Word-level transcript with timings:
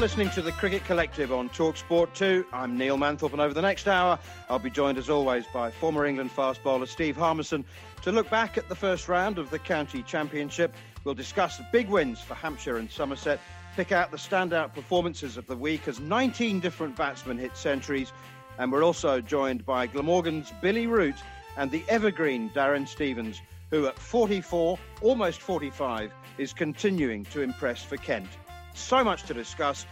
listening 0.00 0.30
to 0.30 0.40
the 0.40 0.52
Cricket 0.52 0.82
Collective 0.86 1.30
on 1.30 1.50
Talksport 1.50 2.14
2. 2.14 2.46
I'm 2.54 2.78
Neil 2.78 2.96
Manthorp, 2.96 3.32
and 3.32 3.40
over 3.42 3.52
the 3.52 3.60
next 3.60 3.86
hour, 3.86 4.18
I'll 4.48 4.58
be 4.58 4.70
joined 4.70 4.96
as 4.96 5.10
always 5.10 5.44
by 5.52 5.70
former 5.70 6.06
England 6.06 6.30
fast 6.30 6.62
bowler 6.62 6.86
Steve 6.86 7.18
Harmison 7.18 7.66
to 8.00 8.10
look 8.10 8.30
back 8.30 8.56
at 8.56 8.66
the 8.70 8.74
first 8.74 9.10
round 9.10 9.36
of 9.36 9.50
the 9.50 9.58
County 9.58 10.02
Championship. 10.02 10.74
We'll 11.04 11.14
discuss 11.14 11.58
the 11.58 11.66
big 11.70 11.90
wins 11.90 12.18
for 12.18 12.32
Hampshire 12.32 12.78
and 12.78 12.90
Somerset, 12.90 13.40
pick 13.76 13.92
out 13.92 14.10
the 14.10 14.16
standout 14.16 14.72
performances 14.72 15.36
of 15.36 15.46
the 15.46 15.54
week 15.54 15.86
as 15.86 16.00
19 16.00 16.60
different 16.60 16.96
batsmen 16.96 17.36
hit 17.36 17.54
centuries, 17.54 18.10
and 18.56 18.72
we're 18.72 18.84
also 18.84 19.20
joined 19.20 19.66
by 19.66 19.86
Glamorgan's 19.86 20.50
Billy 20.62 20.86
Root 20.86 21.16
and 21.58 21.70
the 21.70 21.84
evergreen 21.90 22.48
Darren 22.54 22.88
Stevens, 22.88 23.42
who 23.68 23.86
at 23.86 23.98
44, 23.98 24.78
almost 25.02 25.42
45, 25.42 26.10
is 26.38 26.54
continuing 26.54 27.26
to 27.26 27.42
impress 27.42 27.82
for 27.82 27.98
Kent. 27.98 28.28
So 28.74 29.04
much 29.04 29.24
to 29.24 29.34
discuss. 29.34 29.86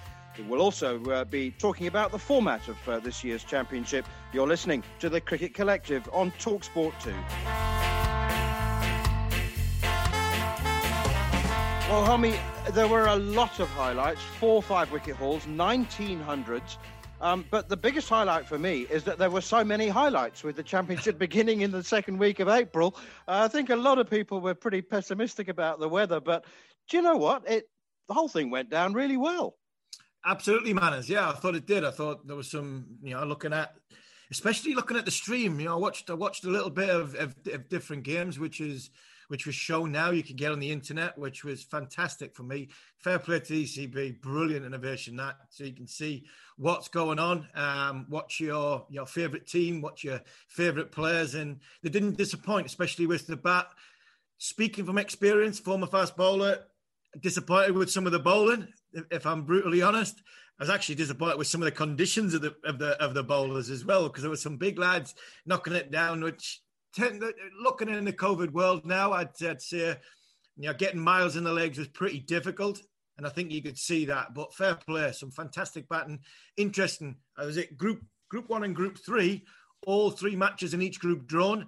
We'll 0.46 0.60
also 0.60 1.02
uh, 1.06 1.24
be 1.24 1.50
talking 1.50 1.88
about 1.88 2.12
the 2.12 2.18
format 2.18 2.68
of 2.68 2.88
uh, 2.88 3.00
this 3.00 3.24
year's 3.24 3.42
championship. 3.42 4.06
You're 4.32 4.46
listening 4.46 4.84
to 5.00 5.08
the 5.08 5.20
Cricket 5.20 5.52
Collective 5.52 6.08
on 6.12 6.30
Talksport 6.32 6.92
2. 7.02 7.10
Well, 11.90 12.04
Harmy, 12.04 12.34
there 12.72 12.86
were 12.86 13.06
a 13.06 13.16
lot 13.16 13.60
of 13.60 13.68
highlights 13.70 14.20
four 14.20 14.62
five 14.62 14.92
wicket 14.92 15.16
hauls, 15.16 15.46
1900s. 15.46 16.76
Um, 17.20 17.44
but 17.50 17.68
the 17.68 17.76
biggest 17.76 18.08
highlight 18.08 18.46
for 18.46 18.58
me 18.58 18.82
is 18.82 19.02
that 19.04 19.18
there 19.18 19.30
were 19.30 19.40
so 19.40 19.64
many 19.64 19.88
highlights 19.88 20.44
with 20.44 20.56
the 20.56 20.62
championship 20.62 21.18
beginning 21.18 21.62
in 21.62 21.70
the 21.70 21.82
second 21.82 22.18
week 22.18 22.38
of 22.40 22.48
April. 22.48 22.94
Uh, 23.26 23.42
I 23.44 23.48
think 23.48 23.70
a 23.70 23.76
lot 23.76 23.98
of 23.98 24.08
people 24.08 24.40
were 24.40 24.54
pretty 24.54 24.82
pessimistic 24.82 25.48
about 25.48 25.80
the 25.80 25.88
weather, 25.88 26.20
but 26.20 26.44
do 26.88 26.98
you 26.98 27.02
know 27.02 27.16
what? 27.16 27.48
It 27.50 27.68
the 28.08 28.14
whole 28.14 28.28
thing 28.28 28.50
went 28.50 28.70
down 28.70 28.94
really 28.94 29.16
well. 29.16 29.56
Absolutely, 30.24 30.74
Manners. 30.74 31.08
Yeah, 31.08 31.28
I 31.28 31.32
thought 31.32 31.54
it 31.54 31.66
did. 31.66 31.84
I 31.84 31.90
thought 31.90 32.26
there 32.26 32.36
was 32.36 32.50
some, 32.50 32.86
you 33.02 33.14
know, 33.14 33.24
looking 33.24 33.52
at, 33.52 33.74
especially 34.30 34.74
looking 34.74 34.96
at 34.96 35.04
the 35.04 35.10
stream. 35.10 35.60
You 35.60 35.66
know, 35.66 35.74
I 35.74 35.78
watched 35.78 36.10
I 36.10 36.14
watched 36.14 36.44
a 36.44 36.50
little 36.50 36.70
bit 36.70 36.90
of, 36.90 37.14
of, 37.14 37.36
of 37.52 37.68
different 37.68 38.02
games, 38.02 38.38
which 38.38 38.60
is 38.60 38.90
which 39.28 39.46
was 39.46 39.54
shown 39.54 39.92
now. 39.92 40.10
You 40.10 40.22
can 40.22 40.36
get 40.36 40.52
on 40.52 40.58
the 40.58 40.72
internet, 40.72 41.16
which 41.16 41.44
was 41.44 41.62
fantastic 41.62 42.34
for 42.34 42.42
me. 42.42 42.68
Fair 42.98 43.18
play 43.18 43.40
to 43.40 43.52
ECB, 43.52 44.20
brilliant 44.20 44.66
innovation 44.66 45.16
that, 45.16 45.36
so 45.50 45.64
you 45.64 45.74
can 45.74 45.86
see 45.86 46.24
what's 46.56 46.88
going 46.88 47.18
on. 47.18 47.46
Um, 47.54 48.06
what's 48.08 48.40
your 48.40 48.86
your 48.90 49.06
favourite 49.06 49.46
team? 49.46 49.80
What's 49.80 50.02
your 50.02 50.20
favourite 50.48 50.90
players? 50.90 51.34
And 51.34 51.60
they 51.82 51.90
didn't 51.90 52.16
disappoint, 52.16 52.66
especially 52.66 53.06
with 53.06 53.26
the 53.26 53.36
bat. 53.36 53.68
Speaking 54.38 54.84
from 54.86 54.98
experience, 54.98 55.58
former 55.58 55.86
fast 55.86 56.16
bowler, 56.16 56.64
disappointed 57.20 57.72
with 57.72 57.90
some 57.90 58.06
of 58.06 58.12
the 58.12 58.18
bowling. 58.18 58.68
If 59.10 59.26
I'm 59.26 59.44
brutally 59.44 59.82
honest, 59.82 60.20
I 60.58 60.62
was 60.62 60.70
actually 60.70 60.96
disappointed 60.96 61.38
with 61.38 61.46
some 61.46 61.62
of 61.62 61.66
the 61.66 61.72
conditions 61.72 62.34
of 62.34 62.42
the 62.42 62.54
of 62.64 62.78
the 62.78 63.00
of 63.02 63.14
the 63.14 63.22
bowlers 63.22 63.70
as 63.70 63.84
well 63.84 64.04
because 64.04 64.22
there 64.22 64.30
were 64.30 64.36
some 64.36 64.56
big 64.56 64.78
lads 64.78 65.14
knocking 65.46 65.74
it 65.74 65.90
down. 65.90 66.22
Which 66.22 66.60
tend, 66.94 67.22
looking 67.60 67.88
in 67.88 68.04
the 68.04 68.12
COVID 68.12 68.52
world 68.52 68.84
now, 68.84 69.12
I'd, 69.12 69.30
I'd 69.42 69.62
say 69.62 69.96
you 70.56 70.68
know 70.68 70.74
getting 70.74 71.00
miles 71.00 71.36
in 71.36 71.44
the 71.44 71.52
legs 71.52 71.78
was 71.78 71.88
pretty 71.88 72.20
difficult. 72.20 72.80
And 73.16 73.26
I 73.26 73.30
think 73.30 73.50
you 73.50 73.62
could 73.62 73.78
see 73.78 74.04
that. 74.06 74.32
But 74.32 74.54
fair 74.54 74.76
play, 74.76 75.10
some 75.10 75.32
fantastic 75.32 75.88
batting. 75.88 76.20
Interesting. 76.56 77.16
Uh, 77.36 77.46
was 77.46 77.56
it 77.56 77.76
group 77.76 78.00
group 78.28 78.48
one 78.48 78.64
and 78.64 78.76
group 78.76 78.98
three? 79.04 79.44
All 79.86 80.10
three 80.10 80.36
matches 80.36 80.74
in 80.74 80.82
each 80.82 80.98
group 80.98 81.26
drawn. 81.26 81.66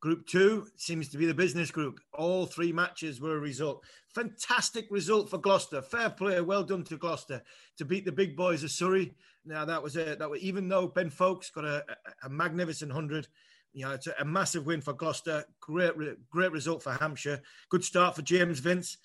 Group 0.00 0.26
two 0.28 0.68
seems 0.76 1.08
to 1.08 1.18
be 1.18 1.26
the 1.26 1.34
business 1.34 1.72
group. 1.72 1.98
All 2.12 2.46
three 2.46 2.72
matches 2.72 3.20
were 3.20 3.36
a 3.36 3.40
result. 3.40 3.84
Fantastic 4.14 4.86
result 4.90 5.28
for 5.28 5.38
Gloucester. 5.38 5.82
Fair 5.82 6.10
play, 6.10 6.40
well 6.40 6.62
done 6.62 6.84
to 6.84 6.96
Gloucester 6.96 7.42
to 7.78 7.84
beat 7.84 8.04
the 8.04 8.12
big 8.12 8.36
boys 8.36 8.62
of 8.62 8.70
Surrey. 8.70 9.12
Now 9.44 9.64
that 9.64 9.82
was 9.82 9.96
a 9.96 10.14
that 10.14 10.30
was 10.30 10.40
even 10.40 10.68
though 10.68 10.86
Ben 10.86 11.10
Foakes 11.10 11.50
got 11.50 11.64
a, 11.64 11.84
a, 12.22 12.28
magnificent 12.28 12.92
hundred, 12.92 13.26
you 13.72 13.84
know, 13.84 13.92
it's 13.92 14.06
a, 14.06 14.14
a, 14.20 14.24
massive 14.24 14.66
win 14.66 14.80
for 14.80 14.92
Gloucester. 14.92 15.44
Great 15.60 15.94
great 16.30 16.52
result 16.52 16.82
for 16.82 16.92
Hampshire. 16.92 17.42
Good 17.68 17.82
start 17.82 18.14
for 18.14 18.22
James 18.22 18.60
Vince. 18.60 18.98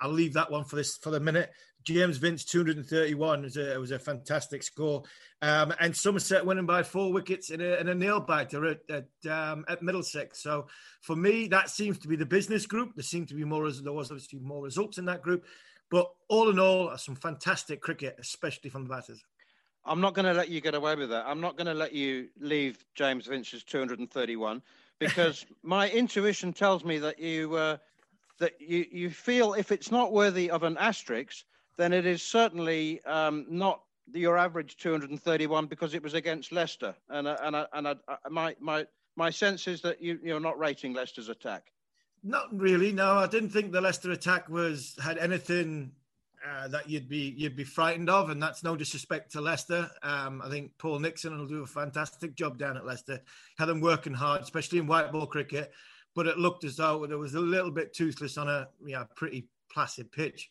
I'll 0.00 0.12
leave 0.12 0.32
that 0.34 0.50
one 0.50 0.64
for 0.64 0.76
this 0.76 0.96
for 0.96 1.10
the 1.10 1.20
minute. 1.20 1.50
James 1.84 2.18
Vince 2.18 2.44
231 2.44 3.42
was 3.42 3.56
a, 3.56 3.78
was 3.78 3.90
a 3.90 3.98
fantastic 3.98 4.62
score, 4.62 5.02
um, 5.42 5.72
and 5.80 5.96
Somerset 5.96 6.44
winning 6.44 6.66
by 6.66 6.82
four 6.82 7.12
wickets 7.12 7.50
in 7.50 7.60
a, 7.60 7.76
in 7.76 7.88
a 7.88 7.94
nail 7.94 8.20
biter 8.20 8.66
at 8.66 8.80
at, 8.90 9.30
um, 9.30 9.64
at, 9.68 9.82
Middlesex. 9.82 10.42
So 10.42 10.66
for 11.00 11.16
me, 11.16 11.48
that 11.48 11.70
seems 11.70 11.98
to 12.00 12.08
be 12.08 12.16
the 12.16 12.26
business 12.26 12.66
group. 12.66 12.94
There 12.94 13.02
seemed 13.02 13.28
to 13.28 13.34
be 13.34 13.44
more. 13.44 13.70
There 13.70 13.92
was 13.92 14.10
obviously 14.10 14.40
more 14.40 14.62
results 14.62 14.98
in 14.98 15.06
that 15.06 15.22
group, 15.22 15.44
but 15.90 16.10
all 16.28 16.50
in 16.50 16.58
all, 16.58 16.96
some 16.98 17.16
fantastic 17.16 17.80
cricket, 17.80 18.16
especially 18.18 18.70
from 18.70 18.84
the 18.84 18.90
batters. 18.90 19.22
I'm 19.84 20.02
not 20.02 20.14
going 20.14 20.26
to 20.26 20.34
let 20.34 20.50
you 20.50 20.60
get 20.60 20.74
away 20.74 20.94
with 20.94 21.08
that. 21.08 21.24
I'm 21.26 21.40
not 21.40 21.56
going 21.56 21.66
to 21.66 21.74
let 21.74 21.94
you 21.94 22.28
leave 22.38 22.84
James 22.94 23.26
Vince's 23.26 23.64
231 23.64 24.60
because 24.98 25.46
my 25.62 25.88
intuition 25.88 26.52
tells 26.52 26.84
me 26.84 26.98
that 26.98 27.18
you. 27.18 27.54
Uh, 27.54 27.76
that 28.40 28.58
you, 28.58 28.86
you 28.90 29.10
feel 29.10 29.52
if 29.52 29.70
it's 29.70 29.90
not 29.90 30.12
worthy 30.12 30.50
of 30.50 30.62
an 30.62 30.78
asterisk, 30.78 31.44
then 31.76 31.92
it 31.92 32.06
is 32.06 32.22
certainly 32.22 33.02
um, 33.04 33.46
not 33.48 33.82
your 34.12 34.36
average 34.36 34.76
231 34.76 35.66
because 35.66 35.94
it 35.94 36.02
was 36.02 36.14
against 36.14 36.52
Leicester. 36.52 36.94
And 37.08 37.28
uh, 37.28 37.36
and 37.42 37.56
uh, 37.56 37.66
and 37.72 37.86
uh, 37.86 37.94
my 38.30 38.54
my 38.60 38.86
my 39.16 39.30
sense 39.30 39.68
is 39.68 39.80
that 39.82 40.02
you 40.02 40.18
you're 40.22 40.40
not 40.40 40.58
rating 40.58 40.92
Leicester's 40.92 41.28
attack. 41.28 41.72
Not 42.22 42.46
really. 42.52 42.92
No, 42.92 43.14
I 43.14 43.26
didn't 43.26 43.50
think 43.50 43.72
the 43.72 43.80
Leicester 43.80 44.10
attack 44.10 44.48
was 44.48 44.94
had 45.02 45.16
anything 45.16 45.92
uh, 46.46 46.68
that 46.68 46.88
you'd 46.88 47.08
be 47.08 47.34
you'd 47.36 47.56
be 47.56 47.64
frightened 47.64 48.10
of, 48.10 48.30
and 48.30 48.42
that's 48.42 48.62
no 48.62 48.76
disrespect 48.76 49.32
to 49.32 49.40
Leicester. 49.40 49.90
Um, 50.02 50.42
I 50.44 50.48
think 50.50 50.72
Paul 50.78 50.98
Nixon 50.98 51.38
will 51.38 51.46
do 51.46 51.62
a 51.62 51.66
fantastic 51.66 52.34
job 52.34 52.58
down 52.58 52.76
at 52.76 52.84
Leicester. 52.84 53.20
Had 53.58 53.66
them 53.66 53.80
working 53.80 54.14
hard, 54.14 54.42
especially 54.42 54.78
in 54.78 54.86
white 54.86 55.12
ball 55.12 55.26
cricket 55.26 55.72
but 56.14 56.26
it 56.26 56.38
looked 56.38 56.64
as 56.64 56.76
though 56.76 57.06
there 57.06 57.18
was 57.18 57.34
a 57.34 57.40
little 57.40 57.70
bit 57.70 57.94
toothless 57.94 58.36
on 58.36 58.48
a 58.48 58.68
pretty 59.14 59.48
placid 59.70 60.10
pitch. 60.10 60.50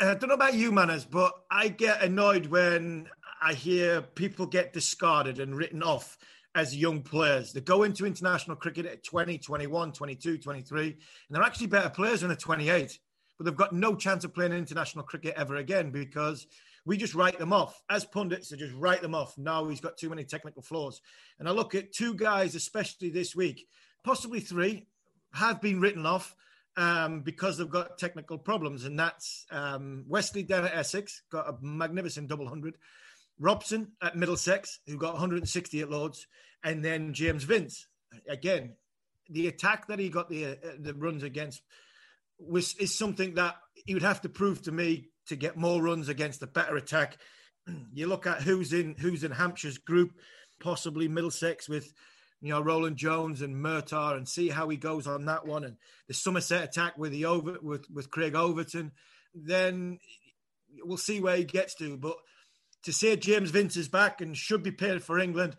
Uh, 0.00 0.10
I 0.10 0.14
don't 0.14 0.28
know 0.28 0.34
about 0.34 0.54
you, 0.54 0.70
Manners, 0.70 1.04
but 1.04 1.32
I 1.50 1.68
get 1.68 2.02
annoyed 2.02 2.46
when 2.46 3.08
I 3.42 3.52
hear 3.52 4.00
people 4.00 4.46
get 4.46 4.72
discarded 4.72 5.40
and 5.40 5.56
written 5.56 5.82
off 5.82 6.18
as 6.54 6.76
young 6.76 7.02
players. 7.02 7.52
They 7.52 7.60
go 7.60 7.82
into 7.82 8.06
international 8.06 8.56
cricket 8.56 8.86
at 8.86 9.02
20, 9.02 9.38
21, 9.38 9.92
22, 9.92 10.38
23, 10.38 10.86
and 10.86 10.96
they're 11.30 11.42
actually 11.42 11.66
better 11.66 11.90
players 11.90 12.20
than 12.20 12.30
at 12.30 12.38
28, 12.38 12.96
but 13.36 13.44
they've 13.44 13.56
got 13.56 13.72
no 13.72 13.96
chance 13.96 14.22
of 14.22 14.32
playing 14.32 14.52
international 14.52 15.04
cricket 15.04 15.34
ever 15.36 15.56
again 15.56 15.90
because 15.90 16.46
we 16.86 16.96
just 16.96 17.16
write 17.16 17.40
them 17.40 17.52
off. 17.52 17.82
As 17.90 18.04
pundits, 18.04 18.50
they 18.50 18.56
just 18.56 18.74
write 18.76 19.02
them 19.02 19.16
off. 19.16 19.36
Now 19.36 19.66
he's 19.68 19.80
got 19.80 19.96
too 19.96 20.10
many 20.10 20.22
technical 20.22 20.62
flaws. 20.62 21.00
And 21.40 21.48
I 21.48 21.50
look 21.50 21.74
at 21.74 21.92
two 21.92 22.14
guys, 22.14 22.54
especially 22.54 23.10
this 23.10 23.34
week, 23.34 23.66
possibly 24.04 24.38
three, 24.38 24.86
have 25.32 25.60
been 25.60 25.80
written 25.80 26.06
off. 26.06 26.36
Um, 26.78 27.22
because 27.22 27.58
they've 27.58 27.68
got 27.68 27.98
technical 27.98 28.38
problems, 28.38 28.84
and 28.84 28.96
that's 28.96 29.46
um, 29.50 30.04
Westley 30.06 30.44
down 30.44 30.64
at 30.64 30.76
Essex 30.76 31.22
got 31.28 31.48
a 31.48 31.56
magnificent 31.60 32.28
double 32.28 32.46
hundred, 32.46 32.74
Robson 33.40 33.92
at 34.00 34.16
Middlesex 34.16 34.78
who 34.86 34.96
got 34.96 35.14
160 35.14 35.80
at 35.80 35.90
Lords, 35.90 36.28
and 36.62 36.84
then 36.84 37.14
James 37.14 37.42
Vince 37.42 37.88
again. 38.28 38.74
The 39.28 39.48
attack 39.48 39.88
that 39.88 39.98
he 39.98 40.08
got 40.08 40.30
the 40.30 40.46
uh, 40.46 40.54
the 40.78 40.94
runs 40.94 41.24
against 41.24 41.62
was 42.38 42.74
is 42.76 42.96
something 42.96 43.34
that 43.34 43.56
he 43.84 43.94
would 43.94 44.04
have 44.04 44.20
to 44.22 44.28
prove 44.28 44.62
to 44.62 44.72
me 44.72 45.08
to 45.26 45.34
get 45.36 45.56
more 45.56 45.82
runs 45.82 46.08
against 46.08 46.42
a 46.42 46.46
better 46.46 46.76
attack. 46.76 47.18
You 47.92 48.06
look 48.06 48.26
at 48.26 48.42
who's 48.42 48.72
in 48.72 48.94
who's 48.98 49.24
in 49.24 49.32
Hampshire's 49.32 49.78
group, 49.78 50.12
possibly 50.58 51.08
Middlesex 51.08 51.68
with 51.68 51.92
you 52.40 52.50
know 52.50 52.60
Roland 52.60 52.96
Jones 52.96 53.42
and 53.42 53.56
Murtagh, 53.56 54.16
and 54.16 54.28
see 54.28 54.48
how 54.48 54.68
he 54.68 54.76
goes 54.76 55.06
on 55.06 55.24
that 55.26 55.46
one. 55.46 55.64
And 55.64 55.76
the 56.06 56.14
Somerset 56.14 56.64
attack 56.64 56.98
with 56.98 57.12
the 57.12 57.26
over 57.26 57.58
with 57.62 57.90
with 57.90 58.10
Craig 58.10 58.34
Overton, 58.34 58.92
then 59.34 59.98
we'll 60.82 60.96
see 60.96 61.20
where 61.20 61.36
he 61.36 61.44
gets 61.44 61.74
to. 61.76 61.96
But 61.96 62.16
to 62.84 62.92
say 62.92 63.16
James 63.16 63.50
Vince 63.50 63.76
is 63.76 63.88
back 63.88 64.20
and 64.20 64.36
should 64.36 64.62
be 64.62 64.70
playing 64.70 65.00
for 65.00 65.18
England, 65.18 65.56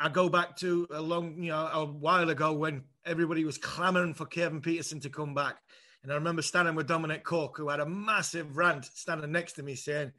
I 0.00 0.08
go 0.08 0.28
back 0.28 0.56
to 0.58 0.86
a 0.90 1.00
long, 1.00 1.42
you 1.42 1.50
know, 1.50 1.66
a 1.72 1.84
while 1.84 2.28
ago 2.30 2.52
when 2.52 2.84
everybody 3.04 3.44
was 3.44 3.58
clamouring 3.58 4.14
for 4.14 4.26
Kevin 4.26 4.60
Pietersen 4.60 5.02
to 5.02 5.10
come 5.10 5.34
back. 5.34 5.56
And 6.02 6.12
I 6.12 6.16
remember 6.16 6.42
standing 6.42 6.74
with 6.74 6.86
Dominic 6.86 7.24
Cork, 7.24 7.56
who 7.56 7.68
had 7.68 7.80
a 7.80 7.86
massive 7.86 8.56
rant 8.56 8.84
standing 8.84 9.32
next 9.32 9.54
to 9.54 9.62
me 9.62 9.74
saying, 9.74 10.12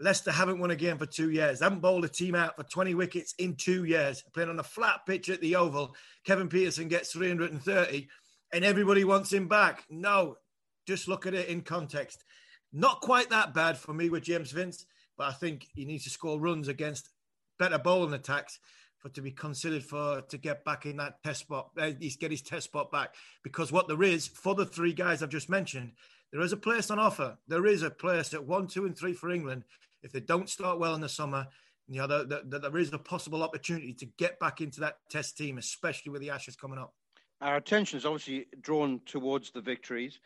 Leicester 0.00 0.32
haven't 0.32 0.58
won 0.58 0.70
a 0.70 0.76
game 0.76 0.96
for 0.96 1.06
two 1.06 1.30
years. 1.30 1.58
They 1.58 1.66
haven't 1.66 1.80
bowled 1.80 2.04
a 2.04 2.08
team 2.08 2.34
out 2.34 2.56
for 2.56 2.62
20 2.62 2.94
wickets 2.94 3.34
in 3.38 3.54
two 3.54 3.84
years. 3.84 4.24
Playing 4.32 4.48
on 4.48 4.58
a 4.58 4.64
flat 4.64 5.00
pitch 5.06 5.28
at 5.28 5.40
the 5.40 5.56
Oval, 5.56 5.94
Kevin 6.24 6.48
Pietersen 6.48 6.88
gets 6.88 7.12
330 7.12 8.08
and 8.52 8.64
everybody 8.64 9.04
wants 9.04 9.32
him 9.32 9.46
back. 9.46 9.84
No, 9.90 10.38
just 10.86 11.06
look 11.06 11.26
at 11.26 11.34
it 11.34 11.48
in 11.48 11.60
context. 11.60 12.24
Not 12.72 13.02
quite 13.02 13.30
that 13.30 13.52
bad 13.52 13.76
for 13.76 13.92
me 13.92 14.08
with 14.08 14.22
James 14.22 14.52
Vince, 14.52 14.86
but 15.18 15.28
I 15.28 15.32
think 15.32 15.66
he 15.74 15.84
needs 15.84 16.04
to 16.04 16.10
score 16.10 16.40
runs 16.40 16.68
against 16.68 17.10
better 17.58 17.78
bowling 17.78 18.14
attacks 18.14 18.58
for 18.98 19.08
to 19.10 19.22
be 19.22 19.30
considered 19.30 19.84
for 19.84 20.22
to 20.22 20.38
get 20.38 20.64
back 20.64 20.86
in 20.86 20.96
that 20.96 21.22
test 21.22 21.40
spot. 21.40 21.70
Uh, 21.78 21.92
he's 21.98 22.16
get 22.16 22.30
his 22.30 22.42
test 22.42 22.64
spot 22.64 22.90
back 22.90 23.14
because 23.42 23.72
what 23.72 23.88
there 23.88 24.02
is 24.02 24.28
for 24.28 24.54
the 24.54 24.66
three 24.66 24.92
guys 24.92 25.22
I've 25.22 25.30
just 25.30 25.48
mentioned, 25.48 25.92
there 26.32 26.42
is 26.42 26.52
a 26.52 26.56
place 26.56 26.90
on 26.90 26.98
offer. 26.98 27.36
There 27.48 27.66
is 27.66 27.82
a 27.82 27.90
place 27.90 28.32
at 28.34 28.46
one, 28.46 28.66
two, 28.66 28.86
and 28.86 28.96
three 28.96 29.14
for 29.14 29.30
England. 29.30 29.64
If 30.02 30.12
they 30.12 30.20
don't 30.20 30.48
start 30.48 30.78
well 30.78 30.94
in 30.94 31.00
the 31.00 31.08
summer, 31.08 31.46
you 31.88 32.00
know, 32.00 32.06
the, 32.06 32.42
the, 32.46 32.58
there 32.58 32.78
is 32.78 32.92
a 32.92 32.98
possible 32.98 33.42
opportunity 33.42 33.92
to 33.94 34.06
get 34.16 34.38
back 34.38 34.60
into 34.60 34.80
that 34.80 34.98
test 35.10 35.36
team, 35.36 35.58
especially 35.58 36.12
with 36.12 36.20
the 36.20 36.30
Ashes 36.30 36.56
coming 36.56 36.78
up. 36.78 36.94
Our 37.40 37.56
attention 37.56 37.98
is 37.98 38.06
obviously 38.06 38.46
drawn 38.60 39.00
towards 39.06 39.50
the 39.50 39.60
victories, 39.60 40.20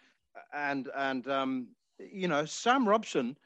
and 0.52 0.90
and 0.96 1.28
um, 1.28 1.68
you 1.98 2.28
know 2.28 2.44
Sam 2.44 2.88
Robson 2.88 3.36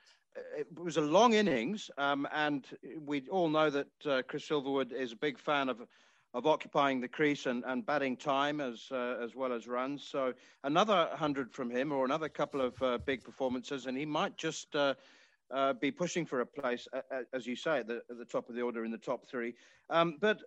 it 0.56 0.66
was 0.78 0.96
a 0.96 1.00
long 1.00 1.34
innings, 1.34 1.90
um, 1.98 2.26
and 2.32 2.66
we 3.04 3.22
all 3.28 3.48
know 3.48 3.70
that 3.70 3.88
uh, 4.06 4.22
Chris 4.26 4.48
Silverwood 4.48 4.92
is 4.92 5.12
a 5.12 5.16
big 5.16 5.38
fan 5.38 5.68
of 5.68 5.82
of 6.34 6.46
occupying 6.46 7.00
the 7.00 7.08
crease 7.08 7.46
and, 7.46 7.64
and 7.66 7.86
batting 7.86 8.14
time 8.14 8.60
as 8.60 8.86
uh, 8.90 9.16
as 9.22 9.34
well 9.34 9.52
as 9.52 9.66
runs. 9.66 10.04
So 10.04 10.34
another 10.64 11.08
hundred 11.14 11.52
from 11.52 11.70
him, 11.70 11.92
or 11.92 12.04
another 12.04 12.28
couple 12.28 12.60
of 12.60 12.80
uh, 12.82 12.98
big 12.98 13.24
performances, 13.24 13.86
and 13.86 13.96
he 13.96 14.04
might 14.04 14.36
just 14.36 14.74
uh, 15.50 15.54
uh, 15.54 15.72
be 15.72 15.90
pushing 15.90 16.26
for 16.26 16.40
a 16.40 16.46
place, 16.46 16.86
as 17.32 17.46
you 17.46 17.56
say, 17.56 17.78
at 17.78 17.86
the, 17.86 18.02
at 18.10 18.18
the, 18.18 18.24
top 18.24 18.48
of 18.48 18.54
the 18.54 18.62
order 18.62 18.84
in 18.84 18.90
the 18.90 18.98
top 18.98 19.28
three. 19.28 19.54
Um, 19.90 20.16
but 20.20 20.38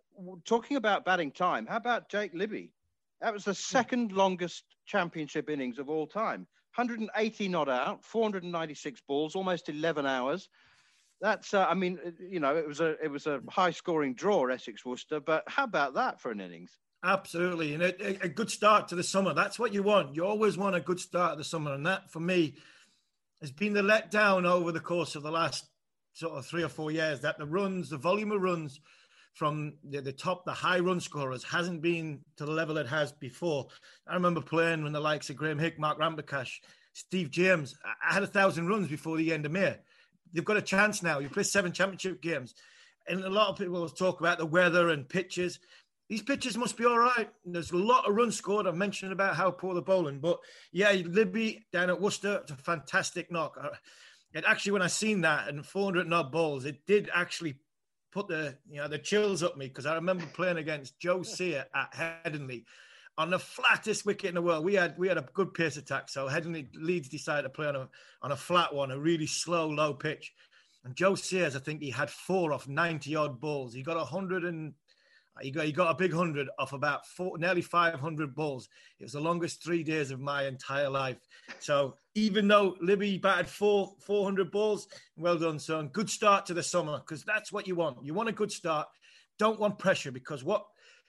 talking 0.45 0.77
about 0.77 1.06
batting 1.06 1.31
time, 1.31 1.65
how 1.65 1.77
about 1.77 2.09
Jake 2.09 2.31
Libby? 2.33 2.71
That 3.21 3.33
was 3.33 3.45
the 3.45 3.53
second 3.53 4.12
longest 4.12 4.63
championship 4.86 5.50
innings 5.50 5.80
of 5.80 5.89
all 5.89 6.07
time. 6.07 6.48
180 6.75 7.50
not 7.50 7.69
out, 7.69 8.03
496 8.03 9.01
balls, 9.07 9.36
almost 9.36 9.69
11 9.69 10.06
hours. 10.06 10.50
That's, 11.19 11.53
uh, 11.53 11.68
I 11.69 11.75
mean, 11.75 12.00
uh, 12.06 12.12
you 12.19 12.39
know, 12.39 12.56
it 12.56 12.68
was 12.68 12.80
a 12.80 12.95
it 13.03 13.12
was 13.12 13.27
a 13.27 13.42
high 13.50 13.69
scoring 13.71 14.15
draw, 14.15 14.48
Essex 14.48 14.83
Worcester. 14.83 15.19
But 15.19 15.44
how 15.48 15.65
about 15.65 15.94
that 15.95 16.19
for 16.19 16.31
an 16.31 16.42
innings? 16.42 16.80
Absolutely, 17.03 17.74
and 17.74 17.83
a, 17.83 18.24
a, 18.24 18.30
good 18.30 18.50
start 18.50 18.88
to 18.88 18.95
the 18.95 19.03
summer. 19.03 19.33
That's 19.33 19.59
what 19.59 19.74
you 19.74 19.83
want. 19.83 20.15
You 20.15 20.25
always 20.25 20.57
want 20.57 20.75
a 20.75 20.80
good 20.80 21.00
start 21.00 21.33
of 21.33 21.38
the 21.39 21.44
summer, 21.44 21.74
and 21.74 21.86
that 21.86 22.12
for 22.12 22.19
me 22.19 22.56
has 23.41 23.51
been 23.51 23.73
the 23.73 23.81
letdown 23.81 24.45
over 24.45 24.71
the 24.71 24.79
course 24.79 25.15
of 25.15 25.23
the 25.23 25.31
last 25.31 25.65
sort 26.13 26.33
of 26.33 26.45
three 26.45 26.63
or 26.63 26.69
four 26.69 26.91
years. 26.91 27.21
That 27.21 27.38
the 27.38 27.45
runs, 27.45 27.89
the 27.89 27.97
volume 27.97 28.31
of 28.31 28.41
runs 28.41 28.79
from 29.33 29.73
the, 29.83 30.01
the, 30.01 30.11
top, 30.11 30.45
the 30.45 30.53
high 30.53 30.79
run 30.79 30.99
scorers, 30.99 31.43
hasn't 31.43 31.81
been 31.81 32.19
to 32.38 32.45
the 32.45 32.51
level 32.51 32.77
it 32.77 32.88
has 32.88 33.11
before. 33.11 33.67
I 34.07 34.13
remember 34.13 34.41
playing 34.41 34.83
when 34.83 34.93
the 34.93 34.99
likes 34.99 35.29
of 35.29 35.38
Graham 35.38 35.57
Hick, 35.59 35.79
Mark 35.79 35.99
Ramprakash, 35.99 36.59
Steve 36.93 37.31
James. 37.31 37.75
I 38.07 38.13
had 38.13 38.23
a 38.23 38.27
thousand 38.27 38.67
runs 38.67 38.89
before 38.89 39.17
the 39.17 39.33
end 39.33 39.45
of 39.45 39.51
May. 39.51 39.75
They've 40.33 40.45
got 40.45 40.57
a 40.57 40.61
chance 40.61 41.01
now. 41.01 41.19
You 41.19 41.29
play 41.29 41.43
seven 41.43 41.71
championship 41.71 42.21
games. 42.21 42.53
And 43.07 43.23
a 43.23 43.29
lot 43.29 43.49
of 43.49 43.57
people 43.57 43.88
talk 43.89 44.19
about 44.19 44.38
the 44.38 44.45
weather 44.45 44.89
and 44.89 45.09
pitches. 45.09 45.59
These 46.11 46.23
pitches 46.23 46.57
must 46.57 46.75
be 46.75 46.83
all 46.83 46.99
right. 46.99 47.29
There's 47.45 47.71
a 47.71 47.77
lot 47.77 48.05
of 48.05 48.13
runs 48.13 48.35
scored. 48.35 48.67
I've 48.67 48.75
mentioned 48.75 49.13
about 49.13 49.37
how 49.37 49.49
poor 49.49 49.73
the 49.73 49.81
bowling, 49.81 50.19
but 50.19 50.41
yeah, 50.73 50.91
Libby 50.91 51.65
down 51.71 51.89
at 51.89 52.01
Worcester, 52.01 52.41
it's 52.41 52.51
a 52.51 52.57
fantastic 52.57 53.31
knock. 53.31 53.57
Uh, 53.57 53.69
and 54.33 54.45
actually, 54.45 54.73
when 54.73 54.81
I 54.81 54.87
seen 54.87 55.21
that 55.21 55.47
and 55.47 55.65
400 55.65 56.09
knob 56.09 56.29
balls, 56.29 56.65
it 56.65 56.85
did 56.85 57.09
actually 57.15 57.59
put 58.11 58.27
the 58.27 58.57
you 58.69 58.81
know 58.81 58.89
the 58.89 58.99
chills 58.99 59.41
up 59.41 59.55
me 59.55 59.69
because 59.69 59.85
I 59.85 59.95
remember 59.95 60.25
playing 60.33 60.57
against 60.57 60.99
Joe 60.99 61.23
Sear 61.23 61.65
at 61.73 61.93
Headingley 61.93 62.65
on 63.17 63.29
the 63.29 63.39
flattest 63.39 64.05
wicket 64.05 64.27
in 64.27 64.35
the 64.35 64.41
world. 64.41 64.65
We 64.65 64.73
had 64.73 64.97
we 64.97 65.07
had 65.07 65.17
a 65.17 65.25
good 65.33 65.53
pace 65.53 65.77
attack, 65.77 66.09
so 66.09 66.27
Headingley 66.27 66.67
Leeds 66.73 67.07
decided 67.07 67.43
to 67.43 67.49
play 67.49 67.67
on 67.67 67.77
a 67.77 67.89
on 68.21 68.33
a 68.33 68.35
flat 68.35 68.75
one, 68.75 68.91
a 68.91 68.99
really 68.99 69.27
slow, 69.27 69.69
low 69.69 69.93
pitch. 69.93 70.33
And 70.83 70.93
Joe 70.93 71.15
Sayers, 71.15 71.55
I 71.55 71.59
think 71.59 71.81
he 71.81 71.89
had 71.89 72.09
four 72.09 72.51
off 72.51 72.67
90 72.67 73.15
odd 73.15 73.39
balls. 73.39 73.73
He 73.73 73.81
got 73.81 73.95
a 73.95 74.03
hundred 74.03 74.43
and 74.43 74.73
he 75.39 75.51
got, 75.51 75.65
he 75.65 75.71
got 75.71 75.91
a 75.91 75.97
big 75.97 76.13
hundred 76.13 76.49
off 76.59 76.73
about 76.73 77.05
four, 77.07 77.37
nearly 77.37 77.61
500 77.61 78.35
balls. 78.35 78.67
It 78.99 79.03
was 79.03 79.13
the 79.13 79.21
longest 79.21 79.63
three 79.63 79.83
days 79.83 80.11
of 80.11 80.19
my 80.19 80.45
entire 80.45 80.89
life. 80.89 81.17
So 81.59 81.95
even 82.15 82.47
though 82.47 82.75
Libby 82.81 83.17
batted 83.17 83.47
four 83.47 83.93
400 84.05 84.51
balls, 84.51 84.87
well 85.15 85.37
done, 85.37 85.59
son. 85.59 85.87
Good 85.87 86.09
start 86.09 86.45
to 86.47 86.53
the 86.53 86.63
summer 86.63 86.99
because 86.99 87.23
that's 87.23 87.51
what 87.51 87.67
you 87.67 87.75
want. 87.75 88.03
You 88.03 88.13
want 88.13 88.29
a 88.29 88.33
good 88.33 88.51
start. 88.51 88.87
Don't 89.39 89.59
want 89.59 89.79
pressure 89.79 90.11
because 90.11 90.43
what 90.43 90.65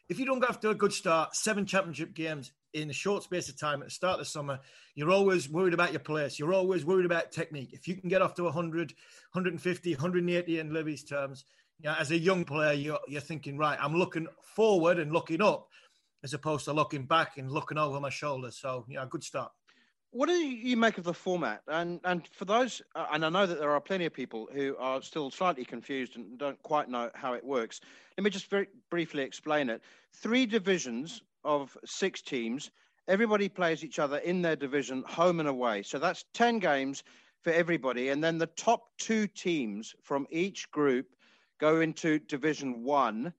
if 0.09 0.19
you 0.19 0.27
don't 0.27 0.41
go 0.41 0.49
after 0.49 0.71
a 0.71 0.75
good 0.75 0.93
start, 0.93 1.35
seven 1.35 1.65
championship 1.65 2.15
games 2.15 2.53
in 2.75 2.91
a 2.91 2.93
short 2.93 3.23
space 3.23 3.49
of 3.49 3.59
time 3.59 3.83
at 3.83 3.89
the 3.89 3.91
start 3.91 4.15
of 4.15 4.21
the 4.21 4.31
summer, 4.31 4.59
you're 4.95 5.11
always 5.11 5.49
worried 5.49 5.75
about 5.75 5.93
your 5.93 6.01
place. 6.01 6.39
You're 6.39 6.55
always 6.55 6.85
worried 6.85 7.07
about 7.07 7.33
technique. 7.33 7.71
If 7.73 7.87
you 7.87 7.97
can 7.97 8.09
get 8.09 8.23
off 8.23 8.35
to 8.35 8.45
100, 8.45 8.91
150, 9.33 9.93
180 9.95 10.59
in 10.59 10.73
Libby's 10.73 11.05
terms, 11.05 11.45
know, 11.85 11.97
as 11.99 12.11
a 12.11 12.19
young 12.19 12.45
player, 12.45 12.73
you're, 12.73 13.01
you're 13.09 13.21
thinking, 13.21 13.59
right, 13.59 13.79
I'm 13.81 13.95
looking 13.95 14.27
forward 14.43 14.99
and 14.99 15.13
looking 15.13 15.43
up 15.43 15.69
as 16.23 16.35
opposed 16.35 16.65
to 16.67 16.73
looking 16.73 17.05
back 17.05 17.39
and 17.39 17.51
looking 17.51 17.79
over 17.79 17.99
my 18.01 18.11
shoulder. 18.11 18.51
So, 18.51 18.85
yeah, 18.89 19.05
good 19.09 19.25
start. 19.25 19.53
What 20.13 20.29
do 20.29 20.35
you 20.35 20.77
make 20.77 20.99
of 20.99 21.05
the 21.05 21.15
format? 21.15 21.63
And 21.69 21.99
and 22.05 22.29
for 22.29 22.45
those, 22.45 22.83
uh, 22.95 23.07
and 23.13 23.25
I 23.25 23.31
know 23.31 23.47
that 23.47 23.59
there 23.59 23.71
are 23.71 23.81
plenty 23.81 24.05
of 24.05 24.13
people 24.13 24.47
who 24.53 24.77
are 24.79 25.01
still 25.01 25.31
slightly 25.31 25.65
confused 25.65 26.17
and 26.17 26.39
don't 26.39 26.63
quite 26.63 26.91
know 26.91 27.11
how 27.15 27.33
it 27.33 27.43
works. 27.43 27.81
Let 28.19 28.25
me 28.25 28.29
just 28.29 28.51
very 28.51 28.69
briefly 28.91 29.23
explain 29.23 29.71
it. 29.71 29.81
Three 30.13 30.45
divisions 30.45 31.23
of 31.45 31.77
six 31.87 32.21
teams. 32.21 32.71
Everybody 33.09 33.49
plays 33.49 33.83
each 33.83 33.99
other 33.99 34.19
in 34.19 34.43
their 34.43 34.55
division, 34.55 35.03
home 35.09 35.41
and 35.41 35.49
away. 35.49 35.83
So 35.83 35.99
that's 35.99 36.27
ten 36.35 36.59
games 36.59 37.05
for 37.41 37.51
everybody, 37.51 38.11
and 38.11 38.23
then 38.23 38.37
the 38.37 38.47
top 38.49 38.91
two 38.99 39.27
teams 39.27 39.95
from 40.03 40.27
each 40.31 40.71
group 40.71 41.07
go 41.63 41.81
into 41.81 42.19
Division 42.19 42.83
One, 42.83 43.33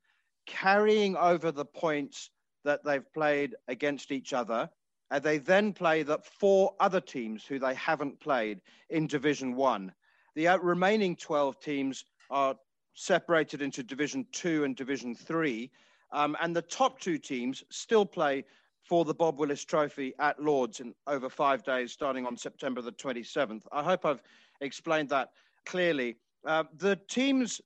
carrying 0.45 1.17
over 1.17 1.51
the 1.51 1.65
points 1.65 2.29
that 2.63 2.81
they've 2.85 3.13
played 3.13 3.53
against 3.67 4.13
each 4.13 4.31
other. 4.31 4.69
And 5.11 5.21
they 5.21 5.39
then 5.39 5.73
play 5.73 6.03
the 6.03 6.19
four 6.19 6.73
other 6.79 7.01
teams 7.01 7.45
who 7.45 7.59
they 7.59 7.73
haven't 7.73 8.21
played 8.21 8.61
in 8.89 9.07
Division 9.07 9.57
One. 9.57 9.91
The 10.35 10.47
remaining 10.61 11.17
12 11.17 11.59
teams 11.59 12.05
are 12.29 12.55
separated 12.93 13.61
into 13.61 13.83
Division 13.83 14.25
Two 14.31 14.63
and 14.63 14.73
Division 14.73 15.13
Three. 15.13 15.69
Um, 16.13 16.37
and 16.41 16.55
the 16.55 16.61
top 16.61 17.01
two 17.01 17.17
teams 17.17 17.61
still 17.71 18.05
play 18.05 18.45
for 18.87 19.03
the 19.03 19.13
Bob 19.13 19.37
Willis 19.37 19.65
Trophy 19.65 20.13
at 20.19 20.41
Lords 20.41 20.79
in 20.79 20.93
over 21.07 21.29
five 21.29 21.61
days, 21.63 21.91
starting 21.91 22.25
on 22.25 22.37
September 22.37 22.81
the 22.81 22.91
27th. 22.93 23.63
I 23.73 23.83
hope 23.83 24.05
I've 24.05 24.23
explained 24.61 25.09
that 25.09 25.31
clearly. 25.65 26.15
Uh, 26.45 26.63
the 26.77 26.97
teams 27.09 27.61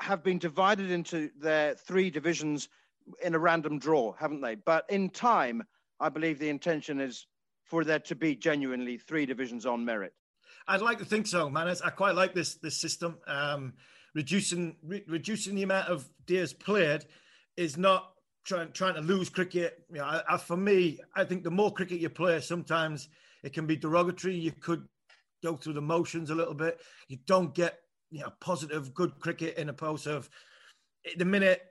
have 0.00 0.22
been 0.22 0.38
divided 0.38 0.90
into 0.90 1.30
their 1.38 1.74
three 1.74 2.10
divisions 2.10 2.68
in 3.22 3.34
a 3.34 3.38
random 3.38 3.78
draw, 3.78 4.12
haven't 4.12 4.40
they? 4.40 4.54
But 4.54 4.84
in 4.88 5.10
time, 5.10 5.62
I 6.00 6.08
believe 6.08 6.38
the 6.38 6.48
intention 6.48 7.00
is 7.00 7.26
for 7.64 7.84
there 7.84 7.98
to 7.98 8.14
be 8.14 8.34
genuinely 8.34 8.98
three 8.98 9.26
divisions 9.26 9.66
on 9.66 9.84
merit. 9.84 10.12
I'd 10.66 10.82
like 10.82 10.98
to 10.98 11.04
think 11.04 11.26
so, 11.26 11.48
man. 11.48 11.74
I 11.84 11.90
quite 11.90 12.14
like 12.14 12.34
this 12.34 12.56
this 12.56 12.76
system. 12.76 13.18
Um, 13.26 13.74
reducing 14.14 14.76
re- 14.82 15.04
reducing 15.06 15.54
the 15.54 15.62
amount 15.62 15.88
of 15.88 16.08
days 16.26 16.52
played 16.52 17.04
is 17.56 17.76
not 17.76 18.12
trying 18.44 18.72
trying 18.72 18.94
to 18.94 19.00
lose 19.00 19.28
cricket. 19.28 19.84
You 19.90 19.98
know, 19.98 20.04
I, 20.04 20.22
I, 20.28 20.36
for 20.36 20.56
me, 20.56 21.00
I 21.14 21.24
think 21.24 21.42
the 21.42 21.50
more 21.50 21.72
cricket 21.72 22.00
you 22.00 22.08
play, 22.08 22.40
sometimes 22.40 23.08
it 23.42 23.52
can 23.52 23.66
be 23.66 23.76
derogatory. 23.76 24.34
You 24.34 24.52
could 24.52 24.86
go 25.42 25.56
through 25.56 25.74
the 25.74 25.80
motions 25.80 26.30
a 26.30 26.34
little 26.34 26.54
bit. 26.54 26.80
You 27.08 27.18
don't 27.26 27.54
get 27.54 27.78
you 28.10 28.20
know 28.20 28.32
positive, 28.40 28.94
good 28.94 29.18
cricket 29.20 29.56
in 29.56 29.68
a 29.68 29.72
post 29.72 30.06
of 30.06 30.28
the 31.16 31.24
minute 31.24 31.62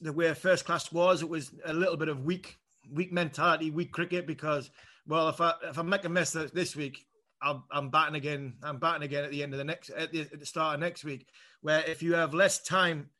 the 0.00 0.12
way 0.12 0.32
first 0.34 0.64
class 0.64 0.92
was. 0.92 1.22
It 1.22 1.28
was 1.28 1.52
a 1.64 1.72
little 1.72 1.96
bit 1.96 2.08
of 2.08 2.24
weak 2.24 2.56
weak 2.92 3.12
mentality, 3.12 3.70
weak 3.70 3.92
cricket 3.92 4.26
because 4.26 4.70
well, 5.06 5.28
if 5.28 5.40
I 5.40 5.54
if 5.64 5.78
I 5.78 5.82
make 5.82 6.04
a 6.04 6.08
mess 6.08 6.32
this 6.32 6.76
week, 6.76 7.06
I'm, 7.42 7.64
I'm 7.70 7.90
batting 7.90 8.16
again. 8.16 8.54
I'm 8.62 8.78
batting 8.78 9.02
again 9.02 9.24
at 9.24 9.30
the 9.30 9.42
end 9.42 9.54
of 9.54 9.58
the 9.58 9.64
next 9.64 9.90
at 9.90 10.12
the, 10.12 10.20
at 10.20 10.40
the 10.40 10.46
start 10.46 10.74
of 10.74 10.80
next 10.80 11.04
week. 11.04 11.26
Where 11.60 11.82
if 11.84 12.02
you 12.02 12.14
have 12.14 12.34
less 12.34 12.62
time 12.62 13.10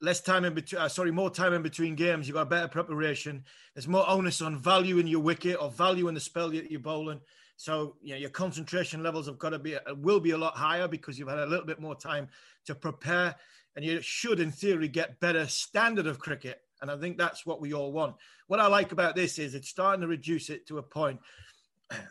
less 0.00 0.20
time 0.20 0.44
in 0.44 0.54
between, 0.54 0.82
uh, 0.82 0.88
sorry, 0.88 1.10
more 1.10 1.30
time 1.30 1.52
in 1.52 1.62
between 1.62 1.94
games. 1.94 2.26
You've 2.26 2.34
got 2.34 2.50
better 2.50 2.68
preparation. 2.68 3.44
There's 3.74 3.88
more 3.88 4.08
onus 4.08 4.42
on 4.42 4.60
value 4.60 4.98
in 4.98 5.06
your 5.06 5.20
wicket 5.20 5.56
or 5.60 5.70
value 5.70 6.08
in 6.08 6.14
the 6.14 6.20
spell 6.20 6.50
that 6.50 6.70
you're 6.70 6.80
bowling. 6.80 7.20
So, 7.56 7.96
you 8.02 8.14
know, 8.14 8.18
your 8.18 8.30
concentration 8.30 9.02
levels 9.02 9.26
have 9.26 9.38
got 9.38 9.50
to 9.50 9.58
be, 9.58 9.76
will 9.96 10.20
be 10.20 10.32
a 10.32 10.38
lot 10.38 10.56
higher 10.56 10.88
because 10.88 11.18
you've 11.18 11.28
had 11.28 11.38
a 11.38 11.46
little 11.46 11.66
bit 11.66 11.80
more 11.80 11.94
time 11.94 12.28
to 12.66 12.74
prepare. 12.74 13.34
And 13.76 13.84
you 13.84 14.00
should, 14.00 14.40
in 14.40 14.50
theory, 14.50 14.88
get 14.88 15.20
better 15.20 15.46
standard 15.46 16.06
of 16.06 16.18
cricket. 16.18 16.60
And 16.80 16.90
I 16.90 16.96
think 16.96 17.16
that's 17.16 17.46
what 17.46 17.60
we 17.60 17.72
all 17.72 17.92
want. 17.92 18.16
What 18.46 18.60
I 18.60 18.66
like 18.66 18.92
about 18.92 19.16
this 19.16 19.38
is 19.38 19.54
it's 19.54 19.68
starting 19.68 20.02
to 20.02 20.06
reduce 20.06 20.50
it 20.50 20.66
to 20.66 20.78
a 20.78 20.82
point. 20.82 21.20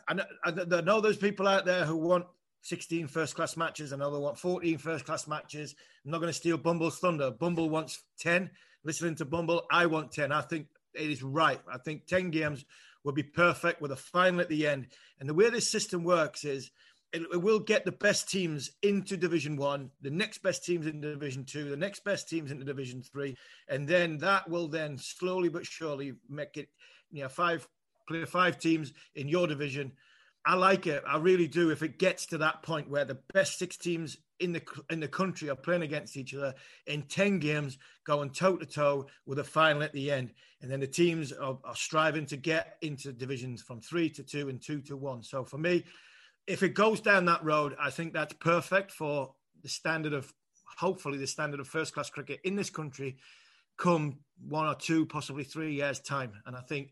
And 0.08 0.22
I, 0.44 0.82
know 0.82 1.02
there's 1.02 1.18
people 1.18 1.48
out 1.48 1.66
there 1.66 1.86
who 1.86 1.98
want 1.98 2.26
16 2.62 3.08
first 3.08 3.36
class 3.36 3.58
matches. 3.58 3.92
Another 3.92 4.20
want 4.20 4.38
14 4.38 4.78
first 4.78 5.06
class 5.06 5.28
matches. 5.28 5.76
I'm 6.04 6.12
not 6.12 6.20
going 6.20 6.30
to 6.30 6.34
steal 6.34 6.58
Bumble's 6.58 7.00
thunder. 7.00 7.32
Bumble 7.32 7.70
wants 7.70 8.02
10. 8.20 8.50
Listening 8.86 9.16
to 9.16 9.26
Bumble, 9.26 9.64
I 9.72 9.86
want 9.86 10.12
10. 10.12 10.32
I 10.32 10.42
think 10.42 10.68
it 10.94 11.10
is 11.10 11.24
right. 11.24 11.60
I 11.72 11.78
think 11.78 12.06
10 12.08 12.32
games 12.32 12.66
will 13.04 13.14
be 13.14 13.24
perfect 13.24 13.82
with 13.82 13.92
a 13.92 13.98
final 13.98 14.42
at 14.42 14.50
the 14.50 14.68
end. 14.68 14.88
And 15.20 15.28
the 15.28 15.34
way 15.34 15.50
this 15.50 15.70
system 15.70 16.04
works 16.04 16.44
is 16.44 16.72
it, 17.12 17.22
it 17.34 17.42
will 17.42 17.60
get 17.60 17.86
the 17.86 17.92
best 17.92 18.30
teams 18.30 18.72
into 18.82 19.18
Division 19.18 19.56
One, 19.56 19.92
the 20.02 20.10
next 20.10 20.40
best 20.40 20.66
teams 20.66 20.88
into 20.88 21.12
Division 21.12 21.46
Two, 21.46 21.70
the 21.70 21.78
next 21.78 22.04
best 22.04 22.30
teams 22.30 22.52
into 22.52 22.66
Division 22.66 23.02
Three, 23.04 23.38
and 23.68 23.88
then 23.88 24.18
that 24.20 24.50
will 24.50 24.68
then 24.68 24.98
slowly 24.98 25.50
but 25.50 25.66
surely 25.66 26.14
make 26.30 26.58
it, 26.58 26.70
you 27.12 27.24
know, 27.24 27.30
five 27.30 27.68
clear 28.08 28.26
five 28.26 28.60
teams 28.60 28.92
in 29.16 29.30
your 29.30 29.48
division 29.48 29.94
I 30.46 30.56
like 30.56 30.88
it. 30.88 31.04
I 31.08 31.18
really 31.18 31.48
do. 31.48 31.70
If 31.70 31.84
it 31.84 31.98
gets 32.00 32.26
to 32.28 32.40
that 32.40 32.64
point 32.64 32.90
where 32.90 33.06
the 33.06 33.20
best 33.34 33.58
six 33.58 33.78
teams 33.78 34.18
in 34.44 34.52
the 34.52 34.62
in 34.90 35.00
the 35.00 35.08
country 35.08 35.50
are 35.50 35.56
playing 35.56 35.82
against 35.82 36.18
each 36.18 36.36
other 36.36 36.54
in 36.88 37.04
ten 37.04 37.40
games, 37.40 37.78
going 38.06 38.30
toe 38.30 38.58
to 38.58 38.66
toe 38.66 39.08
with 39.26 39.40
a 39.40 39.44
final 39.44 39.82
at 39.84 39.94
the 39.94 40.12
end, 40.12 40.32
and 40.62 40.70
then 40.70 40.80
the 40.80 40.88
teams 40.88 41.32
are, 41.32 41.58
are, 41.64 41.76
striving 41.76 42.26
to 42.28 42.38
get 42.38 42.78
into 42.82 43.12
divisions 43.12 43.62
from 43.62 43.80
three 43.82 44.10
to 44.10 44.24
two 44.24 44.50
and 44.50 44.62
two 44.62 44.82
to 44.82 44.98
one. 44.98 45.24
So 45.24 45.44
for 45.44 45.58
me, 45.58 45.86
if 46.46 46.62
it 46.62 46.74
goes 46.74 47.02
down 47.02 47.26
that 47.26 47.44
road, 47.44 47.76
I 47.80 47.90
think 47.90 48.14
that's 48.14 48.34
perfect 48.34 48.92
for 48.92 49.34
the 49.62 49.70
standard 49.70 50.14
of 50.14 50.32
hopefully 50.78 51.18
the 51.18 51.28
standard 51.28 51.60
of 51.60 51.68
first 51.68 51.94
class 51.94 52.10
cricket 52.10 52.40
in 52.44 52.56
this 52.56 52.70
country 52.70 53.18
come 53.78 54.20
one 54.48 54.68
or 54.68 54.76
two, 54.76 55.06
possibly 55.06 55.44
three 55.44 55.74
years 55.74 56.00
time. 56.00 56.34
And 56.46 56.56
I 56.56 56.62
think 56.62 56.92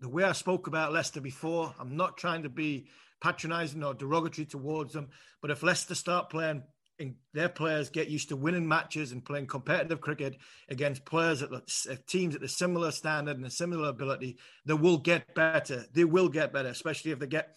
the 0.00 0.08
way 0.08 0.24
I 0.24 0.32
spoke 0.32 0.66
about 0.66 0.92
Leicester 0.92 1.20
before, 1.20 1.74
I'm 1.78 1.96
not 1.96 2.16
trying 2.16 2.42
to 2.44 2.48
be 2.48 2.86
patronising 3.20 3.82
or 3.82 3.94
derogatory 3.94 4.46
towards 4.46 4.92
them, 4.92 5.08
but 5.40 5.50
if 5.50 5.62
Leicester 5.62 5.94
start 5.94 6.30
playing 6.30 6.62
and 6.98 7.14
their 7.32 7.48
players 7.48 7.90
get 7.90 8.08
used 8.08 8.28
to 8.28 8.36
winning 8.36 8.66
matches 8.66 9.12
and 9.12 9.24
playing 9.24 9.46
competitive 9.46 10.00
cricket 10.00 10.36
against 10.68 11.04
players 11.04 11.42
at 11.42 11.50
the, 11.50 11.62
uh, 11.90 11.96
teams 12.06 12.34
at 12.34 12.40
the 12.40 12.48
similar 12.48 12.90
standard 12.90 13.36
and 13.36 13.46
a 13.46 13.50
similar 13.50 13.88
ability, 13.88 14.38
they 14.64 14.74
will 14.74 14.98
get 14.98 15.34
better. 15.34 15.84
They 15.92 16.04
will 16.04 16.28
get 16.28 16.52
better, 16.52 16.68
especially 16.68 17.10
if 17.10 17.18
they 17.18 17.26
get 17.26 17.56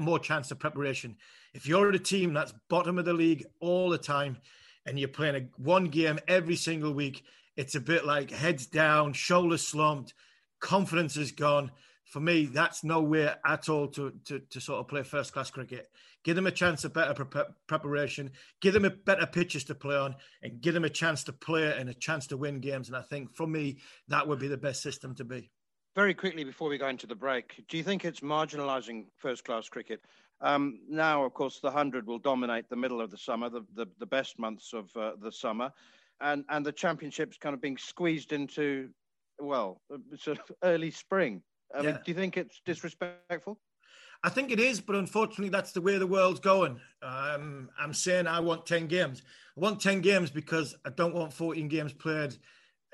more 0.00 0.18
chance 0.18 0.50
of 0.50 0.58
preparation. 0.58 1.16
If 1.54 1.66
you're 1.66 1.88
at 1.88 1.94
a 1.94 1.98
team 1.98 2.32
that's 2.32 2.54
bottom 2.68 2.98
of 2.98 3.04
the 3.04 3.12
league 3.12 3.44
all 3.60 3.90
the 3.90 3.98
time 3.98 4.38
and 4.86 4.98
you're 4.98 5.08
playing 5.08 5.36
a 5.36 5.48
one 5.60 5.84
game 5.84 6.18
every 6.28 6.56
single 6.56 6.92
week, 6.92 7.24
it's 7.56 7.74
a 7.74 7.80
bit 7.80 8.06
like 8.06 8.30
heads 8.30 8.66
down, 8.66 9.12
shoulders 9.12 9.66
slumped 9.66 10.14
confidence 10.62 11.16
is 11.18 11.32
gone. 11.32 11.70
For 12.12 12.20
me, 12.20 12.44
that's 12.44 12.84
nowhere 12.84 13.38
at 13.42 13.70
all 13.70 13.88
to, 13.88 14.12
to, 14.26 14.38
to 14.38 14.60
sort 14.60 14.80
of 14.80 14.86
play 14.86 15.02
first 15.02 15.32
class 15.32 15.50
cricket. 15.50 15.88
Give 16.22 16.36
them 16.36 16.46
a 16.46 16.50
chance 16.50 16.84
of 16.84 16.92
better 16.92 17.14
pre- 17.24 17.44
preparation, 17.66 18.32
give 18.60 18.74
them 18.74 18.84
a 18.84 18.90
better 18.90 19.24
pitches 19.24 19.64
to 19.64 19.74
play 19.74 19.96
on, 19.96 20.16
and 20.42 20.60
give 20.60 20.74
them 20.74 20.84
a 20.84 20.90
chance 20.90 21.24
to 21.24 21.32
play 21.32 21.74
and 21.74 21.88
a 21.88 21.94
chance 21.94 22.26
to 22.26 22.36
win 22.36 22.60
games. 22.60 22.88
And 22.88 22.98
I 22.98 23.00
think 23.00 23.34
for 23.34 23.46
me, 23.46 23.78
that 24.08 24.28
would 24.28 24.38
be 24.38 24.48
the 24.48 24.58
best 24.58 24.82
system 24.82 25.14
to 25.14 25.24
be. 25.24 25.50
Very 25.96 26.12
quickly 26.12 26.44
before 26.44 26.68
we 26.68 26.76
go 26.76 26.88
into 26.88 27.06
the 27.06 27.14
break, 27.14 27.64
do 27.70 27.78
you 27.78 27.82
think 27.82 28.04
it's 28.04 28.20
marginalising 28.20 29.06
first 29.16 29.46
class 29.46 29.70
cricket? 29.70 30.02
Um, 30.42 30.80
now, 30.90 31.24
of 31.24 31.32
course, 31.32 31.60
the 31.60 31.68
100 31.68 32.06
will 32.06 32.18
dominate 32.18 32.68
the 32.68 32.76
middle 32.76 33.00
of 33.00 33.10
the 33.10 33.16
summer, 33.16 33.48
the, 33.48 33.64
the, 33.74 33.86
the 33.98 34.06
best 34.06 34.38
months 34.38 34.74
of 34.74 34.94
uh, 34.98 35.12
the 35.18 35.32
summer. 35.32 35.72
And, 36.20 36.44
and 36.50 36.66
the 36.66 36.72
championship's 36.72 37.38
kind 37.38 37.54
of 37.54 37.62
being 37.62 37.78
squeezed 37.78 38.34
into 38.34 38.90
well, 39.38 39.80
sort 40.18 40.38
of 40.38 40.52
early 40.62 40.90
spring. 40.90 41.42
I 41.74 41.80
yeah. 41.80 41.86
mean, 41.86 41.98
do 42.04 42.10
you 42.10 42.14
think 42.14 42.36
it's 42.36 42.60
disrespectful? 42.64 43.58
I 44.24 44.28
think 44.28 44.52
it 44.52 44.60
is, 44.60 44.80
but 44.80 44.94
unfortunately, 44.94 45.48
that's 45.48 45.72
the 45.72 45.80
way 45.80 45.98
the 45.98 46.06
world's 46.06 46.38
going. 46.38 46.78
Um, 47.02 47.70
I'm 47.78 47.92
saying 47.92 48.28
I 48.28 48.38
want 48.38 48.66
10 48.66 48.86
games. 48.86 49.22
I 49.56 49.60
want 49.60 49.80
10 49.80 50.00
games 50.00 50.30
because 50.30 50.76
I 50.86 50.90
don't 50.90 51.14
want 51.14 51.32
14 51.32 51.66
games 51.68 51.92
played 51.92 52.36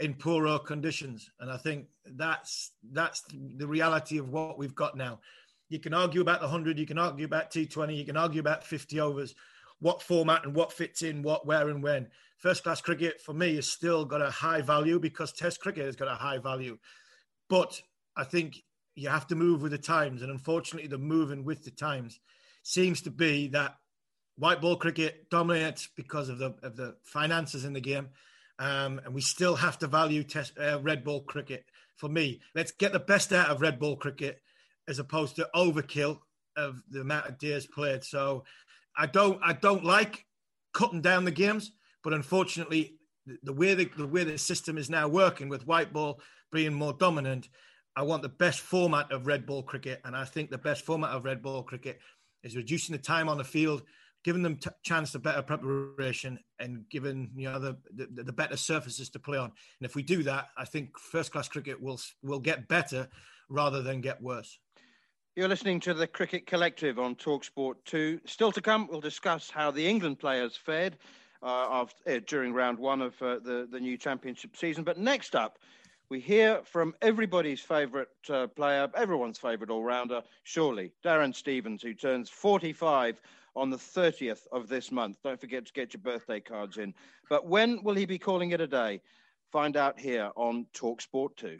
in 0.01 0.15
poorer 0.15 0.59
conditions. 0.59 1.31
And 1.41 1.51
I 1.51 1.57
think 1.59 1.87
that's 2.15 2.73
that's 2.93 3.25
the 3.31 3.67
reality 3.67 4.19
of 4.19 4.31
what 4.31 4.59
we've 4.59 4.75
got 4.75 4.97
now. 4.97 5.21
You 5.69 5.79
can 5.79 5.93
argue 5.93 6.23
about 6.23 6.41
the 6.41 6.47
100, 6.47 6.79
you 6.79 6.87
can 6.87 6.99
argue 6.99 7.27
about 7.27 7.51
T20, 7.51 7.95
you 7.95 8.07
can 8.07 8.17
argue 8.17 8.41
about 8.41 8.65
50 8.65 8.99
overs, 9.01 9.35
what 9.81 10.01
format 10.01 10.45
and 10.45 10.55
what 10.55 10.73
fits 10.73 11.03
in 11.03 11.23
what, 11.23 11.47
where, 11.47 11.69
and 11.69 11.83
when 11.83 12.09
first 12.39 12.63
class 12.63 12.81
cricket 12.81 13.21
for 13.21 13.35
me 13.35 13.57
has 13.57 13.69
still 13.69 14.05
got 14.05 14.23
a 14.23 14.31
high 14.31 14.63
value 14.63 14.99
because 14.99 15.33
Test 15.33 15.61
cricket 15.61 15.85
has 15.85 15.97
got 15.97 16.09
a 16.09 16.15
high 16.15 16.39
value. 16.39 16.79
But 17.51 17.81
I 18.17 18.25
think 18.25 18.63
you 18.99 19.09
have 19.09 19.27
to 19.29 19.35
move 19.35 19.63
with 19.63 19.73
the 19.73 19.79
times, 19.79 20.23
and 20.23 20.31
unfortunately, 20.31 20.89
the 20.89 20.99
moving 20.99 21.45
with 21.45 21.65
the 21.65 21.71
times 21.71 22.21
seems 22.63 23.01
to 23.03 23.11
be 23.11 23.49
that 23.49 23.77
white 24.37 24.61
ball 24.61 24.77
cricket 24.77 25.31
dominates 25.31 25.89
because 25.97 26.29
of 26.29 26.39
the 26.39 26.55
of 26.63 26.77
the 26.77 26.97
finances 27.05 27.65
in 27.65 27.73
the 27.73 27.81
game, 27.81 28.09
um, 28.59 29.01
and 29.05 29.15
we 29.15 29.21
still 29.21 29.57
have 29.57 29.79
to 29.79 29.87
value 29.87 30.23
test, 30.23 30.59
uh, 30.59 30.79
red 30.83 31.05
ball 31.05 31.23
cricket. 31.23 31.65
For 31.97 32.09
me, 32.09 32.41
let's 32.55 32.73
get 32.73 32.93
the 32.93 32.99
best 33.01 33.33
out 33.33 33.51
of 33.51 33.61
red 33.61 33.79
ball 33.79 33.97
cricket 33.97 34.41
as 34.87 34.99
opposed 34.99 35.37
to 35.37 35.49
overkill 35.55 36.21
of 36.57 36.83
the 36.91 37.01
amount 37.01 37.27
of 37.27 37.39
days 37.39 37.67
played. 37.67 38.05
So 38.05 38.45
I 38.97 39.07
don't 39.07 39.41
I 39.43 39.53
don't 39.53 39.85
like 39.85 40.25
cutting 40.73 41.01
down 41.03 41.25
the 41.25 41.31
games. 41.31 41.73
But 42.05 42.13
unfortunately, 42.13 42.95
the 43.43 43.53
way 43.53 43.75
the, 43.75 43.91
the 43.97 44.07
way 44.07 44.25
the 44.25 44.39
system 44.39 44.79
is 44.79 44.89
now 44.89 45.09
working 45.09 45.49
with 45.49 45.67
white 45.67 45.93
ball 45.93 46.21
being 46.53 46.73
more 46.73 46.93
dominant, 46.93 47.49
I 47.99 48.03
want 48.03 48.23
the 48.23 48.29
best 48.29 48.61
format 48.61 49.11
of 49.11 49.27
red 49.27 49.45
ball 49.45 49.65
cricket, 49.65 50.01
and 50.05 50.15
I 50.15 50.25
think 50.25 50.51
the 50.51 50.57
best 50.57 50.85
format 50.85 51.11
of 51.11 51.25
red 51.25 51.43
ball 51.43 51.65
cricket 51.65 51.99
is 52.45 52.55
reducing 52.55 52.93
the 52.93 53.03
time 53.03 53.29
on 53.29 53.39
the 53.39 53.45
field, 53.45 53.83
giving 54.23 54.45
them 54.45 54.55
t- 54.55 54.71
chance 54.85 55.11
to 55.13 55.19
better 55.19 55.43
preparation, 55.43 56.39
and 56.61 56.89
giving 56.89 57.33
you 57.35 57.51
know 57.51 57.59
the, 57.59 57.77
the, 57.93 58.23
the 58.23 58.33
better 58.33 58.57
surfaces 58.57 59.11
to 59.11 59.19
play 59.19 59.37
on. 59.37 59.47
And 59.47 59.89
if 59.89 59.97
we 59.97 60.05
do 60.05 60.23
that, 60.23 60.51
I 60.57 60.65
think 60.65 60.97
first 60.97 61.33
class 61.33 61.49
cricket 61.49 61.83
will 61.83 62.01
will 62.23 62.39
get 62.39 62.69
better 62.69 63.09
rather 63.49 63.83
than 63.83 64.01
get 64.01 64.23
worse. 64.23 64.61
You're 65.35 65.49
listening 65.49 65.81
to 65.81 65.93
the 65.93 66.07
Cricket 66.07 66.47
Collective 66.47 67.01
on 67.01 67.17
Talksport 67.17 67.75
2. 67.85 68.21
Still 68.27 68.53
to 68.53 68.61
come, 68.61 68.87
we'll 68.89 69.01
discuss 69.01 69.51
how 69.51 69.73
the 69.73 69.85
England 69.85 70.21
players 70.21 70.57
fared 70.57 70.99
uh, 71.43 71.67
after, 71.69 72.13
uh, 72.13 72.21
during 72.29 72.53
round 72.53 72.79
one 72.79 73.03
of 73.03 73.21
uh, 73.21 73.41
the, 73.41 73.67
the 73.69 73.81
new 73.81 73.97
championship 73.97 74.57
season. 74.57 74.85
But 74.85 74.99
next 74.99 75.35
up, 75.35 75.59
we 76.11 76.21
hear 76.21 76.61
from 76.65 76.95
everybody's 77.03 77.61
favourite 77.61 78.09
uh, 78.31 78.47
player, 78.47 78.89
everyone's 78.95 79.39
favourite 79.39 79.71
all 79.71 79.85
rounder, 79.85 80.23
surely, 80.43 80.93
Darren 81.05 81.35
Stevens, 81.35 81.83
who 81.83 81.93
turns 81.93 82.31
45 82.31 83.21
on 83.55 83.71
the 83.71 83.77
30th 83.77 84.47
of 84.53 84.69
this 84.69 84.91
month. 84.91 85.19
Don't 85.23 85.41
forget 85.41 85.67
to 85.67 85.73
get 85.73 85.93
your 85.93 86.01
birthday 86.01 86.41
cards 86.41 86.79
in. 86.79 86.95
But 87.29 87.47
when 87.47 87.83
will 87.83 87.95
he 87.95 88.07
be 88.07 88.19
calling 88.19 88.53
it 88.53 88.61
a 88.61 88.67
day? 88.67 89.03
Find 89.53 89.77
out 89.77 89.99
here 89.99 90.31
on 90.37 90.67
Talksport 90.75 91.37
2. 91.37 91.59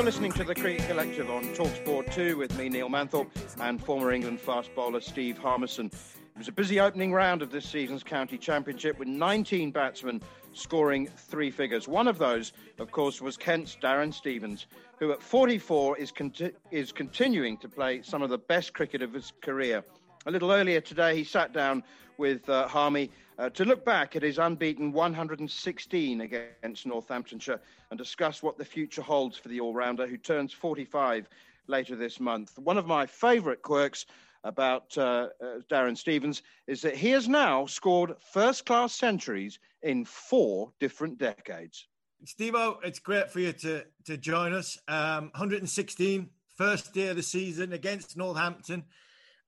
You're 0.00 0.06
listening 0.06 0.32
to 0.32 0.44
the 0.44 0.54
Cricket 0.54 0.88
Collective 0.88 1.28
on 1.28 1.44
Talksport 1.54 2.10
2 2.14 2.38
with 2.38 2.56
me, 2.56 2.70
Neil 2.70 2.88
Manthorp, 2.88 3.28
and 3.60 3.78
former 3.78 4.12
England 4.12 4.40
fast 4.40 4.74
bowler 4.74 5.02
Steve 5.02 5.36
Harmison. 5.36 5.88
It 5.88 6.38
was 6.38 6.48
a 6.48 6.52
busy 6.52 6.80
opening 6.80 7.12
round 7.12 7.42
of 7.42 7.50
this 7.50 7.66
season's 7.66 8.02
county 8.02 8.38
championship 8.38 8.98
with 8.98 9.08
19 9.08 9.70
batsmen 9.72 10.22
scoring 10.54 11.06
three 11.06 11.50
figures. 11.50 11.86
One 11.86 12.08
of 12.08 12.16
those, 12.16 12.54
of 12.78 12.90
course, 12.90 13.20
was 13.20 13.36
Kent's 13.36 13.76
Darren 13.76 14.14
Stevens, 14.14 14.68
who 14.98 15.12
at 15.12 15.22
44 15.22 15.98
is, 15.98 16.10
conti- 16.10 16.52
is 16.70 16.92
continuing 16.92 17.58
to 17.58 17.68
play 17.68 18.00
some 18.00 18.22
of 18.22 18.30
the 18.30 18.38
best 18.38 18.72
cricket 18.72 19.02
of 19.02 19.12
his 19.12 19.34
career. 19.42 19.84
A 20.26 20.30
little 20.30 20.52
earlier 20.52 20.82
today, 20.82 21.16
he 21.16 21.24
sat 21.24 21.54
down 21.54 21.82
with 22.18 22.46
uh, 22.50 22.68
Harmy 22.68 23.10
uh, 23.38 23.48
to 23.50 23.64
look 23.64 23.86
back 23.86 24.16
at 24.16 24.22
his 24.22 24.38
unbeaten 24.38 24.92
116 24.92 26.20
against 26.20 26.84
Northamptonshire 26.84 27.58
and 27.90 27.96
discuss 27.96 28.42
what 28.42 28.58
the 28.58 28.64
future 28.64 29.00
holds 29.00 29.38
for 29.38 29.48
the 29.48 29.60
all 29.60 29.72
rounder 29.72 30.06
who 30.06 30.18
turns 30.18 30.52
45 30.52 31.26
later 31.68 31.96
this 31.96 32.20
month. 32.20 32.58
One 32.58 32.76
of 32.76 32.86
my 32.86 33.06
favourite 33.06 33.62
quirks 33.62 34.04
about 34.44 34.96
uh, 34.98 35.28
uh, 35.42 35.60
Darren 35.70 35.96
Stevens 35.96 36.42
is 36.66 36.82
that 36.82 36.96
he 36.96 37.10
has 37.10 37.26
now 37.26 37.64
scored 37.64 38.14
first 38.32 38.66
class 38.66 38.92
centuries 38.92 39.58
in 39.82 40.04
four 40.04 40.70
different 40.80 41.16
decades. 41.16 41.86
Steve 42.26 42.54
it's 42.84 42.98
great 42.98 43.30
for 43.30 43.40
you 43.40 43.52
to, 43.52 43.86
to 44.04 44.18
join 44.18 44.52
us. 44.52 44.78
Um, 44.86 45.30
116, 45.32 46.28
first 46.56 46.92
day 46.92 47.08
of 47.08 47.16
the 47.16 47.22
season 47.22 47.72
against 47.72 48.18
Northampton. 48.18 48.84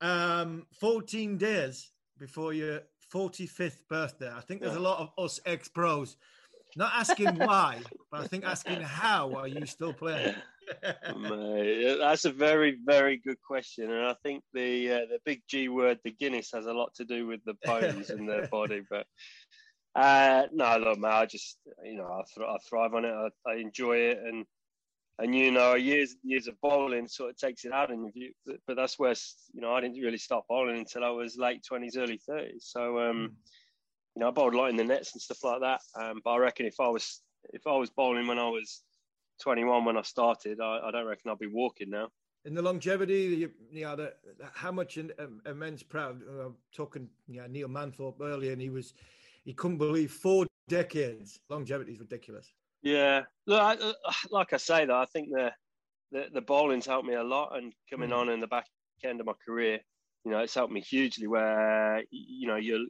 Um, 0.02 0.66
14 0.80 1.38
days 1.38 1.92
before 2.18 2.52
your 2.52 2.80
45th 3.14 3.88
birthday. 3.88 4.30
I 4.34 4.40
think 4.40 4.60
there's 4.60 4.76
a 4.76 4.80
lot 4.80 4.98
of 4.98 5.24
us 5.24 5.40
ex 5.46 5.68
pros 5.68 6.16
not 6.76 6.92
asking 6.94 7.38
why, 7.38 7.80
but 8.10 8.22
I 8.22 8.26
think 8.26 8.44
asking 8.44 8.80
how 8.80 9.34
are 9.34 9.48
you 9.48 9.66
still 9.66 9.92
playing? 9.92 10.34
Mate, 11.16 11.96
that's 11.98 12.24
a 12.24 12.32
very, 12.32 12.78
very 12.84 13.18
good 13.18 13.40
question, 13.42 13.90
and 13.90 14.06
I 14.06 14.14
think 14.22 14.42
the 14.54 14.92
uh, 14.92 14.98
the 15.10 15.18
big 15.24 15.42
G 15.48 15.68
word, 15.68 15.98
the 16.04 16.12
Guinness, 16.12 16.50
has 16.52 16.66
a 16.66 16.72
lot 16.72 16.94
to 16.94 17.04
do 17.04 17.26
with 17.26 17.40
the 17.44 17.54
bones 17.64 18.10
in 18.10 18.26
their 18.26 18.46
body. 18.48 18.82
But 18.90 19.06
uh, 19.94 20.46
no, 20.52 20.78
look, 20.78 20.98
man, 20.98 21.12
I 21.12 21.26
just 21.26 21.58
you 21.84 21.96
know 21.96 22.06
I, 22.06 22.22
th- 22.34 22.48
I 22.48 22.56
thrive 22.68 22.94
on 22.94 23.04
it. 23.04 23.12
I, 23.12 23.50
I, 23.50 23.54
enjoy 23.56 23.96
it, 23.96 24.18
and 24.24 24.46
and 25.18 25.34
you 25.34 25.50
know 25.50 25.74
years 25.74 26.16
years 26.22 26.46
of 26.48 26.60
bowling 26.60 27.08
sort 27.08 27.30
of 27.30 27.36
takes 27.36 27.64
it 27.64 27.72
out 27.72 27.90
in 27.90 28.10
you. 28.14 28.32
But 28.66 28.76
that's 28.76 28.98
where 28.98 29.14
you 29.52 29.60
know 29.60 29.72
I 29.72 29.80
didn't 29.80 30.00
really 30.00 30.18
start 30.18 30.44
bowling 30.48 30.78
until 30.78 31.04
I 31.04 31.10
was 31.10 31.36
late 31.36 31.64
twenties, 31.64 31.96
early 31.96 32.18
thirties. 32.18 32.66
So 32.66 32.98
um, 32.98 33.16
mm. 33.16 33.30
you 34.16 34.20
know 34.20 34.28
I 34.28 34.30
bowled 34.30 34.54
a 34.54 34.58
lot 34.58 34.70
in 34.70 34.76
the 34.76 34.84
nets 34.84 35.12
and 35.12 35.22
stuff 35.22 35.44
like 35.44 35.60
that. 35.60 35.80
Um, 36.00 36.20
but 36.24 36.30
I 36.30 36.38
reckon 36.38 36.66
if 36.66 36.80
I 36.80 36.88
was 36.88 37.22
if 37.52 37.66
I 37.66 37.76
was 37.76 37.90
bowling 37.90 38.26
when 38.26 38.38
I 38.38 38.48
was 38.48 38.82
21 39.42 39.84
when 39.84 39.96
I 39.96 40.02
started, 40.02 40.60
I, 40.60 40.80
I 40.84 40.90
don't 40.90 41.06
reckon 41.06 41.28
I'll 41.28 41.36
be 41.36 41.46
walking 41.46 41.90
now. 41.90 42.08
In 42.44 42.54
the 42.54 42.62
longevity, 42.62 43.22
you, 43.22 43.50
you 43.70 43.84
know, 43.84 43.96
the, 43.96 44.14
how 44.52 44.72
much 44.72 44.98
in, 44.98 45.12
um, 45.18 45.40
immense 45.46 45.82
proud. 45.82 46.22
Uh, 46.22 46.50
talking, 46.74 47.08
you 47.28 47.40
know, 47.40 47.46
Neil 47.46 47.68
Manthorp 47.68 48.20
earlier, 48.20 48.52
and 48.52 48.60
he 48.60 48.70
was, 48.70 48.94
he 49.44 49.52
couldn't 49.52 49.78
believe 49.78 50.10
four 50.10 50.46
decades. 50.68 51.38
Longevity 51.48 51.92
is 51.92 52.00
ridiculous. 52.00 52.52
Yeah, 52.82 53.22
look, 53.46 53.60
I, 53.60 53.74
uh, 53.74 53.92
like 54.30 54.52
I 54.52 54.56
say 54.56 54.84
though, 54.86 54.98
I 54.98 55.06
think 55.06 55.28
the 55.30 55.52
the, 56.10 56.26
the 56.32 56.40
bowling's 56.42 56.86
helped 56.86 57.06
me 57.06 57.14
a 57.14 57.22
lot, 57.22 57.56
and 57.56 57.72
coming 57.90 58.10
mm. 58.10 58.16
on 58.16 58.28
in 58.28 58.40
the 58.40 58.46
back 58.46 58.66
end 59.04 59.20
of 59.20 59.26
my 59.26 59.32
career, 59.46 59.80
you 60.24 60.30
know, 60.30 60.38
it's 60.38 60.54
helped 60.54 60.72
me 60.72 60.80
hugely. 60.80 61.26
Where 61.26 62.02
you 62.10 62.46
know 62.46 62.56
you 62.56 62.88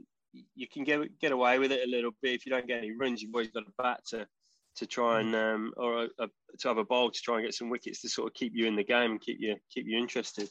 you 0.55 0.67
can 0.73 0.85
get 0.85 1.01
get 1.21 1.33
away 1.33 1.59
with 1.59 1.73
it 1.73 1.87
a 1.87 1.91
little 1.91 2.13
bit 2.23 2.35
if 2.35 2.47
you 2.47 2.53
don't 2.53 2.67
get 2.67 2.79
any 2.79 2.93
runs. 2.93 3.23
You've 3.23 3.35
always 3.35 3.51
got 3.51 3.65
a 3.65 3.83
bat 3.83 4.01
to 4.09 4.27
to 4.77 4.87
try 4.87 5.21
and 5.21 5.35
mm. 5.35 5.55
um, 5.55 5.73
or 5.77 6.05
a, 6.05 6.09
a, 6.19 6.27
to 6.59 6.69
have 6.69 6.79
a 6.79 6.85
bowl 6.85 7.11
to 7.11 7.21
try 7.21 7.37
and 7.37 7.45
get 7.45 7.55
some 7.55 7.71
wickets 7.71 8.01
to 8.01 8.09
sort 8.09 8.29
of 8.29 8.35
keep 8.35 8.53
you 8.55 8.67
in 8.67 8.77
the 8.77 8.85
game 8.85 9.13
and 9.13 9.21
keep 9.21 9.39
you 9.41 9.57
keep 9.73 9.87
you 9.87 9.99
interested. 9.99 10.49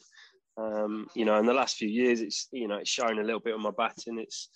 Um, 0.58 1.06
you 1.14 1.24
know, 1.24 1.38
in 1.38 1.46
the 1.46 1.54
last 1.54 1.76
few 1.76 1.88
years, 1.88 2.20
it's 2.20 2.48
you 2.52 2.68
know 2.68 2.76
it's 2.76 2.90
shown 2.90 3.18
a 3.18 3.24
little 3.24 3.40
bit 3.40 3.54
on 3.54 3.62
my 3.62 3.72
batting. 3.76 4.18
It's 4.18 4.48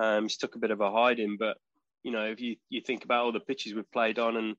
um, 0.00 0.26
it's 0.26 0.36
took 0.36 0.54
a 0.54 0.60
bit 0.60 0.70
of 0.70 0.80
a 0.80 0.90
hiding, 0.90 1.36
but 1.38 1.56
you 2.06 2.12
know 2.12 2.24
if 2.24 2.40
you 2.40 2.54
you 2.70 2.80
think 2.80 3.04
about 3.04 3.24
all 3.24 3.32
the 3.32 3.40
pitches 3.40 3.74
we've 3.74 3.90
played 3.90 4.20
on, 4.20 4.36
and 4.36 4.54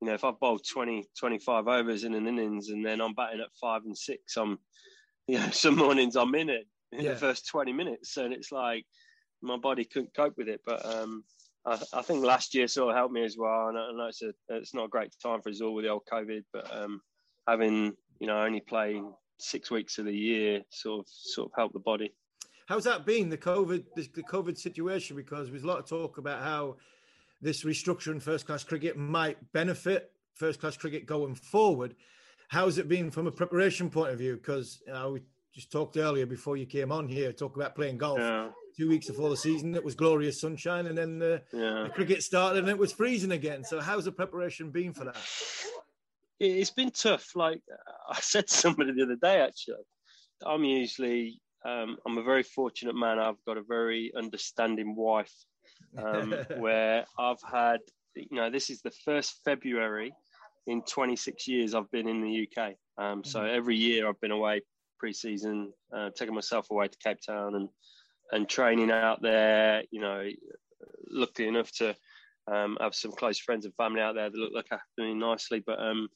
you 0.00 0.06
know 0.06 0.12
if 0.12 0.22
I've 0.22 0.38
bowled 0.38 0.66
20, 0.70 1.06
25 1.18 1.66
overs 1.66 2.04
in 2.04 2.14
an 2.14 2.28
innings, 2.28 2.68
and 2.68 2.84
then 2.84 3.00
I'm 3.00 3.14
batting 3.14 3.40
at 3.40 3.48
five 3.58 3.82
and 3.86 3.96
six, 3.96 4.36
I'm 4.36 4.58
you 5.26 5.38
know 5.38 5.48
some 5.48 5.76
mornings 5.76 6.14
I'm 6.14 6.34
in 6.34 6.50
it 6.50 6.66
in 6.92 7.00
yeah. 7.00 7.12
the 7.12 7.16
first 7.16 7.48
twenty 7.48 7.72
minutes, 7.72 8.18
and 8.18 8.34
it's 8.34 8.52
like 8.52 8.84
my 9.40 9.56
body 9.56 9.84
couldn't 9.84 10.14
cope 10.14 10.36
with 10.36 10.48
it, 10.48 10.60
but 10.66 10.84
um, 10.84 11.24
I, 11.64 11.80
I, 11.94 12.02
think 12.02 12.22
last 12.22 12.54
year 12.54 12.68
sort 12.68 12.90
of 12.90 12.96
helped 12.96 13.14
me 13.14 13.24
as 13.24 13.38
well. 13.38 13.68
And 13.68 13.78
I 13.78 13.90
know 13.92 14.08
it's 14.08 14.20
a 14.20 14.34
it's 14.50 14.74
not 14.74 14.84
a 14.84 14.88
great 14.88 15.14
time 15.22 15.40
for 15.40 15.48
us 15.48 15.62
all 15.62 15.72
with 15.72 15.86
the 15.86 15.90
old 15.90 16.02
COVID, 16.12 16.44
but 16.52 16.70
um, 16.76 17.00
having 17.48 17.94
you 18.18 18.26
know 18.26 18.42
only 18.42 18.60
playing 18.60 19.10
six 19.38 19.70
weeks 19.70 19.96
of 19.96 20.04
the 20.04 20.12
year 20.12 20.60
sort 20.68 21.00
of 21.00 21.06
sort 21.08 21.46
of 21.46 21.52
helped 21.56 21.72
the 21.72 21.80
body. 21.80 22.12
How's 22.68 22.84
that 22.84 23.06
been 23.06 23.30
the 23.30 23.38
COVID 23.38 23.84
the, 23.96 24.06
the 24.14 24.22
COVID 24.22 24.58
situation? 24.58 25.16
Because 25.16 25.48
there's 25.48 25.62
a 25.62 25.66
lot 25.66 25.78
of 25.78 25.88
talk 25.88 26.18
about 26.18 26.42
how 26.42 26.76
this 27.40 27.64
restructuring 27.64 28.22
first 28.22 28.46
class 28.46 28.64
cricket 28.64 28.96
might 28.96 29.52
benefit 29.52 30.12
first 30.34 30.60
class 30.60 30.76
cricket 30.76 31.06
going 31.06 31.34
forward. 31.34 31.94
How's 32.48 32.78
it 32.78 32.88
been 32.88 33.10
from 33.10 33.26
a 33.26 33.32
preparation 33.32 33.90
point 33.90 34.12
of 34.12 34.18
view? 34.18 34.36
Because 34.36 34.82
uh, 34.92 35.10
we 35.12 35.20
just 35.54 35.70
talked 35.70 35.96
earlier 35.96 36.26
before 36.26 36.56
you 36.56 36.66
came 36.66 36.90
on 36.92 37.08
here, 37.08 37.32
talk 37.32 37.56
about 37.56 37.74
playing 37.74 37.98
golf. 37.98 38.18
Yeah 38.18 38.48
two 38.76 38.88
weeks 38.88 39.08
before 39.08 39.28
the 39.28 39.36
season, 39.36 39.74
it 39.74 39.84
was 39.84 39.94
glorious 39.94 40.40
sunshine, 40.40 40.86
and 40.86 40.96
then 40.96 41.18
the, 41.18 41.42
yeah. 41.52 41.84
the 41.84 41.90
cricket 41.90 42.22
started 42.22 42.60
and 42.60 42.68
it 42.68 42.78
was 42.78 42.92
freezing 42.92 43.32
again. 43.32 43.62
So, 43.64 43.80
how's 43.80 44.06
the 44.06 44.12
preparation 44.12 44.70
been 44.70 44.94
for 44.94 45.04
that? 45.04 45.16
It's 46.38 46.70
been 46.70 46.90
tough. 46.90 47.36
Like 47.36 47.60
I 48.10 48.20
said 48.20 48.48
to 48.48 48.54
somebody 48.54 48.92
the 48.92 49.02
other 49.02 49.16
day, 49.16 49.40
actually, 49.40 49.84
I'm 50.44 50.64
usually 50.64 51.40
um, 51.64 51.98
I'm 52.06 52.16
a 52.16 52.22
very 52.22 52.42
fortunate 52.42 52.94
man. 52.94 53.18
I've 53.18 53.44
got 53.46 53.58
a 53.58 53.62
very 53.62 54.12
understanding 54.16 54.96
wife, 54.96 55.34
um, 55.98 56.34
where 56.58 57.04
I've 57.18 57.42
had 57.50 57.80
you 58.14 58.36
know 58.36 58.50
this 58.50 58.70
is 58.70 58.82
the 58.82 58.90
first 59.04 59.40
February 59.44 60.12
in 60.66 60.82
26 60.82 61.48
years 61.48 61.74
I've 61.74 61.90
been 61.90 62.08
in 62.08 62.22
the 62.22 62.48
UK. 62.48 62.74
Um, 62.98 63.24
so 63.24 63.40
mm-hmm. 63.40 63.56
every 63.56 63.76
year 63.76 64.08
I've 64.08 64.20
been 64.20 64.30
away 64.30 64.62
pre-season, 64.98 65.72
uh, 65.96 66.10
taking 66.16 66.34
myself 66.34 66.70
away 66.70 66.88
to 66.88 66.98
Cape 66.98 67.18
Town 67.26 67.54
and 67.54 67.68
and 68.32 68.48
training 68.48 68.90
out 68.90 69.22
there. 69.22 69.82
You 69.90 70.00
know, 70.00 70.28
lucky 71.08 71.48
enough 71.48 71.72
to 71.78 71.96
um, 72.50 72.76
have 72.80 72.94
some 72.94 73.12
close 73.12 73.38
friends 73.38 73.64
and 73.64 73.74
family 73.74 74.00
out 74.00 74.14
there 74.14 74.30
that 74.30 74.36
look 74.36 74.52
like 74.54 74.68
after 74.70 74.84
me 74.98 75.14
nicely. 75.14 75.62
But 75.64 75.80
um, 75.80 76.08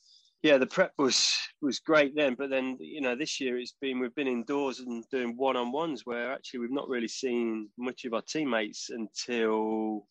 yeah, 0.45 0.59
the 0.59 0.67
prep 0.67 0.93
was 0.99 1.35
was 1.63 1.79
great 1.79 2.15
then. 2.15 2.35
But 2.35 2.51
then 2.51 2.77
you 2.79 3.01
know, 3.01 3.17
this 3.17 3.41
year 3.41 3.59
it's 3.59 3.75
been 3.81 3.99
we've 3.99 4.15
been 4.15 4.29
indoors 4.29 4.79
and 4.79 5.03
doing 5.11 5.39
one 5.39 5.57
on 5.57 5.73
ones 5.73 6.03
where 6.05 6.33
actually 6.33 6.61
we've 6.61 6.71
not 6.71 6.89
really 6.89 7.09
seen 7.09 7.71
much 7.79 8.05
of 8.05 8.13
our 8.13 8.21
teammates 8.21 8.91
until 8.91 10.07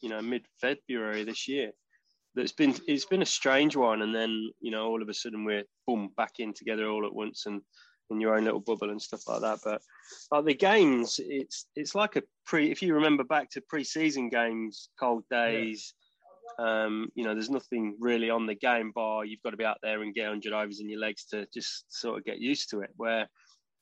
you 0.00 0.08
know 0.08 0.20
mid 0.20 0.44
February 0.60 1.22
this 1.22 1.46
year. 1.46 1.70
That's 2.34 2.50
been 2.50 2.74
it's 2.88 3.04
been 3.04 3.22
a 3.22 3.26
strange 3.26 3.76
one, 3.76 4.02
and 4.02 4.12
then 4.12 4.50
you 4.60 4.72
know 4.72 4.88
all 4.88 5.00
of 5.00 5.08
a 5.08 5.14
sudden 5.14 5.44
we're 5.44 5.62
boom 5.86 6.10
back 6.16 6.32
in 6.40 6.52
together 6.52 6.88
all 6.88 7.06
at 7.06 7.14
once 7.14 7.46
and 7.46 7.62
in 8.10 8.20
your 8.20 8.36
own 8.36 8.44
little 8.44 8.60
bubble 8.60 8.90
and 8.90 9.00
stuff 9.00 9.22
like 9.28 9.42
that. 9.42 9.60
But 9.64 9.82
like 10.32 10.46
the 10.46 10.54
games, 10.54 11.20
it's 11.22 11.66
it's 11.76 11.94
like 11.94 12.16
a 12.16 12.24
pre. 12.44 12.72
If 12.72 12.82
you 12.82 12.92
remember 12.92 13.22
back 13.22 13.50
to 13.50 13.60
pre-season 13.60 14.30
games, 14.30 14.88
cold 14.98 15.22
days. 15.30 15.94
Yeah. 15.94 16.05
Um, 16.58 17.08
you 17.14 17.24
know, 17.24 17.34
there's 17.34 17.50
nothing 17.50 17.96
really 18.00 18.30
on 18.30 18.46
the 18.46 18.54
game 18.54 18.92
bar. 18.94 19.24
You've 19.24 19.42
got 19.42 19.50
to 19.50 19.56
be 19.56 19.64
out 19.64 19.78
there 19.82 20.02
and 20.02 20.14
get 20.14 20.24
100 20.24 20.52
overs 20.52 20.80
in 20.80 20.88
your 20.88 21.00
legs 21.00 21.24
to 21.26 21.46
just 21.52 21.84
sort 21.88 22.18
of 22.18 22.24
get 22.24 22.38
used 22.38 22.70
to 22.70 22.80
it. 22.80 22.90
Where 22.96 23.28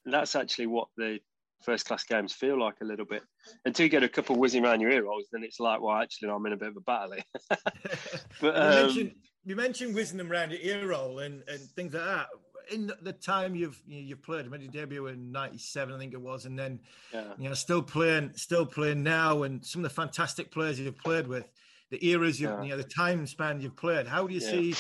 that's 0.05 0.35
actually 0.35 0.67
what 0.67 0.89
the 0.97 1.19
first 1.63 1.87
class 1.87 2.05
games 2.05 2.33
feel 2.33 2.59
like 2.59 2.75
a 2.83 2.85
little 2.85 3.07
bit. 3.07 3.23
Until 3.65 3.85
you 3.85 3.91
get 3.91 4.03
a 4.03 4.09
couple 4.09 4.37
whizzing 4.37 4.65
around 4.65 4.81
your 4.81 4.91
ear 4.91 5.05
rolls, 5.05 5.27
then 5.33 5.43
it's 5.45 5.61
like, 5.61 5.81
well, 5.81 5.97
actually, 5.97 6.31
I'm 6.31 6.45
in 6.47 6.53
a 6.53 6.57
bit 6.57 6.69
of 6.69 6.77
a 6.77 6.81
battle. 6.81 7.17
but 8.41 8.57
um, 8.57 8.73
you, 8.73 8.87
mentioned, 8.87 9.13
you 9.45 9.57
mentioned 9.57 9.95
whizzing 9.95 10.19
them 10.19 10.31
around 10.31 10.51
your 10.51 10.61
ear 10.61 10.89
roll 10.89 11.21
and, 11.21 11.43
and 11.49 11.61
things 11.77 11.95
like 11.95 12.05
that 12.05 12.27
in 12.71 12.91
the 13.03 13.13
time 13.13 13.55
you've 13.55 13.81
you've 13.87 14.23
played, 14.23 14.51
made 14.51 14.63
your 14.63 14.71
debut 14.71 15.07
in 15.07 15.33
'97, 15.33 15.95
I 15.95 15.99
think 15.99 16.13
it 16.13 16.21
was, 16.21 16.47
and 16.47 16.59
then 16.59 16.81
yeah. 17.13 17.33
you 17.39 17.49
know 17.49 17.55
still 17.55 17.83
playing, 17.83 18.33
still 18.37 18.67
playing 18.67 19.03
now, 19.03 19.43
and 19.43 19.65
some 19.65 19.85
of 19.85 19.91
the 19.91 19.95
fantastic 19.95 20.51
players 20.51 20.81
you've 20.81 20.99
played 20.99 21.27
with, 21.27 21.49
the 21.91 22.05
eras 22.09 22.41
you 22.41 22.49
yeah. 22.49 22.63
you 22.63 22.71
know 22.71 22.77
the 22.77 22.85
time 22.85 23.27
span 23.27 23.61
you've 23.61 23.77
played. 23.77 24.07
How 24.07 24.27
do 24.27 24.35
you 24.35 24.41
yeah. 24.41 24.51
see 24.51 24.75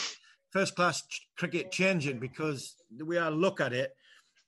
first 0.51 0.75
class 0.75 1.03
cricket 1.37 1.71
changing? 1.71 2.19
Because 2.19 2.77
the 2.97 3.05
way 3.05 3.19
I 3.19 3.29
look 3.29 3.61
at 3.61 3.73
it 3.73 3.95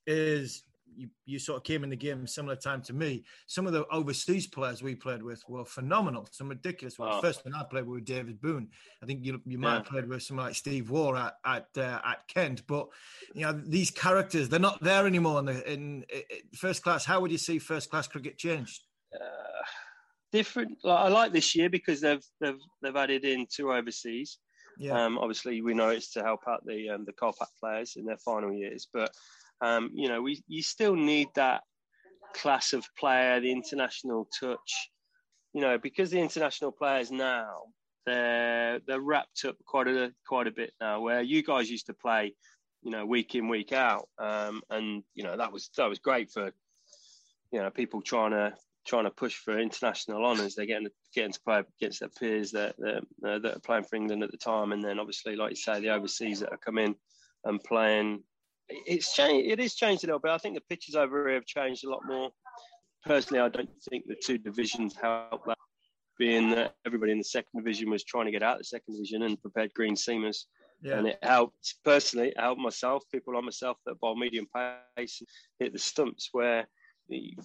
is 0.07 0.63
you, 0.97 1.09
you 1.27 1.39
sort 1.39 1.59
of 1.59 1.65
came 1.65 1.85
in 1.85 1.91
the 1.91 1.97
game 1.97 2.27
similar 2.27 2.57
time 2.57 2.83
to 2.83 2.93
me. 2.93 3.25
Some 3.47 3.67
of 3.67 3.73
the 3.73 3.87
overseas 3.89 4.47
players 4.47 4.83
we 4.83 4.95
played 4.95 5.23
with 5.23 5.43
were 5.49 5.65
phenomenal, 5.65 6.27
some 6.31 6.49
ridiculous 6.49 6.99
ones. 6.99 7.17
Oh. 7.17 7.21
First 7.21 7.45
one 7.45 7.55
I 7.55 7.65
played 7.65 7.87
with 7.87 8.05
David 8.05 8.41
Boon. 8.41 8.69
I 9.03 9.07
think 9.07 9.25
you 9.25 9.41
you 9.47 9.59
might 9.59 9.69
yeah. 9.69 9.77
have 9.77 9.87
played 9.87 10.09
with 10.09 10.23
someone 10.23 10.47
like 10.47 10.55
Steve 10.55 10.91
Waugh 10.91 11.17
at 11.17 11.37
at, 11.45 11.69
uh, 11.77 12.01
at 12.05 12.27
Kent, 12.29 12.63
but 12.67 12.89
you 13.35 13.43
know 13.43 13.53
these 13.53 13.91
characters 13.91 14.49
they're 14.49 14.59
not 14.59 14.83
there 14.83 15.07
anymore 15.07 15.41
in, 15.41 15.47
the, 15.47 15.73
in, 15.73 16.05
in 16.09 16.23
first 16.55 16.83
class. 16.83 17.05
How 17.05 17.21
would 17.21 17.31
you 17.31 17.39
see 17.39 17.59
first 17.59 17.91
class 17.91 18.09
cricket 18.09 18.39
changed? 18.39 18.83
Uh, 19.15 19.65
different. 20.37 20.79
I 20.85 21.09
like 21.09 21.33
this 21.33 21.55
year 21.55 21.71
because 21.71 22.01
they've 22.01 22.25
they've 22.41 22.61
they've 22.83 22.97
added 22.97 23.25
in 23.25 23.47
two 23.51 23.73
overseas. 23.73 24.39
Yeah. 24.79 25.05
Um, 25.05 25.19
obviously, 25.19 25.63
we 25.63 25.73
know 25.73 25.89
it's 25.89 26.13
to 26.13 26.23
help 26.23 26.41
out 26.47 26.65
the 26.67 26.91
um, 26.91 27.05
the 27.07 27.13
Kolpak 27.13 27.49
players 27.59 27.95
in 27.97 28.05
their 28.05 28.19
final 28.19 28.53
years, 28.53 28.89
but 28.93 29.11
um, 29.61 29.91
you 29.95 30.09
know, 30.09 30.21
we 30.21 30.43
you 30.47 30.63
still 30.63 30.95
need 30.95 31.29
that 31.35 31.63
class 32.35 32.73
of 32.73 32.85
player, 32.99 33.41
the 33.41 33.53
international 33.53 34.29
touch. 34.39 34.91
You 35.55 35.63
know, 35.63 35.79
because 35.79 36.11
the 36.11 36.21
international 36.21 36.71
players 36.71 37.11
now 37.11 37.63
they're 38.05 38.81
they're 38.87 39.01
wrapped 39.01 39.45
up 39.47 39.57
quite 39.67 39.89
a 39.89 40.13
quite 40.29 40.47
a 40.47 40.53
bit 40.53 40.73
now. 40.81 41.01
Where 41.01 41.23
you 41.23 41.43
guys 41.43 41.71
used 41.71 41.87
to 41.87 41.95
play, 41.95 42.35
you 42.83 42.91
know, 42.91 43.07
week 43.07 43.35
in 43.35 43.49
week 43.49 43.73
out, 43.73 44.09
um, 44.19 44.63
and 44.69 45.03
you 45.15 45.25
know 45.25 45.37
that 45.37 45.53
was 45.53 45.71
that 45.77 45.89
was 45.89 45.99
great 45.99 46.31
for 46.31 46.53
you 47.53 47.61
know 47.61 47.71
people 47.71 48.03
trying 48.03 48.33
to 48.33 48.53
trying 48.87 49.05
to 49.05 49.11
push 49.11 49.35
for 49.35 49.59
international 49.59 50.25
honours. 50.25 50.55
They're 50.55 50.67
getting 50.67 50.89
getting 51.15 51.33
to 51.33 51.41
play 51.41 51.63
against 51.81 52.01
their 52.01 52.09
peers 52.09 52.51
that 52.53 52.77
that, 52.79 53.03
uh, 53.25 53.39
that 53.41 53.57
are 53.57 53.61
playing 53.61 53.85
for 53.85 53.97
England 53.97 54.23
at 54.23 54.31
the 54.31 54.37
time, 54.37 54.73
and 54.73 54.83
then 54.83 54.99
obviously, 54.99 55.37
like 55.37 55.51
you 55.51 55.57
say, 55.57 55.81
the 55.81 55.91
overseas 55.91 56.41
that 56.41 56.53
are 56.53 56.59
coming 56.59 56.95
and 57.45 57.63
playing. 57.63 58.23
It's 58.69 59.15
changed. 59.15 59.51
It 59.51 59.61
is 59.61 59.75
changed 59.75 60.05
a 60.05 60.07
little 60.07 60.21
bit. 60.21 60.33
I 60.33 60.39
think 60.39 60.55
the 60.55 60.63
pitches 60.69 60.97
over 60.97 61.27
here 61.27 61.35
have 61.35 61.47
changed 61.47 61.85
a 61.85 61.91
lot 61.91 62.01
more. 62.07 62.31
Personally, 63.05 63.41
I 63.41 63.49
don't 63.49 63.71
think 63.89 64.05
the 64.07 64.17
two 64.23 64.39
divisions 64.39 64.97
help 65.01 65.45
that. 65.47 65.59
Being 66.19 66.49
that 66.53 66.75
everybody 66.87 67.13
in 67.13 67.19
the 67.19 67.25
second 67.25 67.61
division 67.61 67.91
was 67.91 68.03
trying 68.03 68.25
to 68.25 68.33
get 68.33 68.43
out 68.43 68.55
of 68.55 68.61
the 68.61 68.65
second 68.65 68.95
division 68.95 69.23
and 69.23 69.41
prepared 69.41 69.75
green 69.75 69.95
seamers, 69.95 70.47
yeah. 70.83 70.99
and 70.99 71.07
it 71.07 71.19
helped 71.23 71.75
personally. 71.85 72.29
It 72.29 72.41
helped 72.41 72.61
myself, 72.61 73.05
people 73.13 73.35
like 73.35 73.45
myself 73.45 73.77
that 73.85 74.01
ball 74.01 74.17
medium 74.17 74.47
pace 74.97 75.23
hit 75.59 75.75
the 75.75 75.79
stumps 75.79 76.31
where 76.33 76.67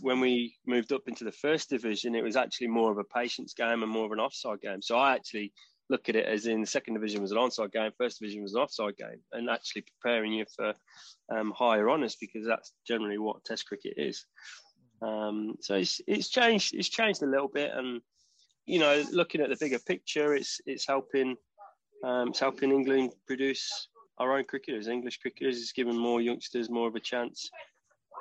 when 0.01 0.19
we 0.19 0.55
moved 0.65 0.91
up 0.91 1.03
into 1.07 1.23
the 1.23 1.31
first 1.31 1.69
division, 1.69 2.15
it 2.15 2.23
was 2.23 2.35
actually 2.35 2.67
more 2.67 2.91
of 2.91 2.97
a 2.97 3.03
patience 3.03 3.53
game 3.53 3.83
and 3.83 3.91
more 3.91 4.05
of 4.05 4.11
an 4.11 4.19
offside 4.19 4.61
game. 4.61 4.81
So 4.81 4.97
I 4.97 5.13
actually 5.13 5.53
look 5.89 6.09
at 6.09 6.15
it 6.15 6.25
as 6.25 6.47
in 6.47 6.61
the 6.61 6.67
second 6.67 6.93
division 6.93 7.21
was 7.21 7.31
an 7.31 7.37
onside 7.37 7.73
game, 7.73 7.91
first 7.97 8.19
division 8.19 8.41
was 8.41 8.55
an 8.55 8.61
offside 8.61 8.97
game, 8.97 9.21
and 9.33 9.49
actually 9.49 9.83
preparing 9.83 10.33
you 10.33 10.45
for 10.55 10.73
um, 11.31 11.53
higher 11.55 11.89
honours 11.89 12.15
because 12.19 12.45
that's 12.45 12.73
generally 12.87 13.17
what 13.17 13.43
Test 13.43 13.67
cricket 13.67 13.93
is. 13.97 14.25
Um, 15.01 15.55
so 15.61 15.75
it's 15.75 15.99
it's 16.07 16.29
changed 16.29 16.75
it's 16.75 16.89
changed 16.89 17.23
a 17.23 17.27
little 17.27 17.47
bit, 17.47 17.71
and 17.73 18.01
you 18.65 18.79
know, 18.79 19.03
looking 19.11 19.41
at 19.41 19.49
the 19.49 19.57
bigger 19.59 19.79
picture, 19.79 20.33
it's 20.33 20.61
it's 20.65 20.87
helping 20.87 21.35
um, 22.03 22.29
it's 22.29 22.39
helping 22.39 22.71
England 22.71 23.11
produce 23.27 23.89
our 24.17 24.37
own 24.37 24.45
cricketers, 24.45 24.87
English 24.87 25.17
cricketers. 25.17 25.57
It's 25.57 25.71
giving 25.71 25.97
more 25.97 26.21
youngsters 26.21 26.69
more 26.69 26.87
of 26.87 26.95
a 26.95 26.99
chance. 26.99 27.49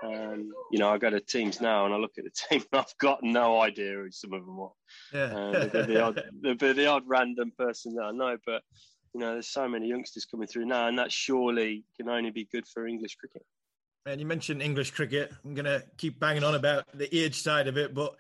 Um, 0.03 0.53
you 0.71 0.79
know, 0.79 0.91
I 0.91 0.99
go 0.99 1.11
to 1.11 1.21
teams 1.21 1.61
now 1.61 1.85
and 1.85 1.93
I 1.93 1.99
look 1.99 2.13
at 2.19 2.25
the 2.25 2.31
team 2.49 2.65
and 2.73 2.81
I've 2.81 2.99
got 2.99 3.23
no 3.23 3.61
idea 3.61 3.95
who 3.95 4.11
some 4.11 4.33
of 4.33 4.45
them 4.45 4.61
are. 4.61 4.73
Yeah. 5.13 5.37
Uh, 5.37 5.67
they're, 5.67 5.87
the 5.87 6.03
odd, 6.03 6.23
they're 6.59 6.75
the 6.75 6.87
odd 6.87 7.05
random 7.07 7.53
person 7.57 7.95
that 7.95 8.05
I 8.05 8.13
know, 8.13 8.37
but, 8.47 8.63
you 9.15 9.21
know, 9.21 9.33
there's 9.33 9.49
so 9.49 9.69
many 9.69 9.89
youngsters 9.89 10.25
coming 10.25 10.47
through 10.47 10.67
now 10.67 10.89
and 10.89 10.99
that 10.99 11.13
surely 11.13 11.85
can 11.97 12.09
only 12.09 12.31
be 12.31 12.49
good 12.51 12.67
for 12.67 12.87
English 12.87 13.17
cricket. 13.17 13.45
And 14.07 14.21
you 14.21 14.27
mentioned 14.27 14.63
English 14.63 14.93
cricket. 14.93 15.33
I'm 15.45 15.55
going 15.55 15.67
to 15.67 15.83
keep 15.99 16.19
banging 16.19 16.45
on 16.45 16.55
about 16.55 16.87
the 16.95 17.15
age 17.17 17.43
side 17.43 17.69
of 17.69 17.77
it, 17.77 17.93
but 17.95 18.17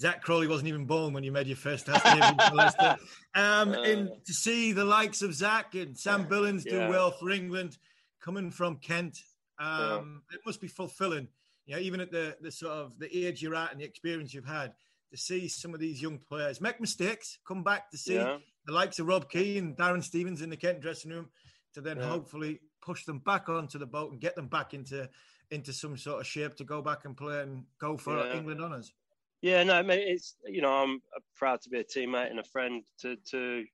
Zak 0.00 0.22
Crawley 0.22 0.46
wasn't 0.46 0.68
even 0.68 0.84
born 0.84 1.12
when 1.12 1.24
you 1.24 1.32
made 1.32 1.48
your 1.48 1.56
first 1.56 1.86
test 1.86 2.06
for 2.06 2.54
Leicester. 2.54 2.96
Um, 3.34 3.70
uh, 3.70 3.82
and 3.82 4.10
to 4.26 4.32
see 4.32 4.72
the 4.72 4.84
likes 4.84 5.22
of 5.22 5.34
Zak 5.34 5.74
and 5.74 5.98
Sam 5.98 6.28
Billings 6.28 6.64
yeah. 6.64 6.86
do 6.86 6.90
well 6.90 7.10
for 7.10 7.30
England, 7.30 7.76
coming 8.22 8.52
from 8.52 8.76
Kent, 8.76 9.18
um, 9.58 10.22
yeah. 10.30 10.36
It 10.36 10.40
must 10.46 10.60
be 10.60 10.68
fulfilling, 10.68 11.28
you 11.66 11.74
know, 11.74 11.80
even 11.80 12.00
at 12.00 12.10
the 12.10 12.36
the 12.40 12.50
sort 12.50 12.72
of 12.72 12.98
the 12.98 13.26
age 13.26 13.42
you're 13.42 13.54
at 13.54 13.72
and 13.72 13.80
the 13.80 13.84
experience 13.84 14.32
you've 14.34 14.44
had, 14.44 14.72
to 15.10 15.16
see 15.16 15.48
some 15.48 15.74
of 15.74 15.80
these 15.80 16.02
young 16.02 16.18
players 16.18 16.60
make 16.60 16.80
mistakes, 16.80 17.38
come 17.46 17.62
back 17.62 17.90
to 17.90 17.98
see 17.98 18.14
yeah. 18.14 18.38
the 18.66 18.72
likes 18.72 18.98
of 18.98 19.06
Rob 19.06 19.30
Key 19.30 19.58
and 19.58 19.76
Darren 19.76 20.02
Stevens 20.02 20.42
in 20.42 20.50
the 20.50 20.56
Kent 20.56 20.80
dressing 20.80 21.10
room, 21.10 21.28
to 21.74 21.80
then 21.80 21.98
yeah. 21.98 22.08
hopefully 22.08 22.60
push 22.80 23.04
them 23.04 23.18
back 23.18 23.48
onto 23.48 23.78
the 23.78 23.86
boat 23.86 24.12
and 24.12 24.20
get 24.20 24.36
them 24.36 24.48
back 24.48 24.74
into 24.74 25.08
into 25.50 25.72
some 25.72 25.96
sort 25.96 26.20
of 26.20 26.26
shape 26.26 26.56
to 26.56 26.64
go 26.64 26.82
back 26.82 27.04
and 27.04 27.16
play 27.16 27.40
and 27.40 27.64
go 27.80 27.96
for 27.96 28.18
England 28.30 28.60
honours. 28.60 28.92
Yeah, 29.40 29.62
no, 29.62 29.82
mate, 29.82 30.04
it's 30.06 30.34
you 30.46 30.62
know 30.62 30.72
I'm 30.72 31.00
proud 31.36 31.62
to 31.62 31.70
be 31.70 31.78
a 31.78 31.84
teammate 31.84 32.30
and 32.30 32.40
a 32.40 32.44
friend 32.44 32.82
to 33.00 33.16
to 33.30 33.64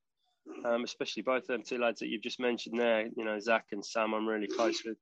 um, 0.64 0.84
especially 0.84 1.22
both 1.22 1.42
of 1.42 1.48
them 1.48 1.62
two 1.62 1.78
lads 1.78 2.00
that 2.00 2.08
you've 2.08 2.22
just 2.22 2.40
mentioned 2.40 2.78
there. 2.78 3.06
You 3.16 3.24
know, 3.24 3.38
Zak 3.40 3.66
and 3.72 3.84
Sam, 3.84 4.14
I'm 4.14 4.26
really 4.26 4.46
close 4.46 4.82
with 4.84 4.98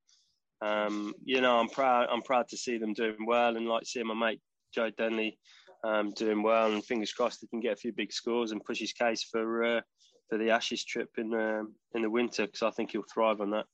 um, 0.62 1.12
you 1.24 1.40
know, 1.40 1.58
I'm 1.58 1.68
proud. 1.68 2.08
I'm 2.10 2.22
proud 2.22 2.48
to 2.48 2.56
see 2.56 2.78
them 2.78 2.92
doing 2.92 3.26
well, 3.26 3.56
and 3.56 3.66
like 3.66 3.84
seeing 3.84 4.06
my 4.06 4.14
mate 4.14 4.40
Joe 4.72 4.90
Denly 4.92 5.36
um, 5.84 6.12
doing 6.12 6.42
well. 6.42 6.72
And 6.72 6.84
fingers 6.84 7.12
crossed 7.12 7.40
he 7.40 7.48
can 7.48 7.60
get 7.60 7.72
a 7.72 7.76
few 7.76 7.92
big 7.92 8.12
scores 8.12 8.52
and 8.52 8.64
push 8.64 8.78
his 8.78 8.92
case 8.92 9.24
for 9.24 9.64
uh, 9.64 9.80
for 10.28 10.38
the 10.38 10.50
Ashes 10.50 10.84
trip 10.84 11.10
in 11.18 11.30
the 11.30 11.66
in 11.94 12.02
the 12.02 12.10
winter 12.10 12.46
because 12.46 12.62
I 12.62 12.70
think 12.70 12.92
he'll 12.92 13.04
thrive 13.12 13.40
on 13.40 13.50
that. 13.50 13.66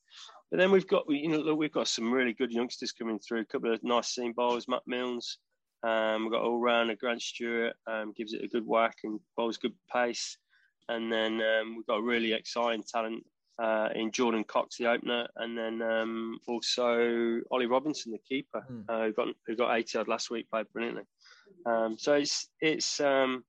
But 0.50 0.58
then 0.58 0.70
we've 0.70 0.86
got 0.86 1.04
you 1.08 1.28
know 1.28 1.38
look, 1.38 1.58
we've 1.58 1.72
got 1.72 1.88
some 1.88 2.10
really 2.10 2.32
good 2.32 2.52
youngsters 2.52 2.92
coming 2.92 3.18
through. 3.18 3.40
A 3.40 3.44
couple 3.44 3.72
of 3.72 3.84
nice 3.84 4.14
seam 4.14 4.32
bowlers, 4.32 4.66
Matt 4.66 4.82
Milnes. 4.86 5.38
Um, 5.82 6.22
we've 6.22 6.32
got 6.32 6.42
all 6.42 6.58
rounder 6.58 6.96
Grant 6.96 7.22
Stewart 7.22 7.74
um, 7.86 8.12
gives 8.16 8.32
it 8.32 8.42
a 8.42 8.48
good 8.48 8.66
whack 8.66 8.96
and 9.04 9.20
bowls 9.36 9.58
good 9.58 9.74
pace. 9.92 10.36
And 10.88 11.12
then 11.12 11.40
um, 11.42 11.76
we've 11.76 11.86
got 11.86 12.02
really 12.02 12.32
exciting 12.32 12.82
talent 12.82 13.24
uh, 13.58 13.88
in 13.94 14.12
Jordan 14.12 14.44
Cox, 14.44 14.76
the 14.76 14.86
opener, 14.86 15.26
and 15.36 15.58
then 15.58 15.82
um, 15.82 16.38
also 16.46 17.40
Ollie 17.50 17.66
Robinson, 17.66 18.12
the 18.12 18.18
keeper, 18.18 18.64
mm. 18.70 18.84
uh, 18.88 19.06
who 19.06 19.12
got 19.12 19.28
who 19.46 19.56
got 19.56 19.76
80 19.76 19.98
odd 19.98 20.08
last 20.08 20.30
week, 20.30 20.48
played 20.50 20.66
brilliantly. 20.72 21.04
Um, 21.66 21.96
so 21.98 22.14
it's 22.14 22.48
it's 22.60 23.00
um, 23.00 23.44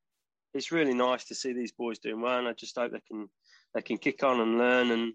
it's 0.53 0.71
really 0.71 0.93
nice 0.93 1.25
to 1.25 1.35
see 1.35 1.53
these 1.53 1.71
boys 1.71 1.99
doing 1.99 2.21
well, 2.21 2.39
and 2.39 2.47
I 2.47 2.53
just 2.53 2.77
hope 2.77 2.91
they 2.91 3.01
can 3.07 3.29
they 3.73 3.81
can 3.81 3.97
kick 3.97 4.23
on 4.23 4.39
and 4.41 4.57
learn 4.57 4.91
and 4.91 5.13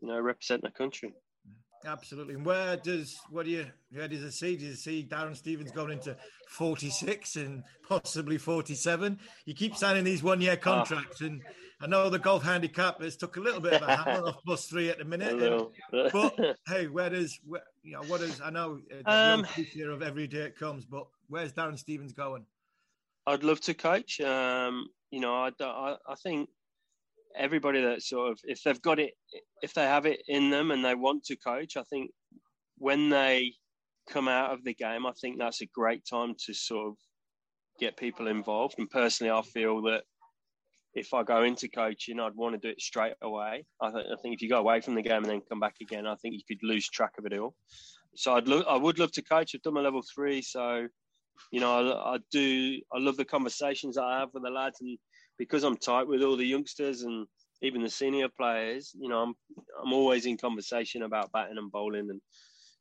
you 0.00 0.08
know 0.08 0.20
represent 0.20 0.62
their 0.62 0.70
country. 0.70 1.12
Absolutely. 1.86 2.34
And 2.34 2.44
where 2.44 2.76
does 2.76 3.20
what 3.30 3.44
do 3.44 3.52
you 3.52 3.66
where 3.92 4.08
does 4.08 4.22
it 4.22 4.32
see? 4.32 4.56
Does 4.56 4.74
it 4.74 4.78
see 4.78 5.06
Darren 5.08 5.36
Stevens 5.36 5.70
going 5.70 5.92
into 5.92 6.16
46 6.48 7.36
and 7.36 7.62
possibly 7.88 8.38
47? 8.38 9.18
You 9.44 9.54
keep 9.54 9.76
signing 9.76 10.04
these 10.04 10.22
one 10.22 10.40
year 10.40 10.56
ah. 10.58 10.62
contracts, 10.62 11.22
oh. 11.22 11.26
and 11.26 11.42
I 11.80 11.86
know 11.86 12.10
the 12.10 12.18
golf 12.18 12.42
handicap 12.42 13.00
has 13.00 13.16
took 13.16 13.36
a 13.36 13.40
little 13.40 13.60
bit 13.60 13.74
of 13.74 13.82
a 13.82 13.96
hammer 13.96 14.26
off 14.26 14.38
plus 14.44 14.66
three 14.66 14.90
at 14.90 14.98
the 14.98 15.04
minute. 15.04 15.38
but 16.12 16.58
hey, 16.66 16.88
where 16.88 17.10
does 17.10 17.38
where, 17.46 17.62
you 17.82 17.92
know 17.92 18.02
what 18.02 18.20
is 18.20 18.40
I 18.40 18.50
know 18.50 18.80
uh, 19.06 19.10
um, 19.10 19.46
the 19.56 19.82
of 19.84 20.02
every 20.02 20.26
day 20.26 20.40
it 20.40 20.56
comes, 20.58 20.84
but 20.84 21.06
where's 21.28 21.52
Darren 21.52 21.78
Stevens 21.78 22.12
going? 22.12 22.44
I'd 23.26 23.44
love 23.44 23.60
to 23.62 23.74
coach. 23.74 24.20
Um, 24.20 24.88
you 25.10 25.20
know, 25.20 25.34
I, 25.34 25.50
I, 25.60 25.96
I 26.08 26.14
think 26.14 26.48
everybody 27.36 27.80
that 27.82 28.02
sort 28.02 28.30
of 28.32 28.38
if 28.44 28.62
they've 28.62 28.82
got 28.82 28.98
it 28.98 29.12
if 29.62 29.74
they 29.74 29.84
have 29.84 30.06
it 30.06 30.22
in 30.28 30.50
them 30.50 30.70
and 30.70 30.84
they 30.84 30.94
want 30.94 31.24
to 31.24 31.36
coach 31.36 31.76
i 31.76 31.82
think 31.84 32.10
when 32.78 33.08
they 33.08 33.52
come 34.10 34.28
out 34.28 34.52
of 34.52 34.64
the 34.64 34.74
game 34.74 35.06
i 35.06 35.12
think 35.20 35.38
that's 35.38 35.62
a 35.62 35.66
great 35.74 36.02
time 36.08 36.34
to 36.46 36.54
sort 36.54 36.88
of 36.88 36.94
get 37.78 37.96
people 37.96 38.26
involved. 38.26 38.74
And 38.78 38.90
personally 38.90 39.30
i 39.30 39.42
feel 39.42 39.82
that 39.82 40.02
if 40.94 41.14
i 41.14 41.22
go 41.22 41.42
into 41.44 41.68
coaching 41.68 42.18
i'd 42.20 42.34
want 42.34 42.54
to 42.54 42.58
do 42.66 42.72
it 42.72 42.80
straight 42.80 43.14
away. 43.22 43.64
I, 43.80 43.90
th- 43.90 44.06
I 44.12 44.16
think 44.22 44.34
if 44.34 44.42
you 44.42 44.48
go 44.48 44.58
away 44.58 44.80
from 44.80 44.94
the 44.94 45.02
game 45.02 45.18
and 45.18 45.26
then 45.26 45.42
come 45.48 45.60
back 45.60 45.76
again 45.80 46.06
i 46.06 46.16
think 46.16 46.34
you 46.34 46.42
could 46.48 46.66
lose 46.66 46.88
track 46.88 47.12
of 47.18 47.26
it 47.26 47.38
all. 47.38 47.54
So 48.16 48.34
i'd 48.34 48.48
look 48.48 48.66
i 48.68 48.76
would 48.76 48.98
love 48.98 49.12
to 49.12 49.22
coach. 49.22 49.52
I've 49.54 49.62
done 49.62 49.74
my 49.74 49.80
level 49.80 50.02
three 50.14 50.42
so 50.42 50.88
you 51.52 51.60
know 51.60 51.92
I, 51.92 52.14
I 52.14 52.18
do 52.32 52.80
i 52.92 52.98
love 52.98 53.16
the 53.16 53.24
conversations 53.24 53.96
i 53.96 54.18
have 54.18 54.30
with 54.34 54.42
the 54.42 54.50
lads 54.50 54.80
and 54.80 54.98
because 55.38 55.64
I'm 55.64 55.76
tight 55.76 56.08
with 56.08 56.22
all 56.22 56.36
the 56.36 56.46
youngsters 56.46 57.02
and 57.02 57.26
even 57.62 57.82
the 57.82 57.90
senior 57.90 58.28
players, 58.28 58.92
you 58.98 59.08
know, 59.08 59.22
I'm 59.22 59.34
I'm 59.82 59.92
always 59.92 60.26
in 60.26 60.36
conversation 60.36 61.02
about 61.02 61.32
batting 61.32 61.58
and 61.58 61.70
bowling 61.72 62.10
and 62.10 62.20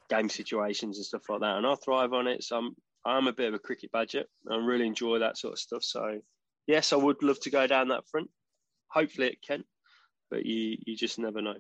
game 0.09 0.29
situations 0.29 0.97
and 0.97 1.05
stuff 1.05 1.23
like 1.29 1.41
that, 1.41 1.57
and 1.57 1.65
I 1.65 1.75
thrive 1.75 2.13
on 2.13 2.27
it. 2.27 2.43
So 2.43 2.57
I'm 2.57 2.75
I'm 3.05 3.27
a 3.27 3.33
bit 3.33 3.47
of 3.47 3.53
a 3.53 3.59
cricket 3.59 3.91
budget. 3.91 4.27
I 4.49 4.55
really 4.57 4.87
enjoy 4.87 5.19
that 5.19 5.37
sort 5.37 5.53
of 5.53 5.59
stuff. 5.59 5.83
So 5.83 6.19
yes, 6.67 6.93
I 6.93 6.97
would 6.97 7.23
love 7.23 7.39
to 7.41 7.49
go 7.49 7.65
down 7.67 7.89
that 7.89 8.07
front. 8.09 8.29
Hopefully 8.89 9.27
it 9.27 9.41
can, 9.45 9.63
but 10.29 10.45
you 10.45 10.77
you 10.85 10.95
just 10.95 11.19
never 11.19 11.41
know. 11.41 11.55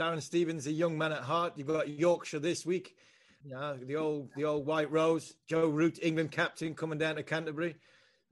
Darren 0.00 0.22
Stevens, 0.22 0.66
a 0.66 0.72
young 0.72 0.96
man 0.96 1.12
at 1.12 1.22
heart. 1.22 1.54
You've 1.56 1.68
got 1.68 1.88
Yorkshire 1.88 2.38
this 2.38 2.64
week. 2.64 2.94
Yeah, 3.44 3.74
the 3.80 3.96
old 3.96 4.30
the 4.36 4.44
old 4.44 4.66
White 4.66 4.90
Rose, 4.90 5.34
Joe 5.48 5.68
Root, 5.68 5.98
England 6.02 6.30
captain, 6.30 6.74
coming 6.74 6.98
down 6.98 7.16
to 7.16 7.22
Canterbury 7.22 7.76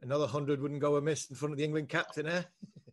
another 0.03 0.27
hundred 0.27 0.61
wouldn't 0.61 0.81
go 0.81 0.97
amiss 0.97 1.29
in 1.31 1.37
front 1.37 1.53
of 1.53 1.59
the 1.59 1.65
England 1.65 1.89
captain, 1.89 2.27
eh? 2.27 2.43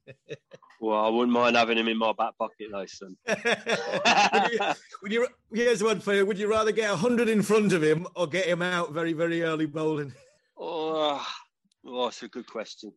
well, 0.81 1.05
I 1.05 1.09
wouldn't 1.09 1.31
mind 1.31 1.55
having 1.55 1.77
him 1.77 1.87
in 1.87 1.97
my 1.97 2.13
back 2.13 2.37
pocket, 2.37 2.67
though, 2.71 2.85
son. 2.85 3.17
would, 3.27 4.51
you, 4.51 4.59
would 5.01 5.11
you, 5.11 5.27
here's 5.53 5.83
one 5.83 5.99
for 5.99 6.13
you: 6.13 6.25
Would 6.25 6.39
you 6.39 6.49
rather 6.49 6.71
get 6.71 6.91
a 6.91 6.95
hundred 6.95 7.29
in 7.29 7.41
front 7.41 7.73
of 7.73 7.83
him 7.83 8.07
or 8.15 8.27
get 8.27 8.45
him 8.45 8.61
out 8.61 8.93
very, 8.93 9.13
very 9.13 9.43
early 9.43 9.65
bowling? 9.65 10.13
Oh, 10.59 11.23
oh, 11.85 12.05
that's 12.05 12.23
a 12.23 12.27
good 12.27 12.47
question. 12.47 12.91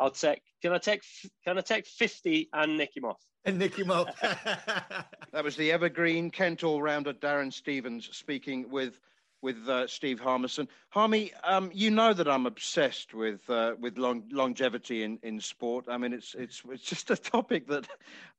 I'll 0.00 0.10
take. 0.10 0.42
Can 0.60 0.72
I 0.72 0.78
take? 0.78 1.00
Can 1.44 1.56
I 1.56 1.60
take 1.60 1.86
fifty 1.86 2.48
and 2.52 2.76
nick 2.76 2.90
him 2.96 3.04
off? 3.04 3.20
And 3.44 3.56
nick 3.56 3.78
him 3.78 3.92
off. 3.92 4.08
that 4.20 5.44
was 5.44 5.54
the 5.54 5.70
evergreen 5.70 6.32
Kent 6.32 6.64
all-rounder 6.64 7.12
Darren 7.12 7.52
Stevens 7.52 8.08
speaking 8.10 8.68
with 8.68 8.98
with 9.44 9.68
uh, 9.68 9.86
Steve 9.86 10.18
Harmison. 10.18 10.66
Harmy, 10.88 11.30
um, 11.44 11.70
you 11.72 11.90
know 11.90 12.14
that 12.14 12.26
I'm 12.26 12.46
obsessed 12.46 13.12
with 13.12 13.48
uh, 13.50 13.74
with 13.78 13.98
long, 13.98 14.24
longevity 14.32 15.02
in, 15.02 15.18
in 15.22 15.38
sport. 15.38 15.84
I 15.86 15.98
mean, 15.98 16.14
it's 16.14 16.34
it's 16.36 16.62
it's 16.70 16.82
just 16.82 17.10
a 17.10 17.16
topic 17.16 17.68
that 17.68 17.86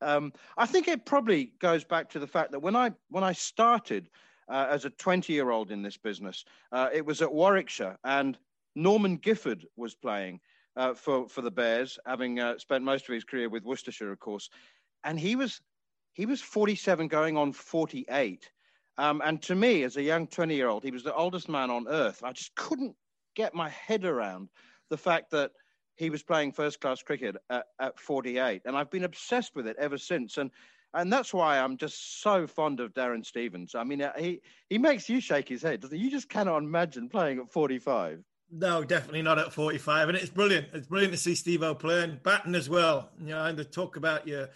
um, 0.02 0.34
I 0.58 0.66
think 0.66 0.88
it 0.88 1.06
probably 1.06 1.54
goes 1.60 1.84
back 1.84 2.10
to 2.10 2.20
the 2.20 2.28
fact 2.28 2.52
that 2.52 2.60
when 2.60 2.76
I 2.76 2.92
when 3.10 3.24
I 3.24 3.34
started 3.34 4.10
uh, 4.50 4.68
as 4.70 4.84
a 4.86 4.90
20 4.90 5.32
year 5.32 5.52
old 5.52 5.72
in 5.72 5.84
this 5.84 5.96
business, 5.96 6.44
uh, 6.72 6.90
it 6.92 7.06
was 7.06 7.22
at 7.22 7.32
Warwickshire, 7.32 7.98
and 8.04 8.38
Norman 8.76 9.18
Gifford 9.18 9.66
was 9.78 9.94
playing 9.94 10.40
uh, 10.76 10.96
for 10.96 11.30
for 11.30 11.44
the 11.44 11.52
Bears, 11.52 12.00
having 12.08 12.40
uh, 12.40 12.58
spent 12.58 12.84
most 12.84 13.08
of 13.08 13.14
his 13.14 13.24
career 13.24 13.48
with 13.48 13.64
Worcestershire, 13.64 14.12
of 14.12 14.20
course, 14.20 14.50
and 15.04 15.20
he 15.20 15.36
was 15.36 15.62
he 16.14 16.26
was 16.26 16.42
47 16.42 17.10
going 17.10 17.38
on 17.38 17.54
48 17.54 18.50
um, 18.98 19.22
and 19.24 19.42
to 19.44 19.56
me, 19.56 19.84
as 19.84 19.98
a 19.98 20.02
young 20.02 20.28
20 20.28 20.56
year 20.56 20.68
old, 20.68 20.84
he 20.84 20.92
was 20.92 21.04
the 21.04 21.14
oldest 21.14 21.50
man 21.50 21.70
on 21.70 21.88
earth. 21.88 22.24
I 22.24 22.32
just 22.32 22.56
couldn't 22.56 22.96
get 23.36 23.54
my 23.54 23.70
head 23.70 24.06
around 24.06 24.50
the 24.90 24.98
fact 24.98 25.32
that 25.32 25.52
he 25.96 26.10
was 26.10 26.24
playing 26.24 26.52
first 26.52 26.82
class 26.82 27.02
cricket 27.02 27.36
at, 27.50 27.66
at 27.80 28.00
48. 28.00 28.62
And 28.66 28.76
I've 28.76 28.92
been 28.92 29.04
obsessed 29.04 29.56
with 29.56 29.68
it 29.68 29.78
ever 29.80 29.98
since. 29.98 30.38
And 30.38 30.52
and 30.94 31.12
that's 31.12 31.34
why 31.34 31.60
I'm 31.60 31.76
just 31.76 32.22
so 32.22 32.48
fond 32.48 32.80
of 32.80 32.94
Darren 32.94 33.26
Stevens. 33.26 33.76
I 33.76 33.84
mean, 33.84 34.02
uh, 34.02 34.14
he 34.18 34.42
he 34.70 34.78
makes 34.78 35.10
you 35.10 35.20
shake 35.20 35.50
his 35.50 35.62
head, 35.62 35.82
doesn't 35.82 35.98
he? 35.98 36.02
You 36.04 36.10
just 36.10 36.30
cannot 36.30 36.60
imagine 36.60 37.10
playing 37.10 37.40
at 37.40 37.52
45. 37.52 38.24
No, 38.52 38.84
definitely 38.84 39.22
not 39.22 39.38
at 39.38 39.52
45. 39.52 40.10
And 40.10 40.18
it's 40.18 40.30
brilliant. 40.30 40.68
It's 40.74 40.88
brilliant 40.88 41.14
to 41.14 41.20
see 41.20 41.36
Steve 41.36 41.64
O 41.64 41.76
playing, 41.76 42.22
batting 42.24 42.56
as 42.56 42.70
well. 42.70 43.10
You 43.20 43.30
know, 43.30 43.44
and 43.44 43.58
the 43.58 43.66
talk 43.66 43.98
about 43.98 44.26
you 44.26 44.48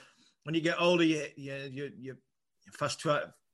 when 0.44 0.56
you 0.56 0.62
get 0.62 0.80
older, 0.80 1.04
you, 1.04 1.26
you, 1.36 1.70
you, 1.72 1.92
you 2.00 2.16
fast 2.72 3.02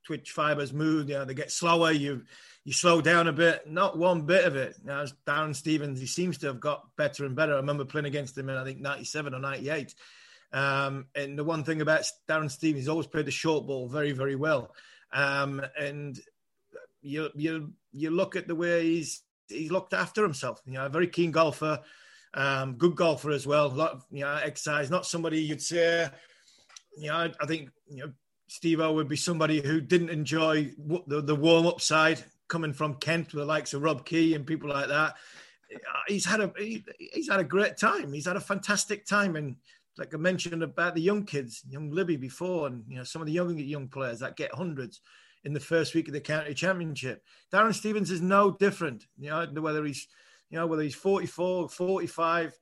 twitch 0.06 0.32
fibers 0.32 0.72
move, 0.72 1.10
you 1.10 1.16
know, 1.16 1.26
they 1.26 1.34
get 1.34 1.52
slower. 1.52 1.92
You 1.92 2.24
you 2.64 2.74
slow 2.74 3.02
down 3.02 3.28
a 3.28 3.34
bit. 3.34 3.68
Not 3.68 3.98
one 3.98 4.22
bit 4.22 4.46
of 4.46 4.56
it. 4.56 4.76
Know, 4.84 5.06
Darren 5.28 5.56
Stevens, 5.56 6.00
he 6.00 6.08
seems 6.08 6.38
to 6.40 6.48
have 6.48 6.60
got 6.60 6.96
better 6.98 7.26
and 7.26 7.36
better. 7.36 7.54
I 7.54 7.58
remember 7.58 7.86
playing 7.86 8.06
against 8.06 8.38
him 8.38 8.50
in 8.50 8.58
I 8.58 8.64
think 8.64 8.80
97 8.80 9.34
or 9.34 9.40
98. 9.40 9.94
Um, 10.54 11.08
and 11.16 11.38
the 11.38 11.44
one 11.44 11.64
thing 11.64 11.82
about 11.82 12.06
Darren 12.30 12.50
Stevens, 12.50 12.84
he's 12.84 12.90
always 12.90 13.08
played 13.08 13.26
the 13.26 13.32
short 13.32 13.68
ball 13.68 13.88
very, 13.88 14.14
very 14.14 14.36
well. 14.36 14.74
Um, 15.14 15.62
and 15.80 16.20
you 17.02 17.30
you 17.36 17.74
you 17.92 18.10
look 18.10 18.36
at 18.36 18.48
the 18.48 18.56
way 18.56 18.84
he's 18.84 19.22
he's 19.48 19.72
looked 19.72 19.94
after 19.94 20.24
himself. 20.24 20.62
You 20.66 20.74
know, 20.74 20.88
a 20.88 20.90
very 20.90 21.08
keen 21.08 21.32
golfer, 21.32 21.80
um, 22.34 22.76
good 22.76 22.96
golfer 22.96 23.32
as 23.32 23.46
well. 23.46 23.68
A 23.68 23.68
lot 23.68 23.92
of 23.92 24.06
you 24.12 24.22
know 24.22 24.40
exercise. 24.44 24.90
Not 24.90 25.06
somebody 25.06 25.42
you'd 25.42 25.62
say. 25.62 26.10
You 26.98 27.10
know, 27.10 27.16
I, 27.16 27.32
I 27.40 27.46
think 27.46 27.70
you 27.88 27.98
know 27.98 28.12
Steve 28.48 28.80
O 28.80 28.94
would 28.94 29.08
be 29.08 29.16
somebody 29.16 29.62
who 29.62 29.82
didn't 29.82 30.10
enjoy 30.10 30.72
the, 31.08 31.22
the 31.22 31.36
warm 31.36 31.66
up 31.66 31.82
side 31.82 32.24
coming 32.48 32.74
from 32.74 32.96
Kent 32.96 33.34
with 33.34 33.42
the 33.42 33.46
likes 33.46 33.74
of 33.74 33.82
Rob 33.82 34.06
Key 34.06 34.36
and 34.36 34.46
people 34.46 34.70
like 34.70 34.88
that. 34.88 35.16
He's 36.08 36.26
had 36.26 36.42
a 36.42 36.54
he, 36.58 36.86
he's 36.98 37.30
had 37.30 37.40
a 37.40 37.44
great 37.44 37.78
time. 37.78 38.14
He's 38.14 38.28
had 38.28 38.38
a 38.38 38.42
fantastic 38.42 39.06
time, 39.06 39.36
and 39.36 39.56
like 39.98 40.14
I 40.14 40.18
mentioned 40.18 40.62
about 40.62 40.94
the 40.94 41.02
young 41.02 41.26
kids, 41.26 41.64
young 41.68 41.90
Libby 41.90 42.18
before, 42.18 42.68
and 42.68 42.84
you 42.88 42.98
know 42.98 43.04
some 43.04 43.22
of 43.22 43.26
the 43.26 43.34
young 43.34 43.58
young 43.58 43.88
players 43.88 44.20
that 44.20 44.38
get 44.38 44.54
hundreds 44.54 45.02
in 45.44 45.54
the 45.54 45.60
first 45.60 45.96
week 45.96 46.08
of 46.08 46.14
the 46.14 46.22
county 46.22 46.54
championship. 46.54 47.24
Darren 47.52 47.74
Stevens 47.74 48.12
is 48.12 48.22
no 48.22 48.52
different. 48.52 49.06
You 49.18 49.32
know 49.32 49.48
whether 49.56 49.84
he's 49.84 50.08
you 50.50 50.60
know 50.60 50.68
whether 50.68 50.84
he's 50.84 50.96
44, 50.96 51.70
45, 51.70 52.58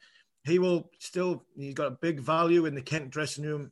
he 0.46 0.60
will 0.60 0.90
still 1.00 1.44
he's 1.56 1.74
got 1.74 1.88
a 1.88 1.98
big 2.02 2.22
value 2.22 2.66
in 2.66 2.74
the 2.74 2.82
Kent 2.82 3.10
dressing 3.10 3.46
room 3.46 3.72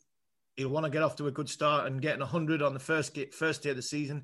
he'll 0.55 0.69
want 0.69 0.85
to 0.85 0.91
get 0.91 1.03
off 1.03 1.15
to 1.17 1.27
a 1.27 1.31
good 1.31 1.49
start 1.49 1.87
and 1.87 2.01
getting 2.01 2.19
100 2.19 2.61
on 2.61 2.73
the 2.73 2.79
first 2.79 3.17
first 3.33 3.63
day 3.63 3.69
of 3.69 3.75
the 3.75 3.81
season 3.81 4.23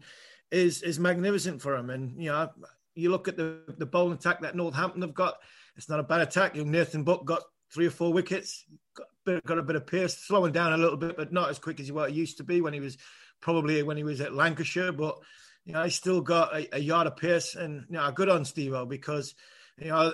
is 0.52 0.82
is 0.82 1.00
magnificent 1.00 1.62
for 1.62 1.76
him. 1.76 1.90
And 1.90 2.22
you 2.22 2.30
know, 2.30 2.50
you 2.96 3.12
look 3.12 3.28
at 3.28 3.38
the 3.38 3.62
the 3.78 3.86
bowling 3.86 4.18
attack 4.18 4.42
that 4.42 4.56
Northampton 4.56 5.02
have 5.02 5.13
got. 5.13 5.36
It's 5.76 5.90
not 5.90 6.00
a 6.00 6.04
bad 6.04 6.22
attack. 6.22 6.56
Nathan 6.56 7.04
Buck 7.04 7.26
got 7.26 7.44
three 7.72 7.86
or 7.86 7.92
four 7.92 8.12
wickets, 8.12 8.66
got, 8.96 9.44
got 9.46 9.58
a 9.60 9.63
bit 9.63 9.76
of 9.76 9.86
pace, 9.86 10.18
slowing 10.18 10.52
down 10.52 10.74
a 10.74 10.78
little 10.78 10.98
bit, 10.98 11.18
but 11.18 11.32
not 11.32 11.50
as 11.50 11.60
quick 11.60 11.80
as 11.80 11.92
what 11.92 12.10
he 12.10 12.16
used 12.16 12.38
to 12.38 12.44
be 12.44 12.62
when 12.62 12.74
he 12.74 12.80
was 12.80 12.98
probably 13.42 13.84
when 13.84 13.98
he 13.98 14.04
was 14.04 14.22
at 14.22 14.34
Lancashire. 14.34 14.92
But 14.92 15.18
you 15.66 15.74
know, 15.74 15.84
he 15.84 15.90
still 15.90 16.22
got 16.22 16.56
a, 16.56 16.78
a 16.78 16.80
yard 16.80 17.08
of 17.08 17.18
pace, 17.18 17.56
and 17.56 17.86
you 17.90 17.98
know, 17.98 18.12
good 18.12 18.30
on 18.30 18.46
Steve 18.46 18.74
because 18.88 19.36
you 19.78 19.90
know 19.90 20.13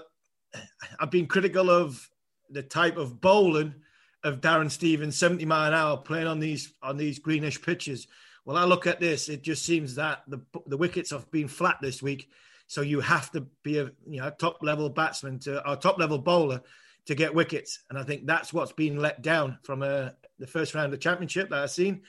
I've 0.99 1.12
been 1.12 1.28
critical 1.28 1.69
of 1.69 2.10
the 2.49 2.63
type 2.63 2.97
of 2.97 3.21
bowling 3.21 3.76
of 4.23 4.41
Darren 4.41 4.71
Stevens, 4.71 5.17
70 5.17 5.45
mile 5.45 5.67
an 5.67 5.73
hour, 5.73 5.97
playing 5.97 6.27
on 6.27 6.39
these 6.39 6.73
on 6.81 6.97
these 6.97 7.19
greenish 7.19 7.62
pitches. 7.62 8.07
Well, 8.45 8.57
I 8.57 8.63
look 8.63 8.88
at 8.88 8.99
this; 8.99 9.29
it 9.29 9.41
just 9.41 9.65
seems 9.65 9.95
that 9.95 10.23
the 10.27 10.41
the 10.67 10.77
wickets 10.77 11.12
have 11.12 11.29
been 11.31 11.47
flat 11.47 11.77
this 11.81 12.01
week, 12.01 12.29
so 12.67 12.81
you 12.81 12.99
have 13.01 13.31
to 13.31 13.41
be 13.63 13.79
a 13.79 13.91
you 14.07 14.21
know 14.21 14.29
top 14.31 14.59
level 14.62 14.89
batsman 14.89 15.39
to 15.39 15.67
or 15.69 15.75
top 15.75 15.99
level 15.99 16.17
bowler 16.17 16.62
to 17.05 17.15
get 17.15 17.36
wickets, 17.36 17.79
and 17.89 17.99
I 17.99 18.03
think 18.03 18.25
that's 18.25 18.53
what's 18.53 18.71
been 18.71 18.97
let 18.97 19.21
down 19.21 19.59
from 19.63 19.81
uh, 19.81 20.09
the 20.39 20.47
first 20.47 20.73
round 20.73 20.86
of 20.86 20.91
the 20.91 20.97
championship 20.97 21.49
that 21.49 21.59
I've 21.59 21.71
seen. 21.71 22.03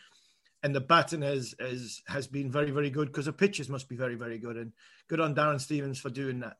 And 0.62 0.74
the 0.74 0.81
batting 0.81 1.22
has 1.22 1.55
has 1.61 2.00
has 2.07 2.27
been 2.27 2.50
very 2.50 2.70
very 2.70 2.90
good 2.90 3.09
because 3.09 3.27
the 3.27 3.33
pitches 3.33 3.68
must 3.68 3.88
be 3.88 3.96
very 3.96 4.14
very 4.14 4.38
good, 4.38 4.57
and 4.57 4.72
good 5.09 5.20
on 5.20 5.35
Darren 5.35 5.61
Stevens 5.61 6.00
for 6.00 6.11
doing 6.11 6.40
that. 6.40 6.57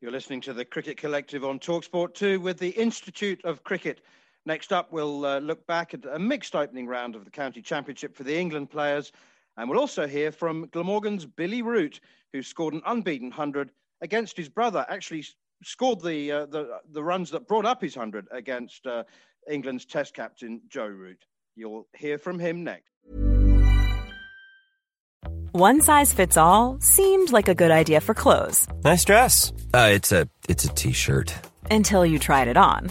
You're 0.00 0.10
listening 0.10 0.40
to 0.42 0.52
the 0.52 0.64
Cricket 0.64 0.96
Collective 0.96 1.44
on 1.44 1.60
Talksport 1.60 2.14
2 2.14 2.40
with 2.40 2.58
the 2.58 2.70
Institute 2.70 3.40
of 3.44 3.62
Cricket 3.62 4.00
Next 4.44 4.72
up, 4.72 4.92
we'll 4.92 5.24
uh, 5.24 5.38
look 5.38 5.66
back 5.66 5.94
at 5.94 6.04
a 6.04 6.18
mixed 6.18 6.56
opening 6.56 6.86
round 6.86 7.14
of 7.14 7.24
the 7.24 7.30
county 7.30 7.62
championship 7.62 8.16
for 8.16 8.24
the 8.24 8.36
England 8.36 8.70
players. 8.70 9.12
And 9.56 9.68
we'll 9.68 9.78
also 9.78 10.06
hear 10.06 10.32
from 10.32 10.66
Glamorgan's 10.72 11.26
Billy 11.26 11.62
Root, 11.62 12.00
who 12.32 12.42
scored 12.42 12.74
an 12.74 12.82
unbeaten 12.86 13.28
100 13.28 13.70
against 14.00 14.36
his 14.36 14.48
brother, 14.48 14.84
actually 14.88 15.24
scored 15.62 16.00
the, 16.00 16.32
uh, 16.32 16.46
the, 16.46 16.78
the 16.90 17.04
runs 17.04 17.30
that 17.30 17.46
brought 17.46 17.66
up 17.66 17.82
his 17.82 17.96
100 17.96 18.26
against 18.32 18.86
uh, 18.86 19.04
England's 19.48 19.84
test 19.84 20.14
captain, 20.14 20.60
Joe 20.68 20.86
Root. 20.86 21.24
You'll 21.54 21.86
hear 21.96 22.18
from 22.18 22.38
him 22.38 22.64
next. 22.64 22.90
One 25.52 25.82
size 25.82 26.14
fits 26.14 26.38
all 26.38 26.78
seemed 26.80 27.30
like 27.30 27.46
a 27.46 27.54
good 27.54 27.70
idea 27.70 28.00
for 28.00 28.14
clothes. 28.14 28.66
Nice 28.84 29.04
dress. 29.04 29.52
Uh, 29.74 29.90
it's 29.92 30.10
a 30.10 30.26
it's 30.48 30.64
a 30.64 30.68
t-shirt. 30.68 31.34
Until 31.70 32.06
you 32.06 32.18
tried 32.18 32.48
it 32.48 32.56
on. 32.56 32.90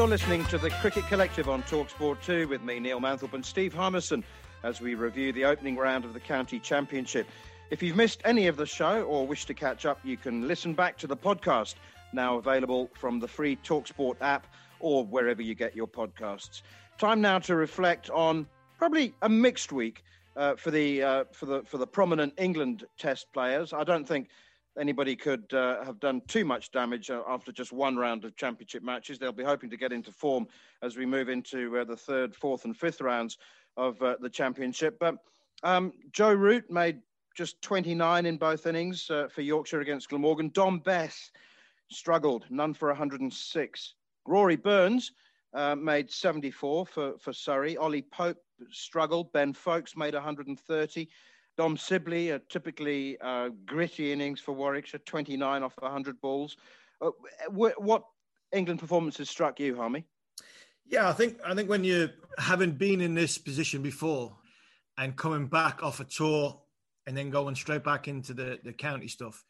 You're 0.00 0.08
listening 0.08 0.46
to 0.46 0.56
the 0.56 0.70
Cricket 0.70 1.06
Collective 1.08 1.50
on 1.50 1.62
Talksport 1.64 2.22
2 2.22 2.48
with 2.48 2.62
me, 2.62 2.80
Neil 2.80 3.02
Manthorp, 3.02 3.34
and 3.34 3.44
Steve 3.44 3.74
Harmison 3.74 4.24
as 4.62 4.80
we 4.80 4.94
review 4.94 5.30
the 5.30 5.44
opening 5.44 5.76
round 5.76 6.06
of 6.06 6.14
the 6.14 6.20
County 6.20 6.58
Championship. 6.58 7.26
If 7.68 7.82
you've 7.82 7.96
missed 7.96 8.22
any 8.24 8.46
of 8.46 8.56
the 8.56 8.64
show 8.64 9.02
or 9.02 9.26
wish 9.26 9.44
to 9.44 9.52
catch 9.52 9.84
up, 9.84 10.00
you 10.02 10.16
can 10.16 10.48
listen 10.48 10.72
back 10.72 10.96
to 11.00 11.06
the 11.06 11.18
podcast, 11.18 11.74
now 12.14 12.38
available 12.38 12.88
from 12.94 13.20
the 13.20 13.28
free 13.28 13.56
Talksport 13.56 14.14
app 14.22 14.46
or 14.78 15.04
wherever 15.04 15.42
you 15.42 15.54
get 15.54 15.76
your 15.76 15.86
podcasts. 15.86 16.62
Time 16.96 17.20
now 17.20 17.38
to 17.40 17.54
reflect 17.54 18.08
on 18.08 18.46
probably 18.78 19.12
a 19.20 19.28
mixed 19.28 19.70
week 19.70 20.02
uh, 20.34 20.54
for 20.54 20.70
the 20.70 21.02
uh, 21.02 21.24
for 21.30 21.44
the 21.44 21.62
for 21.64 21.76
the 21.76 21.86
prominent 21.86 22.32
England 22.38 22.84
Test 22.96 23.30
players. 23.34 23.74
I 23.74 23.84
don't 23.84 24.08
think 24.08 24.30
anybody 24.80 25.14
could 25.14 25.52
uh, 25.52 25.84
have 25.84 26.00
done 26.00 26.22
too 26.26 26.44
much 26.44 26.72
damage 26.72 27.10
uh, 27.10 27.22
after 27.28 27.52
just 27.52 27.70
one 27.70 27.96
round 27.96 28.24
of 28.24 28.34
championship 28.34 28.82
matches. 28.82 29.18
They'll 29.18 29.30
be 29.30 29.44
hoping 29.44 29.68
to 29.70 29.76
get 29.76 29.92
into 29.92 30.10
form 30.10 30.48
as 30.82 30.96
we 30.96 31.04
move 31.04 31.28
into 31.28 31.78
uh, 31.78 31.84
the 31.84 31.96
third, 31.96 32.34
fourth, 32.34 32.64
and 32.64 32.76
fifth 32.76 33.02
rounds 33.02 33.36
of 33.76 34.00
uh, 34.02 34.16
the 34.20 34.30
championship. 34.30 34.98
But 34.98 35.16
um, 35.62 35.92
Joe 36.12 36.32
Root 36.32 36.70
made 36.70 37.00
just 37.36 37.60
29 37.62 38.26
in 38.26 38.38
both 38.38 38.66
innings 38.66 39.08
uh, 39.10 39.28
for 39.28 39.42
Yorkshire 39.42 39.82
against 39.82 40.08
Glamorgan. 40.08 40.50
Dom 40.52 40.78
Bess 40.78 41.30
struggled, 41.90 42.46
none 42.48 42.72
for 42.72 42.88
106. 42.88 43.94
Rory 44.26 44.56
Burns 44.56 45.12
uh, 45.52 45.74
made 45.74 46.10
74 46.10 46.86
for, 46.86 47.18
for 47.18 47.32
Surrey. 47.32 47.76
Ollie 47.76 48.02
Pope 48.02 48.38
struggled. 48.70 49.32
Ben 49.32 49.52
Foakes 49.52 49.96
made 49.96 50.14
130. 50.14 51.08
Dom 51.60 51.76
Sibley, 51.76 52.30
a 52.30 52.38
typically 52.38 53.18
uh, 53.20 53.50
gritty 53.66 54.14
innings 54.14 54.40
for 54.40 54.52
Warwickshire, 54.52 55.00
29 55.04 55.62
off 55.62 55.74
100 55.78 56.18
balls. 56.22 56.56
Uh, 57.02 57.10
what 57.50 58.06
England 58.50 58.80
performances 58.80 59.28
struck 59.28 59.60
you, 59.60 59.76
Harmy? 59.76 60.06
Yeah, 60.86 61.10
I 61.10 61.12
think 61.12 61.36
I 61.44 61.54
think 61.54 61.68
when 61.68 61.84
you 61.84 62.08
haven't 62.38 62.78
been 62.78 63.02
in 63.02 63.12
this 63.12 63.36
position 63.36 63.82
before 63.82 64.34
and 64.96 65.14
coming 65.14 65.48
back 65.48 65.82
off 65.82 66.00
a 66.00 66.04
tour 66.04 66.58
and 67.06 67.14
then 67.14 67.28
going 67.28 67.54
straight 67.56 67.84
back 67.84 68.08
into 68.08 68.32
the, 68.32 68.58
the 68.64 68.72
county 68.72 69.08
stuff, 69.08 69.44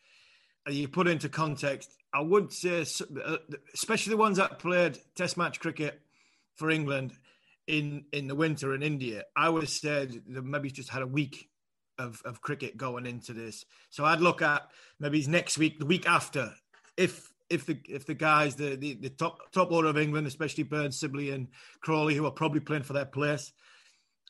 uh, 0.66 0.72
you 0.72 0.88
put 0.88 1.06
into 1.06 1.28
context. 1.28 1.96
I 2.12 2.22
would 2.22 2.52
say, 2.52 2.84
uh, 3.24 3.36
especially 3.72 4.10
the 4.10 4.16
ones 4.16 4.38
that 4.38 4.58
played 4.58 4.98
Test 5.14 5.36
match 5.36 5.60
cricket 5.60 6.00
for 6.56 6.70
England 6.70 7.12
in 7.68 8.06
in 8.12 8.26
the 8.26 8.34
winter 8.34 8.74
in 8.74 8.82
India, 8.82 9.26
I 9.36 9.48
would 9.48 9.62
have 9.62 9.70
said 9.70 10.20
that 10.26 10.44
maybe 10.44 10.72
just 10.72 10.88
had 10.88 11.02
a 11.02 11.06
week 11.06 11.49
of, 12.00 12.22
of 12.24 12.40
cricket 12.40 12.76
going 12.76 13.06
into 13.06 13.32
this. 13.32 13.64
So 13.90 14.04
I'd 14.04 14.20
look 14.20 14.42
at 14.42 14.62
maybe 14.98 15.24
next 15.26 15.58
week, 15.58 15.78
the 15.78 15.86
week 15.86 16.08
after, 16.08 16.52
if 16.96 17.30
if 17.48 17.66
the 17.66 17.78
if 17.88 18.06
the 18.06 18.14
guys, 18.14 18.54
the, 18.54 18.76
the, 18.76 18.94
the 18.94 19.10
top 19.10 19.52
top 19.52 19.72
order 19.72 19.88
of 19.88 19.98
England, 19.98 20.26
especially 20.26 20.64
Burns, 20.64 20.98
Sibley, 20.98 21.30
and 21.30 21.48
Crawley, 21.80 22.14
who 22.14 22.24
are 22.24 22.30
probably 22.30 22.60
playing 22.60 22.84
for 22.84 22.92
their 22.92 23.04
place 23.04 23.52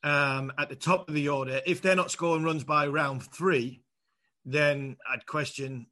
um, 0.03 0.53
at 0.59 0.69
the 0.69 0.77
top 0.77 1.09
of 1.09 1.15
the 1.15 1.29
order, 1.29 1.61
if 1.67 1.83
they're 1.83 1.97
not 1.97 2.11
scoring 2.11 2.45
runs 2.45 2.65
by 2.65 2.87
round 2.87 3.23
three, 3.23 3.83
then 4.45 4.97
I'd 5.11 5.27
question, 5.27 5.87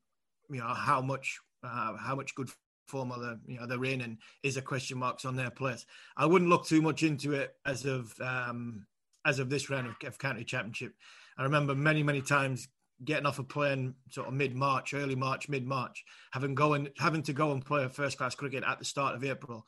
you 0.50 0.60
know, 0.60 0.74
how 0.74 1.02
much 1.02 1.38
uh, 1.62 1.96
how 1.96 2.16
much 2.16 2.34
good 2.34 2.48
form 2.86 3.12
are 3.12 3.20
they, 3.20 3.52
you 3.52 3.60
know, 3.60 3.66
they're 3.66 3.84
in, 3.84 4.00
and 4.00 4.18
is 4.42 4.56
a 4.56 4.62
question 4.62 4.98
marks 4.98 5.24
on 5.24 5.36
their 5.36 5.50
place. 5.50 5.84
I 6.16 6.26
wouldn't 6.26 6.50
look 6.50 6.66
too 6.66 6.80
much 6.80 7.02
into 7.02 7.34
it 7.34 7.54
as 7.66 7.84
of 7.84 8.14
um, 8.20 8.86
as 9.26 9.38
of 9.38 9.50
this 9.50 9.68
round 9.68 9.86
of, 9.86 10.08
of 10.08 10.18
county 10.18 10.44
championship. 10.44 10.94
I 11.38 11.44
remember 11.44 11.74
many, 11.74 12.02
many 12.02 12.20
times 12.20 12.68
getting 13.04 13.26
off 13.26 13.38
a 13.38 13.44
plane 13.44 13.94
sort 14.10 14.26
of 14.26 14.34
mid 14.34 14.56
March, 14.56 14.92
early 14.92 15.14
March, 15.14 15.48
mid 15.48 15.66
March, 15.66 16.04
having 16.32 16.54
going 16.54 16.88
having 16.98 17.22
to 17.22 17.32
go 17.32 17.52
and 17.52 17.64
play 17.64 17.84
a 17.84 17.88
first 17.88 18.18
class 18.18 18.34
cricket 18.34 18.64
at 18.66 18.78
the 18.78 18.84
start 18.84 19.14
of 19.14 19.24
April, 19.24 19.64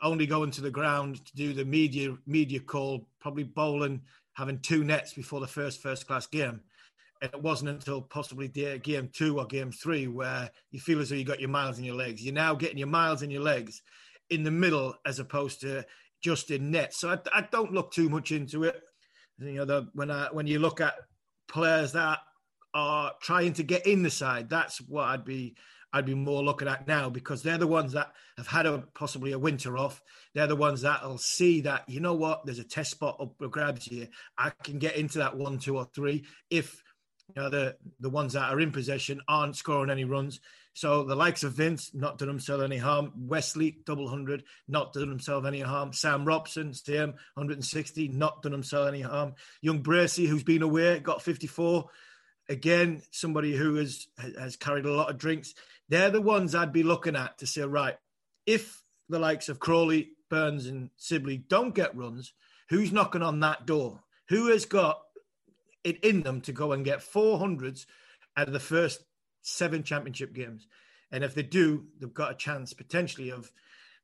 only 0.00 0.26
going 0.26 0.50
to 0.52 0.60
the 0.60 0.70
ground 0.70 1.24
to 1.26 1.34
do 1.34 1.52
the 1.52 1.64
media 1.64 2.16
media 2.26 2.60
call, 2.60 3.08
probably 3.20 3.44
bowling, 3.44 4.00
having 4.34 4.60
two 4.60 4.84
nets 4.84 5.12
before 5.12 5.40
the 5.40 5.46
first 5.46 5.82
first 5.82 6.06
class 6.06 6.26
game. 6.26 6.60
And 7.20 7.32
it 7.32 7.42
wasn't 7.42 7.70
until 7.70 8.00
possibly 8.00 8.48
game 8.48 9.10
two 9.12 9.38
or 9.38 9.46
game 9.46 9.70
three 9.70 10.08
where 10.08 10.50
you 10.70 10.80
feel 10.80 11.00
as 11.00 11.10
though 11.10 11.16
you 11.16 11.24
got 11.24 11.40
your 11.40 11.50
miles 11.50 11.78
in 11.78 11.84
your 11.84 11.94
legs. 11.94 12.22
You're 12.22 12.34
now 12.34 12.54
getting 12.54 12.78
your 12.78 12.88
miles 12.88 13.22
in 13.22 13.30
your 13.30 13.42
legs 13.42 13.82
in 14.30 14.42
the 14.42 14.50
middle 14.50 14.94
as 15.06 15.18
opposed 15.20 15.60
to 15.60 15.84
just 16.20 16.50
in 16.50 16.70
net. 16.70 16.94
So 16.94 17.10
I, 17.10 17.18
I 17.32 17.46
don't 17.50 17.72
look 17.72 17.92
too 17.92 18.08
much 18.08 18.32
into 18.32 18.64
it. 18.64 18.82
You 19.38 19.54
know, 19.54 19.64
the, 19.64 19.88
when 19.94 20.10
I, 20.10 20.28
when 20.32 20.46
you 20.46 20.58
look 20.58 20.80
at 20.80 20.94
players 21.48 21.92
that 21.92 22.18
are 22.74 23.12
trying 23.20 23.52
to 23.54 23.62
get 23.62 23.86
in 23.86 24.02
the 24.02 24.10
side, 24.10 24.48
that's 24.48 24.80
what 24.80 25.04
I'd 25.04 25.24
be 25.24 25.56
I'd 25.94 26.06
be 26.06 26.14
more 26.14 26.42
looking 26.42 26.68
at 26.68 26.88
now 26.88 27.10
because 27.10 27.42
they're 27.42 27.58
the 27.58 27.66
ones 27.66 27.92
that 27.92 28.12
have 28.38 28.46
had 28.46 28.64
a 28.64 28.84
possibly 28.94 29.32
a 29.32 29.38
winter 29.38 29.76
off. 29.76 30.02
They're 30.34 30.46
the 30.46 30.56
ones 30.56 30.80
that'll 30.80 31.18
see 31.18 31.60
that 31.62 31.86
you 31.86 32.00
know 32.00 32.14
what, 32.14 32.46
there's 32.46 32.58
a 32.58 32.64
test 32.64 32.92
spot 32.92 33.18
up 33.20 33.34
for 33.38 33.48
grabs 33.48 33.84
here. 33.84 34.08
I 34.38 34.52
can 34.64 34.78
get 34.78 34.96
into 34.96 35.18
that 35.18 35.36
one, 35.36 35.58
two, 35.58 35.76
or 35.76 35.86
three 35.94 36.24
if 36.50 36.82
you 37.34 37.42
know 37.42 37.50
the 37.50 37.76
the 38.00 38.10
ones 38.10 38.32
that 38.32 38.50
are 38.50 38.60
in 38.60 38.72
possession 38.72 39.20
aren't 39.28 39.56
scoring 39.56 39.90
any 39.90 40.04
runs. 40.04 40.40
So 40.74 41.04
the 41.04 41.14
likes 41.14 41.42
of 41.42 41.52
Vince 41.52 41.92
not 41.94 42.18
done 42.18 42.28
himself 42.28 42.62
any 42.62 42.78
harm. 42.78 43.12
Westley 43.16 43.78
double 43.84 44.08
hundred 44.08 44.44
not 44.68 44.92
done 44.92 45.08
himself 45.08 45.44
any 45.44 45.60
harm. 45.60 45.92
Sam 45.92 46.24
Robson 46.24 46.72
same 46.72 47.14
160 47.34 48.08
not 48.08 48.42
done 48.42 48.52
himself 48.52 48.88
any 48.88 49.02
harm. 49.02 49.34
Young 49.60 49.82
Bracey 49.82 50.26
who's 50.26 50.42
been 50.42 50.62
away 50.62 50.98
got 51.00 51.22
54. 51.22 51.88
Again, 52.48 53.02
somebody 53.10 53.54
who 53.54 53.76
has 53.76 54.06
has 54.38 54.56
carried 54.56 54.86
a 54.86 54.92
lot 54.92 55.10
of 55.10 55.18
drinks. 55.18 55.54
They're 55.88 56.10
the 56.10 56.22
ones 56.22 56.54
I'd 56.54 56.72
be 56.72 56.82
looking 56.82 57.16
at 57.16 57.38
to 57.38 57.46
say 57.46 57.62
right 57.62 57.96
if 58.46 58.82
the 59.08 59.18
likes 59.18 59.48
of 59.48 59.60
Crawley, 59.60 60.12
Burns, 60.30 60.66
and 60.66 60.90
Sibley 60.96 61.36
don't 61.36 61.74
get 61.74 61.96
runs, 61.96 62.32
who's 62.70 62.92
knocking 62.92 63.22
on 63.22 63.40
that 63.40 63.66
door? 63.66 64.02
Who 64.28 64.48
has 64.48 64.64
got 64.64 65.02
it 65.84 66.02
in 66.04 66.22
them 66.22 66.40
to 66.42 66.52
go 66.52 66.72
and 66.72 66.84
get 66.84 67.00
400s 67.00 67.86
out 68.36 68.46
of 68.46 68.52
the 68.52 68.60
first 68.60 69.04
seven 69.42 69.82
championship 69.82 70.32
games. 70.32 70.66
And 71.10 71.22
if 71.22 71.34
they 71.34 71.42
do, 71.42 71.84
they've 72.00 72.12
got 72.12 72.32
a 72.32 72.36
chance 72.36 72.72
potentially 72.72 73.30
of 73.30 73.52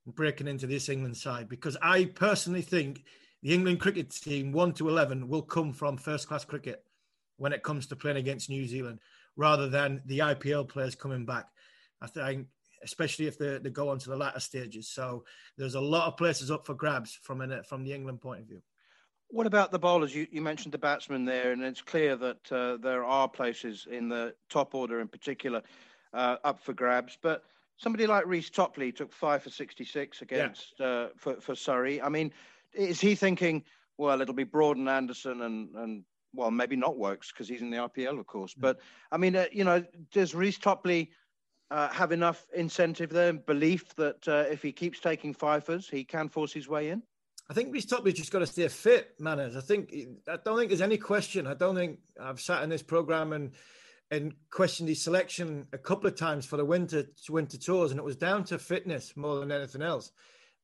breaking 0.06 0.48
into 0.48 0.66
this 0.66 0.88
England 0.88 1.16
side 1.16 1.48
because 1.48 1.76
I 1.80 2.06
personally 2.06 2.62
think 2.62 3.04
the 3.42 3.54
England 3.54 3.80
cricket 3.80 4.10
team 4.10 4.52
1 4.52 4.74
to 4.74 4.88
11 4.88 5.28
will 5.28 5.42
come 5.42 5.72
from 5.72 5.96
first 5.96 6.28
class 6.28 6.44
cricket 6.44 6.84
when 7.36 7.52
it 7.52 7.62
comes 7.62 7.86
to 7.86 7.96
playing 7.96 8.16
against 8.16 8.50
New 8.50 8.66
Zealand 8.66 8.98
rather 9.36 9.68
than 9.68 10.02
the 10.06 10.18
IPL 10.20 10.68
players 10.68 10.94
coming 10.94 11.24
back. 11.24 11.46
I 12.00 12.06
think 12.06 12.48
especially 12.82 13.26
if 13.26 13.38
they, 13.38 13.58
they 13.58 13.70
go 13.70 13.88
on 13.88 13.98
to 13.98 14.10
the 14.10 14.16
latter 14.16 14.40
stages. 14.40 14.88
So 14.88 15.24
there's 15.56 15.74
a 15.74 15.80
lot 15.80 16.06
of 16.06 16.16
places 16.16 16.50
up 16.50 16.66
for 16.66 16.74
grabs 16.74 17.18
from 17.22 17.40
an, 17.40 17.62
from 17.64 17.84
the 17.84 17.92
England 17.92 18.20
point 18.20 18.40
of 18.40 18.46
view. 18.46 18.62
What 19.30 19.46
about 19.46 19.72
the 19.72 19.78
bowlers? 19.78 20.14
You, 20.14 20.26
you 20.30 20.40
mentioned 20.40 20.72
the 20.72 20.78
batsmen 20.78 21.24
there, 21.24 21.52
and 21.52 21.62
it's 21.62 21.82
clear 21.82 22.16
that 22.16 22.52
uh, 22.52 22.78
there 22.78 23.04
are 23.04 23.28
places 23.28 23.86
in 23.90 24.08
the 24.08 24.34
top 24.48 24.74
order 24.74 25.00
in 25.00 25.08
particular 25.08 25.62
uh, 26.14 26.36
up 26.44 26.60
for 26.60 26.72
grabs. 26.72 27.18
But 27.20 27.44
somebody 27.76 28.06
like 28.06 28.26
Reece 28.26 28.50
Topley 28.50 28.90
took 28.90 29.12
five 29.12 29.42
for 29.42 29.50
66 29.50 30.22
against 30.22 30.74
yeah. 30.78 30.86
uh, 30.86 31.08
for, 31.16 31.40
for 31.40 31.54
Surrey. 31.54 32.00
I 32.00 32.08
mean, 32.08 32.32
is 32.72 33.00
he 33.00 33.14
thinking, 33.14 33.64
well, 33.98 34.20
it'll 34.20 34.34
be 34.34 34.44
Broad 34.44 34.76
and 34.76 34.88
Anderson 34.88 35.42
and, 35.42 35.74
and 35.74 36.04
well, 36.34 36.50
maybe 36.50 36.76
not 36.76 36.98
Woakes 36.98 37.32
because 37.32 37.48
he's 37.48 37.62
in 37.62 37.70
the 37.70 37.78
IPL, 37.78 38.18
of 38.18 38.26
course. 38.26 38.54
Mm. 38.54 38.60
But 38.60 38.80
I 39.12 39.16
mean, 39.16 39.36
uh, 39.36 39.46
you 39.52 39.64
know, 39.64 39.84
does 40.12 40.34
Reece 40.34 40.58
Topley 40.58 41.10
uh, 41.70 41.88
have 41.88 42.12
enough 42.12 42.46
incentive 42.54 43.10
there 43.10 43.30
and 43.30 43.44
belief 43.44 43.94
that 43.96 44.26
uh, 44.26 44.44
if 44.50 44.62
he 44.62 44.72
keeps 44.72 45.00
taking 45.00 45.34
fifers, 45.34 45.88
he 45.88 46.04
can 46.04 46.28
force 46.28 46.52
his 46.52 46.68
way 46.68 46.90
in? 46.90 47.02
I 47.50 47.54
think 47.54 47.72
Reece 47.72 47.86
Topley's 47.86 48.14
just 48.14 48.30
got 48.30 48.40
to 48.40 48.46
stay 48.46 48.68
fit, 48.68 49.14
Manners. 49.18 49.56
I 49.56 49.60
think 49.60 49.94
I 50.28 50.36
don't 50.44 50.58
think 50.58 50.68
there's 50.68 50.82
any 50.82 50.98
question. 50.98 51.46
I 51.46 51.54
don't 51.54 51.74
think 51.74 51.98
I've 52.20 52.40
sat 52.40 52.62
in 52.62 52.68
this 52.68 52.82
program 52.82 53.32
and 53.32 53.52
and 54.10 54.34
questioned 54.50 54.88
his 54.88 55.02
selection 55.02 55.66
a 55.72 55.78
couple 55.78 56.08
of 56.08 56.16
times 56.16 56.46
for 56.46 56.56
the 56.56 56.64
winter 56.64 57.06
winter 57.28 57.56
tours, 57.56 57.90
and 57.90 57.98
it 57.98 58.04
was 58.04 58.16
down 58.16 58.44
to 58.44 58.58
fitness 58.58 59.16
more 59.16 59.40
than 59.40 59.50
anything 59.50 59.82
else. 59.82 60.12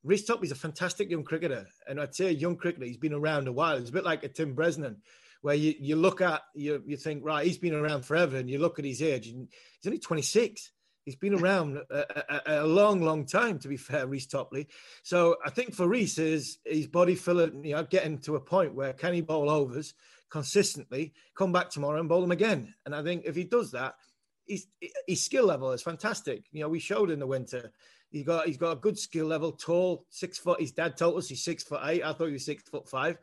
Reece 0.03 0.27
Topley's 0.27 0.53
a 0.53 0.57
fantastic 0.57 1.11
young 1.11 1.25
cricketer, 1.25 1.67
and 1.89 1.99
I'd 1.99 2.15
say 2.15 2.27
a 2.27 2.31
young 2.31 2.57
cricketer. 2.57 2.85
He's 2.85 2.99
been 2.99 3.15
around 3.15 3.49
a 3.49 3.53
while. 3.53 3.77
It's 3.77 3.89
a 3.89 3.93
bit 3.93 4.05
like 4.05 4.23
a 4.23 4.29
Tim 4.29 4.55
Bresnan, 4.55 4.97
where 5.41 5.55
you, 5.55 5.75
you 5.79 5.97
look 5.97 6.21
at 6.21 6.43
you 6.55 6.83
you 6.87 6.99
think 6.99 7.25
right, 7.25 7.47
he's 7.47 7.59
been 7.59 7.75
around 7.75 8.05
forever, 8.05 8.37
and 8.37 8.51
you 8.51 8.59
look 8.59 8.79
at 8.79 8.85
his 8.85 9.01
age, 9.01 9.29
and 9.29 9.49
he's 9.81 9.87
only 9.87 9.99
26. 9.99 10.71
He's 11.05 11.17
been 11.17 11.35
around 11.35 11.79
a, 11.91 12.41
a, 12.51 12.63
a, 12.63 12.67
long, 12.67 13.03
long 13.03 13.27
time, 13.27 13.59
to 13.59 13.69
be 13.69 13.77
fair, 13.77 14.07
Reece 14.07 14.27
Topley. 14.27 14.69
So 15.03 15.37
I 15.45 15.51
think 15.51 15.75
for 15.75 15.87
Reece, 15.87 16.19
is 16.19 16.59
his 16.65 16.87
body 16.87 17.15
filling, 17.15 17.65
you 17.65 17.75
know, 17.75 17.85
getting 17.85 18.19
to 18.21 18.37
a 18.37 18.41
point 18.41 18.75
where 18.75 18.95
can 18.95 19.13
he 19.13 19.21
bowl 19.21 19.51
overs 19.51 19.95
consistently, 20.31 21.13
come 21.37 21.53
back 21.53 21.71
tomorrow 21.71 22.01
and 22.01 22.09
bowl 22.09 22.23
them 22.23 22.31
again? 22.31 22.75
And 22.87 22.95
I 22.95 23.03
think 23.03 23.25
if 23.27 23.37
he 23.37 23.45
does 23.45 23.73
that, 23.73 23.97
his, 24.47 24.67
his 25.07 25.23
skill 25.23 25.47
level 25.47 25.73
is 25.73 25.83
fantastic. 25.83 26.45
You 26.53 26.61
know, 26.61 26.69
we 26.69 26.81
showed 26.81 27.11
in 27.11 27.19
the 27.19 27.27
winter. 27.27 27.73
He's 28.15 28.25
got 28.25 28.47
he's 28.47 28.57
got 28.57 28.71
a 28.71 28.77
good 28.77 28.97
skill 28.97 29.27
level, 29.27 29.51
tall, 29.51 30.07
six 30.09 30.39
foot. 30.39 30.61
His 30.61 30.71
dad 30.71 30.97
told 30.97 31.19
us 31.19 31.29
he's 31.29 31.43
six 31.43 31.65
foot 31.65 31.81
eight. 31.83 32.05
I 32.05 32.13
thought 32.13 32.27
he 32.27 32.35
was 32.35 32.45
six 32.45 32.63
foot 32.63 32.89
five. 32.89 33.19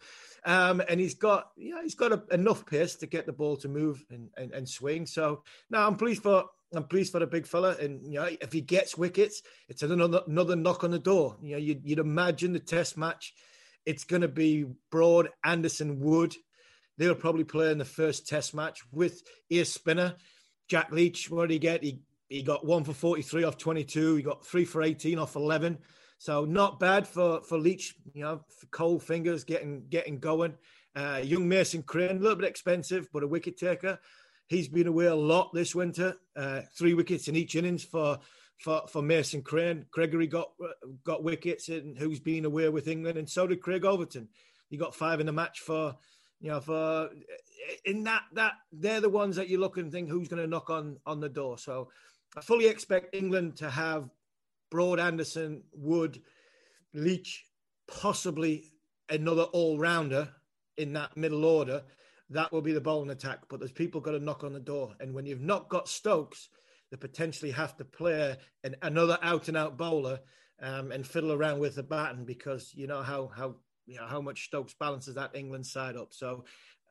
Um, 0.45 0.81
and 0.89 0.99
he's 0.99 1.13
got 1.13 1.51
yeah, 1.55 1.81
he's 1.81 1.95
got 1.95 2.11
a, 2.11 2.21
enough 2.31 2.65
pace 2.65 2.95
to 2.95 3.07
get 3.07 3.25
the 3.25 3.31
ball 3.31 3.55
to 3.57 3.69
move 3.69 4.03
and, 4.09 4.29
and, 4.35 4.51
and 4.51 4.67
swing. 4.67 5.05
So 5.05 5.43
now 5.69 5.87
I'm 5.87 5.95
pleased 5.95 6.23
for 6.23 6.43
I'm 6.75 6.83
pleased 6.83 7.13
for 7.13 7.19
the 7.19 7.27
big 7.27 7.47
fella. 7.47 7.77
And 7.79 8.05
you 8.05 8.19
know, 8.19 8.27
if 8.41 8.51
he 8.51 8.59
gets 8.59 8.97
wickets, 8.97 9.43
it's 9.69 9.81
another 9.81 10.23
another 10.27 10.57
knock 10.57 10.83
on 10.83 10.91
the 10.91 10.99
door. 10.99 11.37
You 11.41 11.53
know, 11.53 11.57
you'd, 11.57 11.85
you'd 11.85 11.99
imagine 11.99 12.51
the 12.51 12.59
Test 12.59 12.97
match. 12.97 13.33
It's 13.85 14.03
going 14.03 14.23
to 14.23 14.27
be 14.27 14.65
Broad, 14.91 15.29
Anderson, 15.41 16.01
Wood. 16.01 16.35
They'll 16.97 17.15
probably 17.15 17.45
play 17.45 17.71
in 17.71 17.77
the 17.77 17.85
first 17.85 18.27
Test 18.27 18.53
match 18.53 18.81
with 18.91 19.23
ear 19.49 19.63
spinner. 19.63 20.15
Jack 20.67 20.91
Leach, 20.91 21.31
what 21.31 21.47
did 21.47 21.53
he 21.53 21.59
get? 21.59 21.81
He 21.81 22.01
he 22.31 22.41
got 22.41 22.65
one 22.65 22.85
for 22.85 22.93
43 22.93 23.43
off 23.43 23.57
22. 23.57 24.15
He 24.15 24.23
got 24.23 24.45
three 24.45 24.63
for 24.63 24.81
18 24.81 25.19
off 25.19 25.35
11. 25.35 25.77
So 26.17 26.45
not 26.45 26.79
bad 26.79 27.05
for 27.05 27.41
for 27.41 27.57
Leach, 27.57 27.95
you 28.13 28.23
know, 28.23 28.41
cold 28.71 29.03
fingers 29.03 29.43
getting 29.43 29.83
getting 29.89 30.17
going. 30.17 30.55
Uh, 30.95 31.19
young 31.23 31.47
Mason 31.47 31.83
Crane, 31.83 32.17
a 32.17 32.19
little 32.19 32.37
bit 32.37 32.47
expensive, 32.47 33.09
but 33.11 33.23
a 33.23 33.27
wicket 33.27 33.57
taker. 33.57 33.99
He's 34.47 34.69
been 34.69 34.87
away 34.87 35.07
a 35.07 35.15
lot 35.15 35.53
this 35.53 35.75
winter. 35.75 36.15
Uh, 36.35 36.61
three 36.77 36.93
wickets 36.93 37.27
in 37.27 37.35
each 37.35 37.55
innings 37.55 37.83
for 37.83 38.19
for, 38.59 38.83
for 38.87 39.01
Mason 39.01 39.41
Crane. 39.41 39.85
Gregory 39.91 40.27
got 40.27 40.51
got 41.03 41.23
wickets, 41.23 41.67
and 41.67 41.97
who's 41.97 42.19
been 42.21 42.45
away 42.45 42.69
with 42.69 42.87
England, 42.87 43.17
and 43.17 43.29
so 43.29 43.45
did 43.45 43.61
Craig 43.61 43.83
Overton. 43.83 44.29
He 44.69 44.77
got 44.77 44.95
five 44.95 45.19
in 45.19 45.25
the 45.25 45.33
match 45.33 45.59
for 45.59 45.95
you 46.39 46.51
know 46.51 46.61
for 46.61 47.09
in 47.83 48.03
that 48.03 48.23
that 48.33 48.53
they're 48.71 49.01
the 49.01 49.09
ones 49.09 49.35
that 49.35 49.49
you 49.49 49.59
look 49.59 49.77
and 49.77 49.91
think 49.91 50.09
who's 50.09 50.29
going 50.29 50.41
to 50.41 50.47
knock 50.47 50.69
on 50.69 50.97
on 51.05 51.19
the 51.19 51.29
door. 51.29 51.57
So 51.57 51.89
I 52.35 52.41
fully 52.41 52.67
expect 52.67 53.15
England 53.15 53.57
to 53.57 53.69
have 53.69 54.09
Broad, 54.69 54.99
Anderson, 54.99 55.63
Wood, 55.73 56.21
Leach, 56.93 57.45
possibly 57.87 58.71
another 59.09 59.43
all 59.43 59.77
rounder 59.77 60.29
in 60.77 60.93
that 60.93 61.17
middle 61.17 61.43
order. 61.43 61.83
That 62.29 62.51
will 62.53 62.61
be 62.61 62.71
the 62.71 62.79
bowling 62.79 63.09
attack. 63.09 63.39
But 63.49 63.59
there's 63.59 63.71
people 63.71 63.99
got 63.99 64.11
to 64.11 64.19
knock 64.19 64.43
on 64.43 64.53
the 64.53 64.59
door, 64.59 64.95
and 64.99 65.13
when 65.13 65.25
you've 65.25 65.41
not 65.41 65.69
got 65.69 65.89
Stokes 65.89 66.49
they 66.91 66.97
potentially 66.97 67.51
have 67.51 67.75
to 67.77 67.85
play 67.85 68.35
an, 68.63 68.75
another 68.81 69.17
out 69.23 69.47
and 69.47 69.57
out 69.57 69.77
bowler 69.77 70.19
um, 70.61 70.91
and 70.91 71.07
fiddle 71.07 71.31
around 71.31 71.59
with 71.59 71.75
the 71.75 71.83
baton 71.83 72.25
because 72.25 72.71
you 72.75 72.85
know 72.85 73.01
how 73.01 73.31
how 73.35 73.55
you 73.87 73.95
know 73.95 74.05
how 74.05 74.21
much 74.21 74.45
Stokes 74.45 74.75
balances 74.79 75.15
that 75.15 75.35
England 75.35 75.65
side 75.65 75.95
up. 75.95 76.09
So 76.13 76.43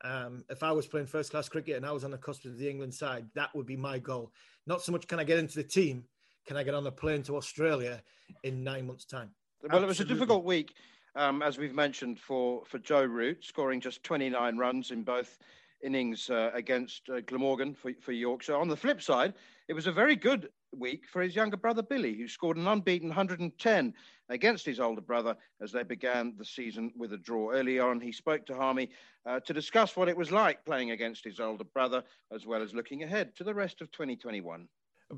um, 0.03 0.43
if 0.49 0.63
I 0.63 0.71
was 0.71 0.87
playing 0.87 1.07
first 1.07 1.31
class 1.31 1.49
cricket 1.49 1.77
and 1.77 1.85
I 1.85 1.91
was 1.91 2.03
on 2.03 2.11
the 2.11 2.17
cusp 2.17 2.45
of 2.45 2.57
the 2.57 2.69
England 2.69 2.93
side, 2.93 3.25
that 3.35 3.53
would 3.55 3.65
be 3.65 3.77
my 3.77 3.99
goal. 3.99 4.31
Not 4.67 4.81
so 4.81 4.91
much 4.91 5.07
can 5.07 5.19
I 5.19 5.23
get 5.23 5.39
into 5.39 5.55
the 5.55 5.63
team, 5.63 6.03
can 6.45 6.57
I 6.57 6.63
get 6.63 6.73
on 6.73 6.83
the 6.83 6.91
plane 6.91 7.23
to 7.23 7.37
Australia 7.37 8.01
in 8.43 8.63
nine 8.63 8.87
months' 8.87 9.05
time? 9.05 9.31
Well, 9.61 9.69
Absolutely. 9.69 9.85
it 9.85 9.87
was 9.87 9.99
a 9.99 10.05
difficult 10.05 10.43
week, 10.43 10.73
um, 11.15 11.41
as 11.41 11.57
we've 11.57 11.75
mentioned, 11.75 12.19
for, 12.19 12.63
for 12.65 12.79
Joe 12.79 13.03
Root, 13.03 13.45
scoring 13.45 13.79
just 13.79 14.03
29 14.03 14.57
runs 14.57 14.91
in 14.91 15.03
both 15.03 15.37
innings 15.83 16.29
uh, 16.29 16.51
against 16.53 17.09
uh, 17.09 17.21
Glamorgan 17.21 17.73
for, 17.73 17.91
for 18.01 18.11
Yorkshire. 18.11 18.55
On 18.55 18.67
the 18.67 18.77
flip 18.77 19.01
side, 19.01 19.33
it 19.67 19.73
was 19.73 19.87
a 19.87 19.91
very 19.91 20.15
good 20.15 20.49
week 20.77 21.05
for 21.07 21.21
his 21.21 21.35
younger 21.35 21.57
brother 21.57 21.81
Billy, 21.81 22.15
who 22.15 22.27
scored 22.27 22.57
an 22.57 22.67
unbeaten 22.67 23.09
110 23.09 23.93
against 24.29 24.65
his 24.65 24.79
older 24.79 25.01
brother 25.01 25.35
as 25.61 25.71
they 25.71 25.83
began 25.83 26.33
the 26.37 26.45
season 26.45 26.91
with 26.97 27.13
a 27.13 27.17
draw. 27.17 27.51
Early 27.51 27.79
on, 27.79 27.99
he 27.99 28.11
spoke 28.11 28.45
to 28.45 28.55
Harmy 28.55 28.89
uh, 29.25 29.39
to 29.41 29.53
discuss 29.53 29.95
what 29.95 30.09
it 30.09 30.15
was 30.15 30.31
like 30.31 30.63
playing 30.65 30.91
against 30.91 31.23
his 31.23 31.39
older 31.39 31.65
brother, 31.65 32.03
as 32.33 32.45
well 32.45 32.61
as 32.61 32.73
looking 32.73 33.03
ahead 33.03 33.35
to 33.35 33.43
the 33.43 33.53
rest 33.53 33.81
of 33.81 33.91
2021. 33.91 34.67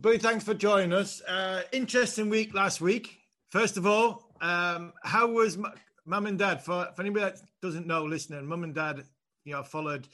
Billy, 0.02 0.18
thanks 0.18 0.44
for 0.44 0.56
joining 0.56 0.92
us. 0.92 1.22
Uh, 1.22 1.62
interesting 1.72 2.30
week 2.30 2.54
last 2.56 2.82
week. 2.82 3.20
First 3.52 3.78
of 3.78 3.86
all, 3.86 4.34
um, 4.42 4.94
how 5.04 5.28
was 5.28 5.60
mum 6.06 6.26
and 6.26 6.40
dad? 6.40 6.64
For, 6.64 6.90
for 6.96 7.02
anybody 7.02 7.26
that 7.26 7.38
doesn't 7.62 7.86
know, 7.86 8.04
listening, 8.04 8.48
mum 8.48 8.64
and 8.64 8.74
dad, 8.74 9.04
you 9.46 9.54
know, 9.54 9.62
followed 9.62 10.08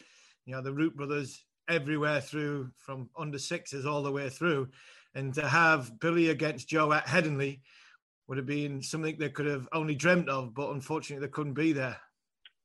you 0.46 0.54
know, 0.54 0.62
the 0.62 0.74
Root 0.74 0.96
brothers 0.96 1.44
everywhere 1.68 2.22
through 2.22 2.72
from 2.78 3.10
under 3.18 3.38
sixes 3.38 3.86
all 3.86 4.02
the 4.02 4.12
way 4.12 4.30
through. 4.30 4.70
And 5.16 5.34
to 5.36 5.48
have 5.48 6.00
Billy 6.00 6.30
against 6.30 6.70
Joe 6.70 6.92
at 6.92 7.06
Headingley 7.06 7.62
would 8.28 8.38
have 8.38 8.48
been 8.48 8.82
something 8.82 9.18
they 9.18 9.30
could 9.30 9.46
have 9.46 9.68
only 9.74 9.96
dreamt 9.96 10.30
of, 10.30 10.54
but 10.54 10.72
unfortunately 10.72 11.26
they 11.26 11.32
couldn't 11.32 11.54
be 11.54 11.74
there. 11.74 11.98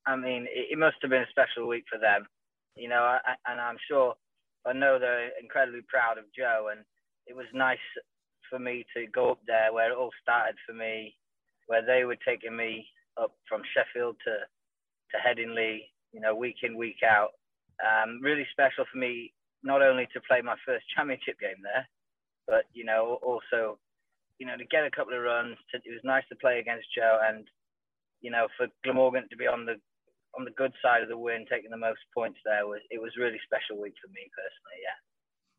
I 0.06 0.16
mean, 0.16 0.46
it, 0.50 0.78
must 0.78 0.96
have 1.00 1.10
been 1.10 1.22
a 1.22 1.30
special 1.30 1.66
week 1.66 1.84
for 1.90 1.98
them, 1.98 2.26
you 2.76 2.88
know, 2.88 3.18
and 3.46 3.58
I'm 3.58 3.78
sure, 3.88 4.14
I 4.66 4.74
know 4.74 4.98
they're 4.98 5.30
incredibly 5.40 5.80
proud 5.88 6.18
of 6.18 6.24
Joe, 6.36 6.68
and 6.70 6.84
it 7.26 7.34
was 7.34 7.46
nice 7.54 7.78
for 8.50 8.58
me 8.58 8.84
to 8.94 9.06
go 9.06 9.30
up 9.30 9.40
there 9.46 9.72
where 9.72 9.90
it 9.90 9.96
all 9.96 10.10
started 10.22 10.56
for 10.66 10.74
me, 10.74 11.16
where 11.66 11.84
they 11.84 12.04
were 12.04 12.16
taking 12.26 12.54
me 12.54 12.86
up 13.18 13.32
from 13.48 13.62
Sheffield 13.74 14.16
to 14.26 14.34
to 15.12 15.16
Headingley, 15.16 15.80
you 16.12 16.20
know, 16.20 16.34
week 16.34 16.56
in 16.62 16.76
week 16.76 17.00
out, 17.08 17.30
um, 17.82 18.20
really 18.22 18.46
special 18.52 18.84
for 18.90 18.98
me, 18.98 19.32
not 19.62 19.82
only 19.82 20.06
to 20.12 20.20
play 20.28 20.40
my 20.42 20.56
first 20.66 20.84
championship 20.94 21.38
game 21.40 21.62
there, 21.62 21.88
but 22.46 22.64
you 22.72 22.84
know 22.84 23.18
also, 23.22 23.78
you 24.38 24.46
know, 24.46 24.56
to 24.56 24.64
get 24.66 24.84
a 24.84 24.90
couple 24.90 25.14
of 25.14 25.22
runs. 25.22 25.56
To, 25.72 25.78
it 25.78 25.92
was 25.92 26.04
nice 26.04 26.24
to 26.28 26.36
play 26.36 26.58
against 26.58 26.86
Joe, 26.94 27.18
and 27.22 27.46
you 28.20 28.30
know, 28.30 28.48
for 28.56 28.66
Glamorgan 28.84 29.28
to 29.30 29.36
be 29.36 29.46
on 29.46 29.66
the 29.66 29.74
on 30.36 30.44
the 30.44 30.50
good 30.50 30.72
side 30.82 31.02
of 31.02 31.08
the 31.08 31.18
win, 31.18 31.46
taking 31.50 31.70
the 31.70 31.76
most 31.76 32.00
points 32.12 32.38
there 32.44 32.66
was 32.66 32.80
it 32.90 33.00
was 33.00 33.12
really 33.18 33.40
special 33.44 33.80
week 33.80 33.94
for 34.02 34.08
me 34.08 34.30
personally. 34.34 34.80
Yeah. 34.82 34.98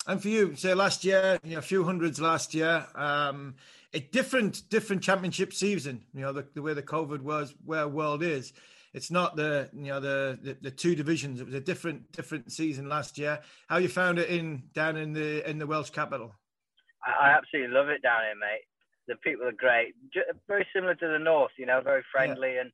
And 0.08 0.22
for 0.22 0.28
you, 0.28 0.56
so 0.56 0.76
last 0.76 1.04
year, 1.04 1.40
you 1.44 1.54
know, 1.54 1.60
a 1.60 1.64
few 1.64 1.84
hundreds 1.84 2.22
last 2.22 2.54
year, 2.54 2.86
um, 2.94 3.56
a 3.94 4.00
different 4.00 4.70
different 4.70 5.02
championship 5.02 5.54
season. 5.54 6.04
You 6.14 6.22
know, 6.22 6.34
the, 6.34 6.46
the 6.54 6.62
way 6.62 6.74
the 6.74 6.84
COVID 6.84 7.22
was, 7.22 7.56
where 7.66 7.88
world 7.88 8.22
is 8.22 8.54
it's 8.96 9.12
not 9.12 9.36
the 9.36 9.70
you 9.74 9.88
know 9.92 10.00
the, 10.00 10.40
the, 10.42 10.58
the 10.62 10.72
two 10.72 10.96
divisions. 10.96 11.42
It 11.42 11.46
was 11.46 11.54
a 11.54 11.60
different 11.60 12.14
different 12.14 12.52
season 12.52 12.88
last 12.88 13.18
year. 13.18 13.42
How 13.68 13.78
you 13.78 13.90
found 13.90 14.20
it 14.20 14.30
in 14.30 14.64
down 14.74 14.96
in 14.96 15.12
the 15.12 15.48
in 15.48 15.60
the 15.60 15.68
Welsh 15.68 15.90
capital? 15.90 16.34
I, 17.06 17.36
absolutely 17.38 17.76
love 17.76 17.90
it 17.90 18.02
down 18.02 18.22
here, 18.24 18.40
mate. 18.40 18.64
The 19.08 19.18
people 19.18 19.46
are 19.46 19.52
great. 19.52 19.94
Very 20.48 20.66
similar 20.74 20.96
to 20.96 21.08
the 21.08 21.20
north, 21.20 21.52
you 21.58 21.68
know, 21.68 21.82
very 21.82 22.04
friendly 22.10 22.56
yeah. 22.56 22.62
and 22.62 22.72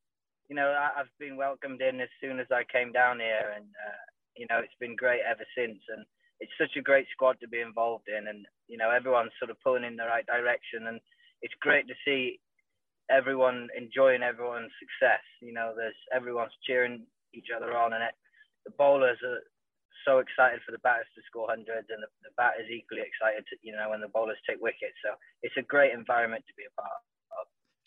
you 0.48 0.56
know 0.56 0.70
I, 0.70 0.92
have 0.96 1.12
been 1.20 1.36
welcomed 1.38 1.82
in 1.82 2.00
as 2.00 2.08
soon 2.22 2.40
as 2.40 2.48
I 2.52 2.64
came 2.72 2.92
down 2.92 3.20
here, 3.20 3.54
and 3.56 3.66
uh, 3.66 4.06
you 4.38 4.46
know 4.48 4.60
it's 4.60 4.78
been 4.80 4.96
great 4.96 5.22
ever 5.28 5.44
since. 5.58 5.80
And 5.90 6.06
it's 6.40 6.54
such 6.62 6.78
a 6.78 6.86
great 6.86 7.08
squad 7.12 7.40
to 7.42 7.48
be 7.48 7.62
involved 7.62 8.08
in, 8.08 8.28
and 8.28 8.46
you 8.68 8.78
know 8.78 8.92
everyone's 8.92 9.34
sort 9.40 9.50
of 9.50 9.58
pulling 9.64 9.86
in 9.86 9.98
the 9.98 10.06
right 10.06 10.26
direction, 10.28 10.86
and 10.86 11.02
it's 11.42 11.58
great 11.62 11.88
to 11.88 11.96
see 12.06 12.40
everyone 13.12 13.68
enjoying 13.78 14.24
everyone's 14.24 14.72
success. 14.80 15.22
You 15.42 15.54
know, 15.54 15.74
there's 15.76 15.98
everyone's 16.14 16.56
cheering 16.66 17.06
each 17.34 17.48
other 17.56 17.76
on, 17.78 17.94
and 17.94 18.04
it, 18.04 18.16
the 18.66 18.72
bowlers 18.78 19.18
are 19.24 19.42
so 20.06 20.20
excited 20.20 20.60
for 20.66 20.72
the 20.72 20.80
batters 20.80 21.06
to 21.16 21.22
score 21.28 21.48
hundreds, 21.50 21.88
and 21.90 22.02
the, 22.02 22.08
the 22.24 22.34
batters 22.38 22.66
equally 22.72 23.04
excited 23.04 23.44
to, 23.50 23.56
you 23.62 23.74
know, 23.74 23.90
when 23.90 24.02
the 24.02 24.08
bowlers 24.08 24.38
take 24.48 24.62
wickets. 24.62 24.98
So 25.04 25.14
it's 25.44 25.56
a 25.58 25.62
great 25.62 25.94
environment 25.94 26.44
to 26.48 26.54
be 26.58 26.64
a 26.64 26.82
part 26.82 26.92
of. 26.92 27.02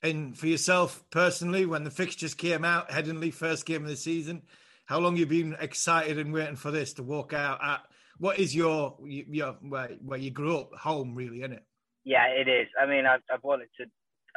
And 0.02 0.36
for 0.36 0.46
yourself 0.46 1.02
personally, 1.10 1.64
when 1.66 1.84
the 1.84 1.90
fixtures 1.90 2.34
came 2.34 2.64
out, 2.64 2.90
Headingley 2.90 3.32
first 3.32 3.64
game 3.64 3.82
of 3.82 3.88
the 3.88 3.96
season, 3.96 4.42
how 4.84 4.98
long 4.98 5.16
you've 5.16 5.30
been 5.30 5.56
excited 5.58 6.18
and 6.18 6.32
waiting 6.32 6.56
for 6.56 6.70
this 6.70 6.92
to 6.94 7.02
walk 7.02 7.32
out 7.32 7.58
at? 7.64 7.80
What 8.18 8.38
is 8.38 8.54
your 8.54 8.96
your 9.06 9.56
where, 9.62 9.90
where 10.04 10.18
you 10.18 10.30
grew 10.30 10.58
up, 10.58 10.74
home 10.74 11.14
really, 11.14 11.38
isn't 11.38 11.54
it? 11.54 11.64
Yeah, 12.04 12.26
it 12.26 12.48
is. 12.48 12.68
I 12.80 12.86
mean, 12.86 13.06
I've, 13.06 13.22
I've 13.32 13.42
wanted 13.42 13.68
to. 13.80 13.86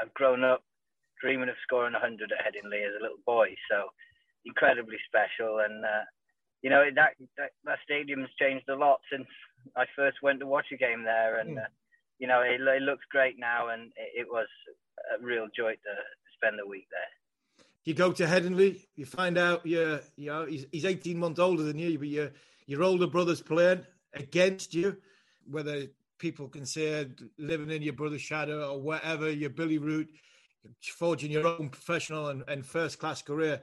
I've 0.01 0.13
grown 0.13 0.43
up 0.43 0.63
dreaming 1.21 1.49
of 1.49 1.55
scoring 1.63 1.93
100 1.93 2.31
at 2.31 2.45
Headingley 2.45 2.85
as 2.85 2.95
a 2.99 3.03
little 3.03 3.21
boy. 3.25 3.55
So 3.69 3.89
incredibly 4.45 4.97
special. 5.07 5.59
And, 5.59 5.83
uh, 5.83 6.05
you 6.61 6.69
know, 6.69 6.83
that, 6.95 7.13
that, 7.37 7.51
that 7.65 7.79
stadium's 7.83 8.29
changed 8.39 8.67
a 8.69 8.75
lot 8.75 8.99
since 9.11 9.27
I 9.75 9.85
first 9.95 10.17
went 10.23 10.39
to 10.39 10.47
watch 10.47 10.67
a 10.73 10.77
game 10.77 11.03
there. 11.03 11.39
And, 11.39 11.57
mm. 11.57 11.61
uh, 11.61 11.67
you 12.19 12.27
know, 12.27 12.41
it, 12.41 12.61
it, 12.61 12.81
looks 12.81 13.05
great 13.11 13.35
now. 13.37 13.69
And 13.69 13.91
it, 13.95 14.21
it, 14.21 14.27
was 14.29 14.47
a 15.13 15.23
real 15.23 15.47
joy 15.55 15.71
to 15.71 15.93
spend 16.35 16.57
the 16.59 16.67
week 16.67 16.87
there. 16.91 17.65
You 17.83 17.93
go 17.93 18.11
to 18.11 18.25
Headingley, 18.25 18.81
you 18.95 19.05
find 19.05 19.37
out 19.37 19.65
you're, 19.65 20.01
you 20.17 20.27
know, 20.27 20.45
he's, 20.45 20.65
he's 20.71 20.85
18 20.85 21.17
months 21.17 21.39
older 21.39 21.63
than 21.63 21.79
you, 21.79 21.97
but 21.97 22.07
your, 22.09 22.31
your 22.65 22.83
older 22.83 23.07
brother's 23.07 23.41
playing 23.41 23.85
against 24.13 24.73
you, 24.73 24.97
whether 25.49 25.85
people 26.19 26.47
can 26.49 26.65
say 26.65 27.07
living 27.37 27.71
in 27.71 27.81
your 27.81 27.93
brother's 27.93 28.21
shadow 28.21 28.71
or 28.73 28.81
whatever, 28.81 29.31
you're 29.31 29.49
Billy 29.49 29.77
Root, 29.77 30.09
forging 30.81 31.31
your 31.31 31.47
own 31.47 31.69
professional 31.69 32.27
and, 32.27 32.43
and 32.47 32.65
first 32.65 32.99
class 32.99 33.21
career. 33.21 33.61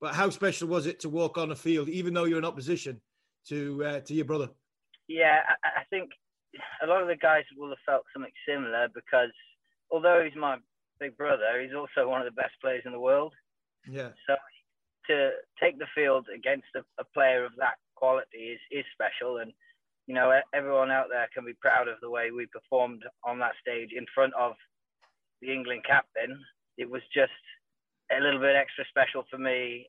But 0.00 0.14
how 0.14 0.30
special 0.30 0.68
was 0.68 0.86
it 0.86 1.00
to 1.00 1.08
walk 1.08 1.38
on 1.38 1.52
a 1.52 1.56
field, 1.56 1.88
even 1.88 2.12
though 2.12 2.24
you're 2.24 2.38
in 2.38 2.44
opposition 2.44 3.00
to 3.48 3.84
uh, 3.84 4.00
to 4.00 4.14
your 4.14 4.24
brother? 4.24 4.50
Yeah, 5.08 5.40
I, 5.64 5.80
I 5.80 5.84
think 5.90 6.10
a 6.82 6.86
lot 6.86 7.02
of 7.02 7.08
the 7.08 7.16
guys 7.16 7.44
will 7.56 7.70
have 7.70 7.78
felt 7.86 8.02
something 8.12 8.32
similar 8.46 8.88
because 8.94 9.30
although 9.90 10.22
he's 10.24 10.38
my 10.38 10.56
big 11.00 11.16
brother, 11.16 11.60
he's 11.62 11.74
also 11.74 12.08
one 12.08 12.20
of 12.20 12.26
the 12.26 12.40
best 12.40 12.52
players 12.60 12.82
in 12.84 12.92
the 12.92 13.00
world. 13.00 13.32
Yeah. 13.88 14.10
So 14.26 14.36
to 15.08 15.30
take 15.62 15.78
the 15.78 15.86
field 15.94 16.26
against 16.34 16.66
a, 16.74 16.80
a 16.98 17.04
player 17.14 17.44
of 17.44 17.52
that 17.58 17.74
quality 17.94 18.56
is 18.56 18.60
is 18.70 18.84
special, 18.92 19.38
and 19.38 19.52
you 20.06 20.14
know 20.14 20.40
everyone 20.54 20.90
out 20.90 21.06
there 21.10 21.28
can 21.32 21.44
be 21.44 21.54
proud 21.60 21.88
of 21.88 21.96
the 22.00 22.10
way 22.10 22.30
we 22.30 22.46
performed 22.46 23.02
on 23.24 23.38
that 23.38 23.52
stage 23.60 23.90
in 23.96 24.06
front 24.14 24.34
of 24.34 24.54
the 25.40 25.52
England 25.52 25.82
captain, 25.86 26.38
it 26.78 26.88
was 26.88 27.02
just 27.12 27.32
a 28.10 28.20
little 28.20 28.40
bit 28.40 28.56
extra 28.56 28.84
special 28.88 29.24
for 29.30 29.38
me. 29.38 29.86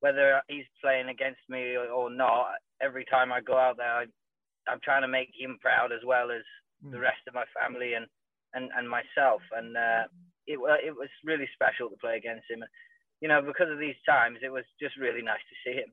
Whether 0.00 0.40
he's 0.48 0.64
playing 0.80 1.08
against 1.08 1.40
me 1.48 1.76
or, 1.76 2.08
not, 2.08 2.56
every 2.80 3.04
time 3.04 3.32
I 3.32 3.40
go 3.42 3.58
out 3.58 3.76
there, 3.76 3.92
I, 3.92 4.72
am 4.72 4.80
trying 4.82 5.02
to 5.02 5.08
make 5.08 5.28
him 5.36 5.58
proud 5.60 5.92
as 5.92 6.00
well 6.06 6.30
as 6.30 6.42
mm. 6.84 6.90
the 6.90 7.00
rest 7.00 7.20
of 7.28 7.34
my 7.34 7.44
family 7.52 7.94
and 7.94 8.06
and, 8.54 8.70
and 8.76 8.88
myself. 8.88 9.42
And 9.52 9.76
uh, 9.76 10.04
it 10.46 10.58
it 10.82 10.96
was 10.96 11.10
really 11.24 11.48
special 11.52 11.90
to 11.90 11.96
play 12.00 12.16
against 12.16 12.48
him. 12.48 12.64
You 13.20 13.28
know, 13.28 13.42
because 13.42 13.70
of 13.70 13.78
these 13.78 14.00
times, 14.08 14.38
it 14.42 14.48
was 14.48 14.64
just 14.80 14.96
really 14.96 15.20
nice 15.20 15.44
to 15.50 15.56
see 15.60 15.76
him. 15.76 15.92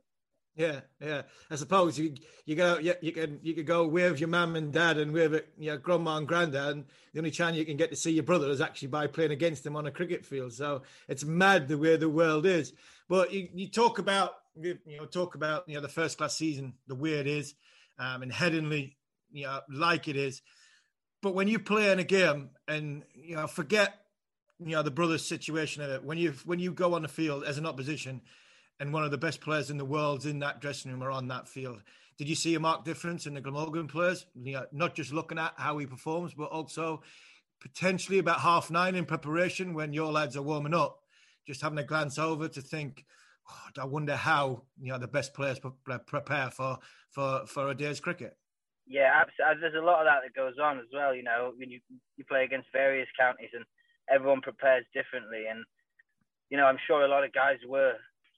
Yeah, 0.57 0.79
yeah. 0.99 1.21
I 1.51 1.55
suppose 1.55 1.99
you 1.99 2.15
you 2.47 2.55
go 2.55 2.79
you, 2.79 2.95
you 2.99 3.11
can 3.11 3.39
you 3.43 3.53
could 3.53 3.67
go 3.67 3.87
with 3.87 4.19
your 4.19 4.27
mum 4.27 4.55
and 4.55 4.73
dad 4.73 4.97
and 4.97 5.11
with 5.11 5.43
your 5.59 5.77
grandma 5.77 6.17
and 6.17 6.27
granddad. 6.27 6.75
And 6.75 6.85
the 7.13 7.19
only 7.19 7.29
chance 7.29 7.55
you 7.55 7.65
can 7.65 7.77
get 7.77 7.91
to 7.91 7.95
see 7.95 8.11
your 8.11 8.23
brother 8.23 8.49
is 8.49 8.59
actually 8.59 8.87
by 8.87 9.05
playing 9.05 9.31
against 9.31 9.63
them 9.63 9.75
on 9.75 9.85
a 9.85 9.91
cricket 9.91 10.25
field. 10.25 10.53
So 10.53 10.81
it's 11.07 11.23
mad 11.23 11.67
the 11.67 11.77
way 11.77 11.95
the 11.95 12.09
world 12.09 12.47
is. 12.47 12.73
But 13.07 13.31
you, 13.31 13.49
you 13.53 13.69
talk 13.69 13.99
about 13.99 14.31
you 14.59 14.79
know 14.87 15.05
talk 15.05 15.35
about 15.35 15.69
you 15.69 15.75
know 15.75 15.81
the 15.81 15.87
first 15.87 16.17
class 16.17 16.35
season 16.35 16.73
the 16.87 16.95
way 16.95 17.13
it 17.13 17.27
is, 17.27 17.53
um, 17.99 18.23
and 18.23 18.31
Headingley 18.31 18.95
you 19.31 19.45
know 19.45 19.59
like 19.69 20.07
it 20.07 20.15
is. 20.15 20.41
But 21.21 21.35
when 21.35 21.47
you 21.47 21.59
play 21.59 21.91
in 21.91 21.99
a 21.99 22.03
game 22.03 22.49
and 22.67 23.03
you 23.13 23.35
know 23.35 23.45
forget 23.45 23.93
you 24.59 24.71
know 24.71 24.81
the 24.81 24.89
brothers 24.89 25.23
situation 25.23 25.83
of 25.83 25.91
it 25.91 26.03
when 26.03 26.17
you 26.17 26.33
when 26.45 26.57
you 26.57 26.71
go 26.71 26.95
on 26.95 27.03
the 27.03 27.07
field 27.07 27.43
as 27.43 27.59
an 27.59 27.67
opposition 27.67 28.21
and 28.79 28.93
one 28.93 29.03
of 29.03 29.11
the 29.11 29.17
best 29.17 29.41
players 29.41 29.69
in 29.69 29.77
the 29.77 29.85
world 29.85 30.25
in 30.25 30.39
that 30.39 30.61
dressing 30.61 30.91
room 30.91 31.03
or 31.03 31.11
on 31.11 31.27
that 31.27 31.47
field. 31.47 31.81
Did 32.17 32.29
you 32.29 32.35
see 32.35 32.55
a 32.55 32.59
marked 32.59 32.85
difference 32.85 33.27
in 33.27 33.33
the 33.33 33.41
Glamorgan 33.41 33.87
players? 33.87 34.25
You 34.35 34.53
know, 34.53 34.65
not 34.71 34.95
just 34.95 35.13
looking 35.13 35.37
at 35.37 35.53
how 35.57 35.77
he 35.77 35.85
performs, 35.85 36.33
but 36.33 36.49
also 36.49 37.01
potentially 37.61 38.19
about 38.19 38.39
half 38.39 38.71
nine 38.71 38.95
in 38.95 39.05
preparation 39.05 39.73
when 39.73 39.93
your 39.93 40.11
lads 40.11 40.35
are 40.35 40.41
warming 40.41 40.73
up, 40.73 40.99
just 41.45 41.61
having 41.61 41.77
a 41.79 41.83
glance 41.83 42.17
over 42.17 42.47
to 42.47 42.61
think, 42.61 43.05
oh, 43.49 43.81
I 43.81 43.85
wonder 43.85 44.15
how 44.15 44.63
you 44.79 44.91
know 44.91 44.97
the 44.97 45.07
best 45.07 45.33
players 45.33 45.59
pre- 45.59 45.97
prepare 46.05 46.49
for 46.49 46.77
for 47.11 47.45
for 47.45 47.69
a 47.69 47.75
day's 47.75 47.99
cricket. 47.99 48.35
Yeah, 48.87 49.11
absolutely. 49.13 49.45
Uh, 49.45 49.59
there's 49.61 49.83
a 49.83 49.85
lot 49.85 49.99
of 49.99 50.05
that 50.05 50.21
that 50.23 50.33
goes 50.35 50.55
on 50.61 50.79
as 50.79 50.87
well. 50.93 51.13
You 51.13 51.23
know, 51.23 51.51
when 51.55 51.69
you 51.69 51.79
you 52.15 52.25
play 52.25 52.43
against 52.43 52.67
various 52.71 53.07
counties 53.19 53.49
and 53.53 53.65
everyone 54.09 54.41
prepares 54.41 54.85
differently, 54.93 55.45
and 55.49 55.63
you 56.49 56.57
know, 56.57 56.65
I'm 56.65 56.79
sure 56.87 57.03
a 57.03 57.07
lot 57.07 57.23
of 57.23 57.33
guys 57.33 57.57
were 57.67 57.93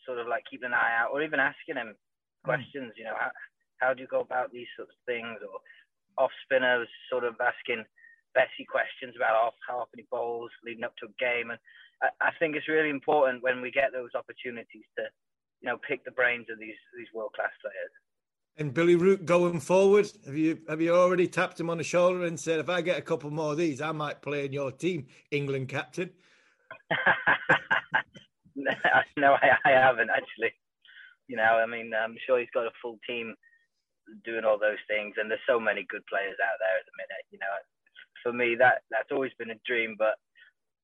sort 0.09 0.17
of 0.17 0.25
like 0.25 0.41
keeping 0.49 0.73
an 0.73 0.81
eye 0.81 0.97
out 0.97 1.13
or 1.13 1.21
even 1.21 1.37
asking 1.37 1.77
him 1.77 1.93
mm. 1.93 2.45
questions. 2.49 2.97
You 2.97 3.05
know, 3.05 3.13
how, 3.13 3.29
how 3.77 3.93
do 3.93 4.01
you 4.01 4.09
go 4.09 4.25
about 4.25 4.49
these 4.49 4.65
sorts 4.73 4.89
of 4.89 5.05
things? 5.05 5.37
Or 5.45 5.61
off 6.17 6.33
spinners 6.43 6.89
sort 7.13 7.23
of 7.23 7.37
asking 7.37 7.85
Bessie 8.33 8.65
questions 8.65 9.13
about 9.15 9.37
off, 9.37 9.53
how 9.69 9.85
often 9.85 10.01
he 10.01 10.05
bowls 10.09 10.49
leading 10.65 10.83
up 10.83 10.97
to 10.97 11.05
a 11.05 11.21
game. 11.21 11.53
And 11.53 11.59
I, 12.01 12.09
I 12.29 12.31
think 12.41 12.55
it's 12.55 12.67
really 12.67 12.89
important 12.89 13.43
when 13.43 13.61
we 13.61 13.69
get 13.69 13.93
those 13.93 14.17
opportunities 14.17 14.89
to, 14.97 15.05
you 15.61 15.69
know, 15.69 15.77
pick 15.87 16.03
the 16.03 16.17
brains 16.17 16.47
of 16.51 16.57
these 16.59 16.79
these 16.97 17.13
world 17.13 17.33
class 17.37 17.53
players. 17.61 17.93
And 18.57 18.73
Billy 18.73 18.95
Root 18.95 19.25
going 19.25 19.61
forward, 19.61 20.11
have 20.25 20.35
you 20.35 20.59
have 20.67 20.81
you 20.81 20.93
already 20.93 21.27
tapped 21.27 21.59
him 21.59 21.69
on 21.69 21.77
the 21.77 21.83
shoulder 21.83 22.25
and 22.25 22.39
said, 22.39 22.59
if 22.59 22.69
I 22.69 22.81
get 22.81 22.97
a 22.97 23.01
couple 23.01 23.29
more 23.31 23.51
of 23.53 23.57
these, 23.57 23.79
I 23.81 23.93
might 23.93 24.21
play 24.21 24.45
in 24.45 24.53
your 24.53 24.71
team, 24.71 25.07
England 25.31 25.69
captain? 25.69 26.11
no, 29.17 29.33
I, 29.33 29.57
I 29.65 29.71
haven't 29.71 30.09
actually. 30.09 30.53
You 31.27 31.37
know, 31.37 31.61
I 31.61 31.65
mean, 31.69 31.91
I'm 31.93 32.17
sure 32.25 32.39
he's 32.39 32.49
got 32.53 32.65
a 32.65 32.73
full 32.81 32.97
team 33.05 33.35
doing 34.25 34.45
all 34.45 34.57
those 34.57 34.81
things, 34.89 35.13
and 35.17 35.29
there's 35.29 35.45
so 35.45 35.59
many 35.59 35.85
good 35.85 36.01
players 36.09 36.37
out 36.41 36.57
there 36.57 36.75
at 36.81 36.85
the 36.89 36.97
minute. 36.97 37.23
You 37.29 37.37
know, 37.37 37.55
for 38.23 38.33
me, 38.33 38.55
that 38.57 38.81
that's 38.89 39.13
always 39.13 39.31
been 39.37 39.51
a 39.53 39.61
dream, 39.65 39.95
but 39.97 40.17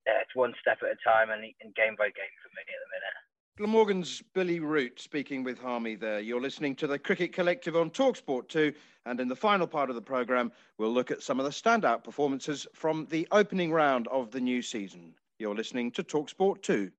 yeah, 0.06 0.22
it's 0.22 0.36
one 0.36 0.54
step 0.62 0.78
at 0.86 0.94
a 0.94 1.00
time 1.02 1.34
and, 1.34 1.42
and 1.42 1.74
game 1.74 1.96
by 1.98 2.14
game 2.14 2.36
for 2.44 2.54
me 2.54 2.62
at 2.62 2.82
the 2.86 2.92
minute. 2.94 3.18
Glamorgan's 3.58 4.22
Billy 4.34 4.60
Root 4.60 5.00
speaking 5.00 5.44
with 5.44 5.58
Harmy 5.58 5.96
there. 5.96 6.20
You're 6.20 6.42
listening 6.42 6.76
to 6.76 6.88
the 6.88 7.00
Cricket 7.00 7.32
Collective 7.32 7.78
on 7.78 7.90
Talksport 7.90 8.50
2. 8.50 8.74
And 9.06 9.20
in 9.22 9.30
the 9.30 9.36
final 9.36 9.66
part 9.66 9.90
of 9.90 9.96
the 9.96 10.02
programme, 10.02 10.52
we'll 10.78 10.94
look 10.94 11.10
at 11.10 11.24
some 11.24 11.40
of 11.40 11.46
the 11.46 11.52
standout 11.52 12.04
performances 12.04 12.68
from 12.74 13.08
the 13.10 13.26
opening 13.32 13.72
round 13.72 14.08
of 14.10 14.30
the 14.32 14.42
new 14.42 14.62
season. 14.62 15.14
You're 15.40 15.56
listening 15.56 15.92
to 15.92 16.04
Talksport 16.04 16.64
2. 16.64 16.92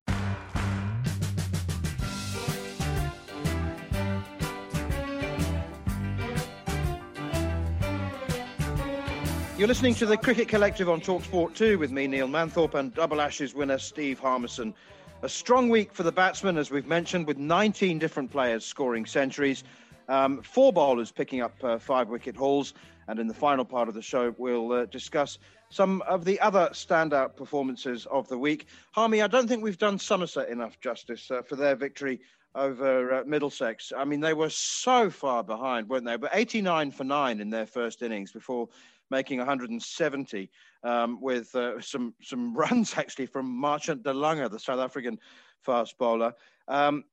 You're 9.59 9.69
listening 9.69 9.95
to 9.95 10.05
the 10.05 10.19
Cricket 10.19 10.49
Collective 10.49 10.91
on 10.91 11.01
Talksport 11.01 11.55
2 11.55 11.79
with 11.79 11.91
me, 11.91 12.07
Neil 12.07 12.29
Manthorp, 12.29 12.75
and 12.75 12.93
Double 12.93 13.23
Ashes 13.23 13.55
winner 13.55 13.79
Steve 13.79 14.19
Harmison. 14.19 14.75
A 15.23 15.31
strong 15.31 15.71
week 15.71 15.95
for 15.95 16.03
the 16.03 16.13
batsmen, 16.13 16.59
as 16.59 16.71
we've 16.71 16.87
mentioned, 16.87 17.27
with 17.27 17.39
19 17.39 17.99
different 17.99 18.31
players 18.31 18.67
scoring 18.67 19.07
centuries, 19.07 19.65
um, 20.09 20.43
four 20.43 20.75
bowlers 20.75 21.11
picking 21.11 21.41
up 21.41 21.55
uh, 21.65 21.79
five 21.79 22.11
wicket 22.11 22.37
hauls. 22.37 22.75
And 23.09 23.19
in 23.19 23.29
the 23.29 23.35
final 23.35 23.65
part 23.65 23.89
of 23.89 23.95
the 23.95 24.03
show, 24.03 24.35
we'll 24.37 24.73
uh, 24.73 24.85
discuss 24.85 25.39
some 25.71 26.03
of 26.03 26.27
the 26.27 26.39
other 26.41 26.69
standout 26.73 27.35
performances 27.35 28.05
of 28.11 28.29
the 28.29 28.37
week. 28.37 28.67
Harmy, 28.93 29.23
I 29.23 29.27
don't 29.27 29.49
think 29.49 29.63
we've 29.63 29.79
done 29.79 29.99
Somerset 29.99 30.51
enough 30.51 30.79
justice 30.81 31.31
uh, 31.31 31.41
for 31.41 31.57
their 31.57 31.77
victory 31.77 32.21
over 32.55 33.15
uh, 33.15 33.25
Middlesex. 33.25 33.93
I 33.97 34.05
mean, 34.05 34.21
they 34.21 34.35
were 34.35 34.51
so 34.51 35.11
far 35.11 35.43
behind, 35.43 35.89
weren't 35.89 36.05
they? 36.05 36.17
But 36.17 36.31
89 36.35 36.91
for 36.91 37.05
nine 37.05 37.41
in 37.41 37.51
their 37.51 37.67
first 37.67 38.03
innings 38.03 38.33
before 38.33 38.69
making 39.11 39.39
170 39.39 40.51
um, 40.83 41.21
with 41.21 41.55
uh, 41.55 41.81
some 41.81 42.15
some 42.23 42.57
runs 42.57 42.97
actually 42.97 43.27
from 43.27 43.47
Marchant 43.47 44.03
de 44.03 44.13
Lange, 44.13 44.49
the 44.49 44.59
South 44.59 44.81
African 44.81 45.19
fast 45.63 45.97
bowler. 45.99 46.33
Um, 46.69 47.05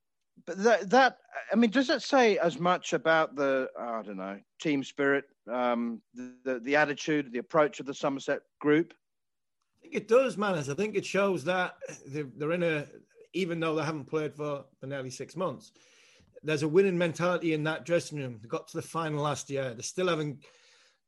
but 0.46 0.64
that, 0.64 0.90
that, 0.90 1.18
I 1.52 1.56
mean, 1.56 1.70
does 1.70 1.88
that 1.88 2.02
say 2.02 2.38
as 2.38 2.60
much 2.60 2.94
about 2.94 3.36
the 3.36 3.70
I 3.80 4.02
don't 4.02 4.18
know 4.18 4.40
team 4.60 4.84
spirit, 4.84 5.26
um, 5.52 6.02
the, 6.16 6.60
the, 6.60 6.76
attitude, 6.76 7.32
the 7.32 7.40
approach 7.40 7.80
of 7.80 7.86
the 7.86 7.94
Somerset 7.94 8.42
group? 8.60 8.94
I 9.78 9.82
think 9.84 9.96
it 9.96 10.08
does, 10.08 10.38
man. 10.38 10.56
I 10.56 10.62
think 10.62 10.96
it 10.96 11.06
shows 11.06 11.44
that 11.44 11.76
they're, 12.08 12.28
they're 12.36 12.54
in 12.54 12.64
a 12.64 12.88
even 13.34 13.60
though 13.60 13.76
they 13.76 13.84
haven't 13.84 14.06
played 14.06 14.36
for, 14.36 14.64
for 14.80 14.88
nearly 14.88 15.10
six 15.10 15.36
months. 15.36 15.72
There's 16.44 16.64
a 16.64 16.68
winning 16.68 16.98
mentality 16.98 17.54
in 17.54 17.64
that 17.64 17.86
dressing 17.86 18.20
room. 18.20 18.40
They 18.42 18.48
got 18.48 18.68
to 18.68 18.78
the 18.78 18.84
final 18.84 19.24
last 19.24 19.50
year. 19.50 19.74
They 19.74 19.82
still 19.82 20.08
haven't 20.08 20.44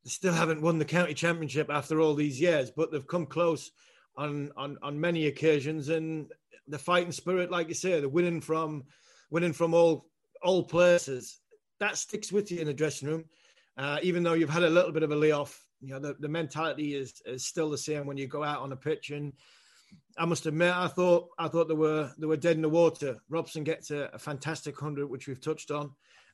they 0.06 0.10
still 0.10 0.32
haven't 0.32 0.62
won 0.62 0.78
the 0.78 0.84
county 0.84 1.14
championship 1.14 1.68
after 1.68 2.00
all 2.00 2.14
these 2.14 2.40
years, 2.40 2.70
but 2.70 2.92
they've 2.92 3.08
come 3.08 3.26
close 3.26 3.72
on 4.16 4.52
on 4.56 4.78
on 4.80 5.00
many 5.00 5.26
occasions. 5.26 5.88
And 5.88 6.30
the 6.68 6.78
fighting 6.78 7.10
spirit, 7.10 7.50
like 7.50 7.66
you 7.66 7.74
say, 7.74 7.98
the 8.00 8.08
winning 8.08 8.40
from 8.40 8.84
winning 9.30 9.52
from 9.52 9.74
all 9.74 10.06
all 10.44 10.62
places, 10.62 11.40
that 11.80 11.96
sticks 11.96 12.30
with 12.30 12.52
you 12.52 12.60
in 12.60 12.68
the 12.68 12.72
dressing 12.72 13.08
room. 13.08 13.24
Uh, 13.76 13.98
even 14.00 14.22
though 14.22 14.34
you've 14.34 14.48
had 14.48 14.62
a 14.62 14.70
little 14.70 14.92
bit 14.92 15.02
of 15.02 15.10
a 15.10 15.16
layoff, 15.16 15.60
you 15.80 15.90
know 15.90 15.98
the, 15.98 16.14
the 16.20 16.28
mentality 16.28 16.94
is 16.94 17.20
is 17.26 17.44
still 17.44 17.68
the 17.68 17.76
same 17.76 18.06
when 18.06 18.16
you 18.16 18.28
go 18.28 18.44
out 18.44 18.60
on 18.60 18.70
a 18.70 18.76
pitch. 18.76 19.10
And 19.10 19.32
I 20.16 20.24
must 20.24 20.46
admit, 20.46 20.72
I 20.72 20.86
thought 20.86 21.30
I 21.36 21.48
thought 21.48 21.66
they 21.66 21.74
were 21.74 22.12
they 22.16 22.26
were 22.26 22.36
dead 22.36 22.54
in 22.54 22.62
the 22.62 22.68
water. 22.68 23.16
Robson 23.28 23.64
gets 23.64 23.90
a, 23.90 24.08
a 24.12 24.20
fantastic 24.20 24.78
hundred, 24.78 25.08
which 25.08 25.26
we've 25.26 25.40
touched 25.40 25.72
on. 25.72 25.90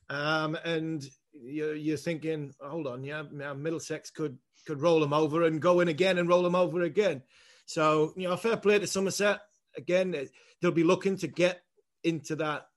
Um, 0.09 0.57
and 0.63 1.05
you're, 1.33 1.75
you're 1.75 1.97
thinking, 1.97 2.53
hold 2.61 2.87
on, 2.87 3.03
yeah, 3.03 3.23
now 3.31 3.53
Middlesex 3.53 4.09
could 4.09 4.37
could 4.65 4.81
roll 4.81 5.01
them 5.01 5.11
over 5.13 5.43
and 5.43 5.61
go 5.61 5.81
in 5.81 5.89
again 5.89 6.17
and 6.17 6.29
roll 6.29 6.41
them 6.41 6.55
over 6.55 6.83
again. 6.83 7.21
So 7.65 8.13
you 8.15 8.27
know, 8.27 8.37
fair 8.37 8.57
play 8.57 8.79
to 8.79 8.87
Somerset. 8.87 9.41
Again, 9.75 10.15
they'll 10.61 10.71
be 10.71 10.83
looking 10.83 11.17
to 11.17 11.27
get 11.27 11.63
into 12.03 12.35
that 12.37 12.67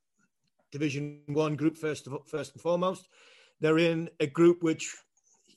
Division 0.73 1.21
One 1.27 1.57
group 1.57 1.77
first 1.77 2.07
of, 2.07 2.27
first 2.27 2.55
and 2.55 2.63
foremost. 2.63 3.09
They're 3.61 3.79
in 3.79 4.11
a 4.21 4.27
group 4.27 4.63
which 4.63 4.95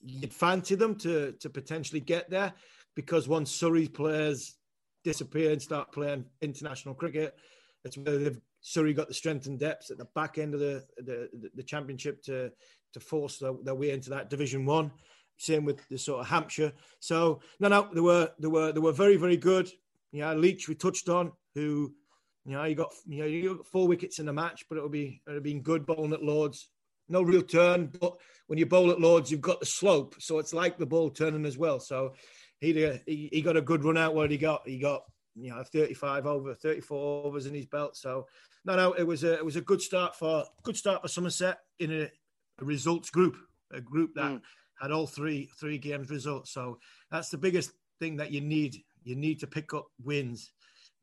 you'd 0.02 0.34
fancy 0.34 0.76
them 0.76 0.96
to 0.96 1.34
to 1.34 1.50
potentially 1.50 2.02
get 2.02 2.30
there 2.30 2.54
because 2.96 3.28
once 3.28 3.52
Surrey 3.52 3.88
players 3.88 4.56
disappear 5.04 5.52
and 5.52 5.62
start 5.62 5.92
playing 5.92 6.26
international 6.42 6.94
cricket, 6.94 7.36
it's 7.86 7.98
where 7.98 8.18
they've 8.18 8.42
Surrey 8.62 8.94
got 8.94 9.08
the 9.08 9.14
strength 9.14 9.46
and 9.48 9.60
depth 9.60 9.92
at 9.92 9.98
the 9.98 10.08
back 10.16 10.38
end 10.38 10.54
of 10.54 10.60
the 10.60 10.84
the, 10.98 11.30
the 11.56 11.64
championship 11.64 12.22
to 12.24 12.52
to 12.94 13.00
force 13.00 13.38
their, 13.38 13.54
their, 13.64 13.76
way 13.76 13.92
into 13.92 14.10
that 14.10 14.30
Division 14.30 14.66
One. 14.66 14.92
Same 15.38 15.64
with 15.64 15.88
the 15.90 15.98
sort 15.98 16.22
of 16.22 16.28
Hampshire. 16.28 16.74
So 17.00 17.42
no, 17.60 17.68
no, 17.68 17.90
they 17.94 18.02
were 18.02 18.30
they 18.40 18.48
were 18.48 18.72
they 18.72 18.80
were 18.80 18.92
very 18.92 19.16
very 19.16 19.38
good. 19.38 19.70
Yeah, 20.12 20.34
Leach 20.34 20.68
we 20.68 20.76
touched 20.76 21.10
on 21.10 21.32
who. 21.56 21.94
You 22.46 22.56
know, 22.56 22.64
you 22.64 22.74
got 22.74 22.92
you 23.06 23.20
know 23.20 23.26
you 23.26 23.58
got 23.58 23.68
four 23.68 23.88
wickets 23.88 24.18
in 24.18 24.26
the 24.26 24.34
match, 24.34 24.66
but 24.68 24.78
it'll 24.78 24.90
be 24.90 25.22
it'll 25.28 25.42
be 25.42 25.54
good 25.60 25.86
bowling 25.86 26.14
at 26.14 26.24
Lords. 26.24 26.70
No 27.08 27.22
real 27.22 27.42
turn, 27.42 27.92
but 28.00 28.16
when 28.48 28.58
you 28.58 28.66
bowl 28.66 28.92
at 28.92 29.00
Lords, 29.00 29.30
you've 29.30 29.42
got 29.42 29.60
the 29.60 29.66
slope, 29.66 30.16
so 30.20 30.40
it's 30.40 30.54
like 30.54 30.78
the 30.78 30.86
ball 30.86 31.10
turning 31.10 31.46
as 31.46 31.58
well. 31.58 31.80
So 31.80 32.14
he 32.60 32.74
he, 33.06 33.30
he 33.32 33.42
got 33.42 33.58
a 33.58 33.62
good 33.62 33.84
run 33.84 33.98
out. 33.98 34.16
What 34.16 34.32
he 34.32 34.38
got? 34.38 34.68
He 34.68 34.80
got 34.80 35.04
you 35.42 35.52
know 35.52 35.64
35 35.64 36.26
over 36.26 36.54
34 36.54 37.26
overs 37.26 37.46
in 37.46 37.54
his 37.54 37.66
belt. 37.66 37.96
So 37.96 38.28
no 38.66 38.76
no 38.76 38.94
it 38.94 39.04
was 39.04 39.24
a 39.24 39.34
it 39.34 39.46
was 39.46 39.56
a 39.56 39.62
good 39.62 39.82
start 39.82 40.16
for 40.16 40.46
good 40.64 40.78
start 40.78 41.02
for 41.02 41.08
somerset 41.08 41.60
in 41.80 41.92
a, 41.92 42.12
a 42.62 42.66
results 42.66 43.10
group 43.10 43.36
a 43.72 43.82
group 43.82 44.16
that 44.16 44.32
mm. 44.32 44.42
had 44.80 44.92
all 44.92 45.08
three 45.08 45.50
three 45.60 45.78
games 45.78 46.10
results. 46.10 46.52
So 46.52 46.80
that's 47.12 47.30
the 47.30 47.38
biggest 47.38 47.72
thing 48.00 48.18
that 48.18 48.32
you 48.32 48.42
need. 48.42 48.78
You 49.04 49.16
need 49.16 49.40
to 49.40 49.48
pick 49.48 49.74
up 49.74 49.88
wins. 50.04 50.52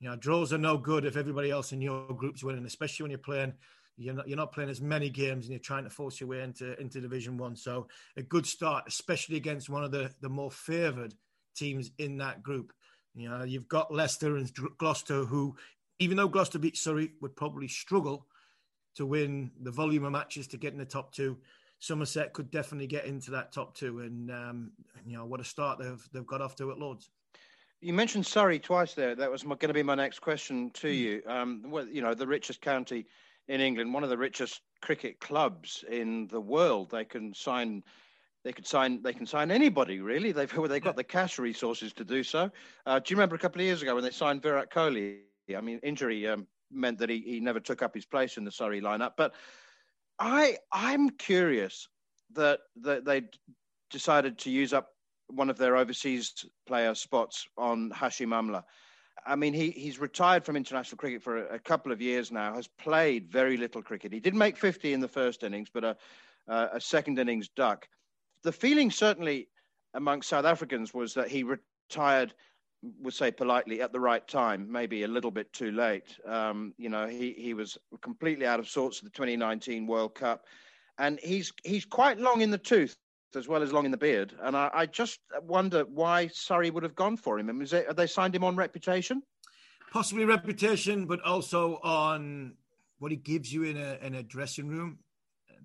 You 0.00 0.10
know 0.10 0.16
draws 0.16 0.52
are 0.52 0.58
no 0.58 0.76
good 0.76 1.04
if 1.04 1.16
everybody 1.16 1.50
else 1.50 1.72
in 1.72 1.80
your 1.80 2.08
group's 2.08 2.44
winning 2.44 2.66
especially 2.66 3.04
when 3.04 3.10
you're 3.10 3.18
playing 3.18 3.54
you're 3.96 4.14
not, 4.14 4.28
you're 4.28 4.36
not 4.36 4.52
playing 4.52 4.70
as 4.70 4.80
many 4.80 5.08
games 5.08 5.46
and 5.46 5.52
you're 5.52 5.58
trying 5.58 5.84
to 5.84 5.90
force 5.90 6.20
your 6.20 6.28
way 6.28 6.42
into 6.42 6.78
into 6.80 7.00
division 7.00 7.38
one. 7.38 7.56
So 7.56 7.88
a 8.16 8.22
good 8.22 8.46
start 8.46 8.84
especially 8.86 9.36
against 9.36 9.70
one 9.70 9.84
of 9.84 9.90
the 9.90 10.12
the 10.20 10.28
more 10.28 10.50
favored 10.50 11.14
teams 11.56 11.90
in 11.98 12.18
that 12.18 12.42
group 12.42 12.72
you 13.16 13.28
know, 13.28 13.44
you've 13.44 13.68
got 13.68 13.92
Leicester 13.92 14.36
and 14.36 14.50
Gloucester, 14.78 15.24
who, 15.24 15.56
even 15.98 16.16
though 16.16 16.28
Gloucester 16.28 16.58
beat 16.58 16.76
Surrey, 16.76 17.12
would 17.20 17.34
probably 17.34 17.68
struggle 17.68 18.26
to 18.96 19.06
win 19.06 19.50
the 19.60 19.70
volume 19.70 20.04
of 20.04 20.12
matches 20.12 20.46
to 20.48 20.56
get 20.56 20.72
in 20.72 20.78
the 20.78 20.84
top 20.84 21.12
two. 21.12 21.36
Somerset 21.78 22.32
could 22.32 22.50
definitely 22.50 22.86
get 22.86 23.04
into 23.04 23.30
that 23.32 23.52
top 23.52 23.74
two, 23.74 24.00
and 24.00 24.30
um, 24.30 24.72
you 25.06 25.16
know 25.16 25.26
what 25.26 25.40
a 25.40 25.44
start 25.44 25.78
they've 25.78 26.08
they've 26.12 26.26
got 26.26 26.40
off 26.40 26.56
to 26.56 26.70
at 26.70 26.78
Lords. 26.78 27.10
You 27.82 27.92
mentioned 27.92 28.26
Surrey 28.26 28.58
twice 28.58 28.94
there. 28.94 29.14
That 29.14 29.30
was 29.30 29.42
going 29.42 29.58
to 29.60 29.74
be 29.74 29.82
my 29.82 29.94
next 29.94 30.20
question 30.20 30.70
to 30.74 30.88
you. 30.88 31.22
Um, 31.26 31.62
well, 31.66 31.86
you 31.86 32.00
know, 32.00 32.14
the 32.14 32.26
richest 32.26 32.62
county 32.62 33.06
in 33.48 33.60
England, 33.60 33.92
one 33.92 34.02
of 34.02 34.10
the 34.10 34.16
richest 34.16 34.62
cricket 34.80 35.20
clubs 35.20 35.84
in 35.90 36.26
the 36.28 36.40
world. 36.40 36.90
They 36.90 37.04
can 37.04 37.34
sign, 37.34 37.82
they 38.46 38.52
could 38.52 38.66
sign, 38.66 39.02
they 39.02 39.12
can 39.12 39.26
sign 39.26 39.50
anybody 39.50 39.98
really. 39.98 40.30
They've 40.30 40.68
they've 40.68 40.80
got 40.80 40.94
the 40.94 41.02
cash 41.02 41.36
resources 41.36 41.92
to 41.94 42.04
do 42.04 42.22
so. 42.22 42.48
Uh, 42.86 43.00
do 43.00 43.12
you 43.12 43.16
remember 43.16 43.34
a 43.34 43.40
couple 43.40 43.60
of 43.60 43.66
years 43.66 43.82
ago 43.82 43.92
when 43.92 44.04
they 44.04 44.12
signed 44.12 44.40
Virat 44.40 44.70
Kohli? 44.70 45.18
I 45.56 45.60
mean, 45.60 45.80
injury 45.82 46.28
um, 46.28 46.46
meant 46.70 46.96
that 47.00 47.10
he, 47.10 47.18
he 47.26 47.40
never 47.40 47.58
took 47.58 47.82
up 47.82 47.92
his 47.92 48.04
place 48.06 48.36
in 48.36 48.44
the 48.44 48.52
Surrey 48.52 48.80
lineup. 48.80 49.14
But 49.16 49.34
I 50.20 50.58
I'm 50.72 51.10
curious 51.10 51.88
that 52.34 52.60
that 52.82 53.04
they 53.04 53.22
decided 53.90 54.38
to 54.38 54.50
use 54.50 54.72
up 54.72 54.90
one 55.26 55.50
of 55.50 55.58
their 55.58 55.76
overseas 55.76 56.32
player 56.68 56.94
spots 56.94 57.48
on 57.58 57.90
Hashim 57.90 58.28
Amla. 58.28 58.62
I 59.26 59.34
mean, 59.34 59.54
he, 59.54 59.70
he's 59.70 59.98
retired 59.98 60.44
from 60.44 60.54
international 60.54 60.98
cricket 60.98 61.20
for 61.20 61.48
a, 61.48 61.54
a, 61.56 61.58
couple 61.58 61.90
of 61.90 62.00
years 62.00 62.30
now, 62.30 62.54
has 62.54 62.68
played 62.68 63.28
very 63.28 63.56
little 63.56 63.82
cricket. 63.82 64.12
He 64.12 64.20
did 64.20 64.36
make 64.36 64.56
50 64.56 64.92
in 64.92 65.00
the 65.00 65.08
first 65.08 65.42
innings, 65.42 65.68
but 65.72 65.82
a, 65.82 65.96
a, 66.46 66.68
a 66.74 66.80
second 66.80 67.18
innings 67.18 67.48
duck. 67.48 67.88
The 68.46 68.52
feeling 68.52 68.92
certainly 68.92 69.48
amongst 69.94 70.28
South 70.28 70.44
Africans 70.44 70.94
was 70.94 71.14
that 71.14 71.26
he 71.26 71.42
retired, 71.42 72.32
would 73.02 73.12
say 73.12 73.32
politely, 73.32 73.82
at 73.82 73.92
the 73.92 73.98
right 73.98 74.24
time, 74.28 74.70
maybe 74.70 75.02
a 75.02 75.08
little 75.08 75.32
bit 75.32 75.52
too 75.52 75.72
late. 75.72 76.16
Um, 76.24 76.72
you 76.78 76.88
know, 76.88 77.08
he, 77.08 77.32
he 77.32 77.54
was 77.54 77.76
completely 78.02 78.46
out 78.46 78.60
of 78.60 78.68
sorts 78.68 78.98
at 78.98 79.04
the 79.04 79.10
2019 79.10 79.88
World 79.88 80.14
Cup. 80.14 80.44
And 80.96 81.18
he's 81.24 81.52
he's 81.64 81.84
quite 81.84 82.20
long 82.20 82.40
in 82.40 82.52
the 82.52 82.58
tooth 82.58 82.96
as 83.34 83.48
well 83.48 83.64
as 83.64 83.72
long 83.72 83.84
in 83.84 83.90
the 83.90 83.96
beard. 83.96 84.32
And 84.40 84.56
I, 84.56 84.70
I 84.72 84.86
just 84.86 85.18
wonder 85.42 85.84
why 85.84 86.28
Surrey 86.28 86.70
would 86.70 86.84
have 86.84 86.94
gone 86.94 87.16
for 87.16 87.40
him. 87.40 87.48
And 87.48 87.58
was 87.58 87.72
it, 87.72 87.96
they 87.96 88.06
signed 88.06 88.36
him 88.36 88.44
on 88.44 88.54
reputation? 88.54 89.24
Possibly 89.92 90.24
reputation, 90.24 91.06
but 91.06 91.20
also 91.22 91.80
on 91.82 92.54
what 93.00 93.10
he 93.10 93.16
gives 93.16 93.52
you 93.52 93.64
in 93.64 93.76
a 93.76 93.98
in 94.02 94.14
a 94.14 94.22
dressing 94.22 94.68
room. 94.68 95.00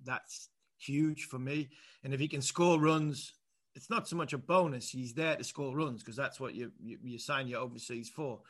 That's 0.04 0.48
huge 0.86 1.24
for 1.24 1.38
me. 1.38 1.70
And 2.04 2.12
if 2.12 2.20
he 2.20 2.28
can 2.28 2.42
score 2.42 2.80
runs, 2.80 3.34
it's 3.74 3.90
not 3.90 4.08
so 4.08 4.16
much 4.16 4.32
a 4.32 4.38
bonus. 4.38 4.90
He's 4.90 5.14
there 5.14 5.36
to 5.36 5.44
score 5.44 5.76
runs 5.76 6.02
because 6.02 6.16
that's 6.16 6.38
what 6.38 6.54
you, 6.54 6.72
you, 6.82 6.98
you 7.02 7.18
sign 7.18 7.48
your 7.48 7.60
overseas 7.60 8.08
for. 8.08 8.40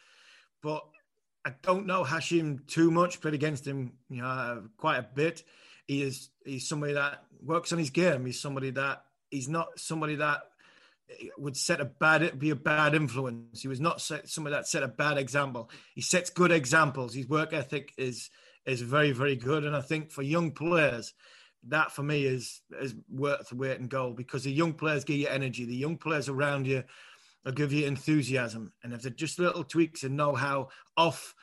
But 0.63 0.85
I 1.45 1.53
don't 1.63 1.87
know 1.87 2.05
Hashim 2.05 2.67
too 2.67 2.91
much. 2.91 3.21
Played 3.21 3.35
against 3.35 3.67
him, 3.67 3.93
you 4.09 4.23
know, 4.23 4.65
quite 4.77 4.99
a 4.99 5.03
bit. 5.03 5.43
He 5.87 6.03
is 6.03 6.31
he's 6.45 6.69
somebody 6.69 6.93
that 6.95 7.25
works 7.43 7.73
on 7.73 7.79
his 7.79 7.91
game. 7.91 8.25
He's 8.25 8.41
somebody 8.41 8.71
that 8.71 9.05
he's 9.31 9.49
not 9.49 9.79
somebody 9.79 10.17
that 10.17 10.43
would 11.37 11.57
set 11.57 11.81
a 11.81 11.85
bad 11.85 12.39
be 12.39 12.51
a 12.51 12.57
bad 12.57 12.95
influence. 12.95 13.63
He 13.63 13.69
was 13.69 13.81
not 13.81 14.01
somebody 14.01 14.55
that 14.55 14.69
set 14.69 14.83
a 14.83 14.89
bad 14.89 15.19
example. 15.19 15.71
He 15.95 16.01
sets 16.01 16.31
good 16.31 16.53
examples. 16.53 17.15
His 17.15 17.29
work 17.29 17.53
ethic 17.53 17.93
is 17.99 18.31
is 18.65 18.81
very 18.81 19.13
very 19.13 19.37
good, 19.37 19.65
and 19.65 19.75
I 19.77 19.81
think 19.81 20.11
for 20.11 20.23
young 20.23 20.53
players, 20.53 21.13
that 21.69 21.93
for 21.93 22.03
me 22.03 22.25
is 22.25 22.61
is 22.81 22.95
worth 23.11 23.49
the 23.49 23.57
weight 23.57 23.79
in 23.79 23.89
gold 23.89 24.17
because 24.17 24.45
the 24.45 24.53
young 24.53 24.73
players 24.73 25.05
give 25.05 25.17
you 25.17 25.29
energy. 25.29 25.65
The 25.65 25.75
young 25.75 25.97
players 25.97 26.29
around 26.29 26.67
you 26.67 26.85
will 27.45 27.53
give 27.53 27.73
you 27.73 27.87
enthusiasm, 27.87 28.73
and 28.83 28.93
if 28.93 29.03
they're 29.03 29.11
just 29.11 29.39
little 29.39 29.65
tweaks 29.65 30.03
and 30.03 30.17
know 30.17 30.35
how 30.35 30.69
off. 30.97 31.35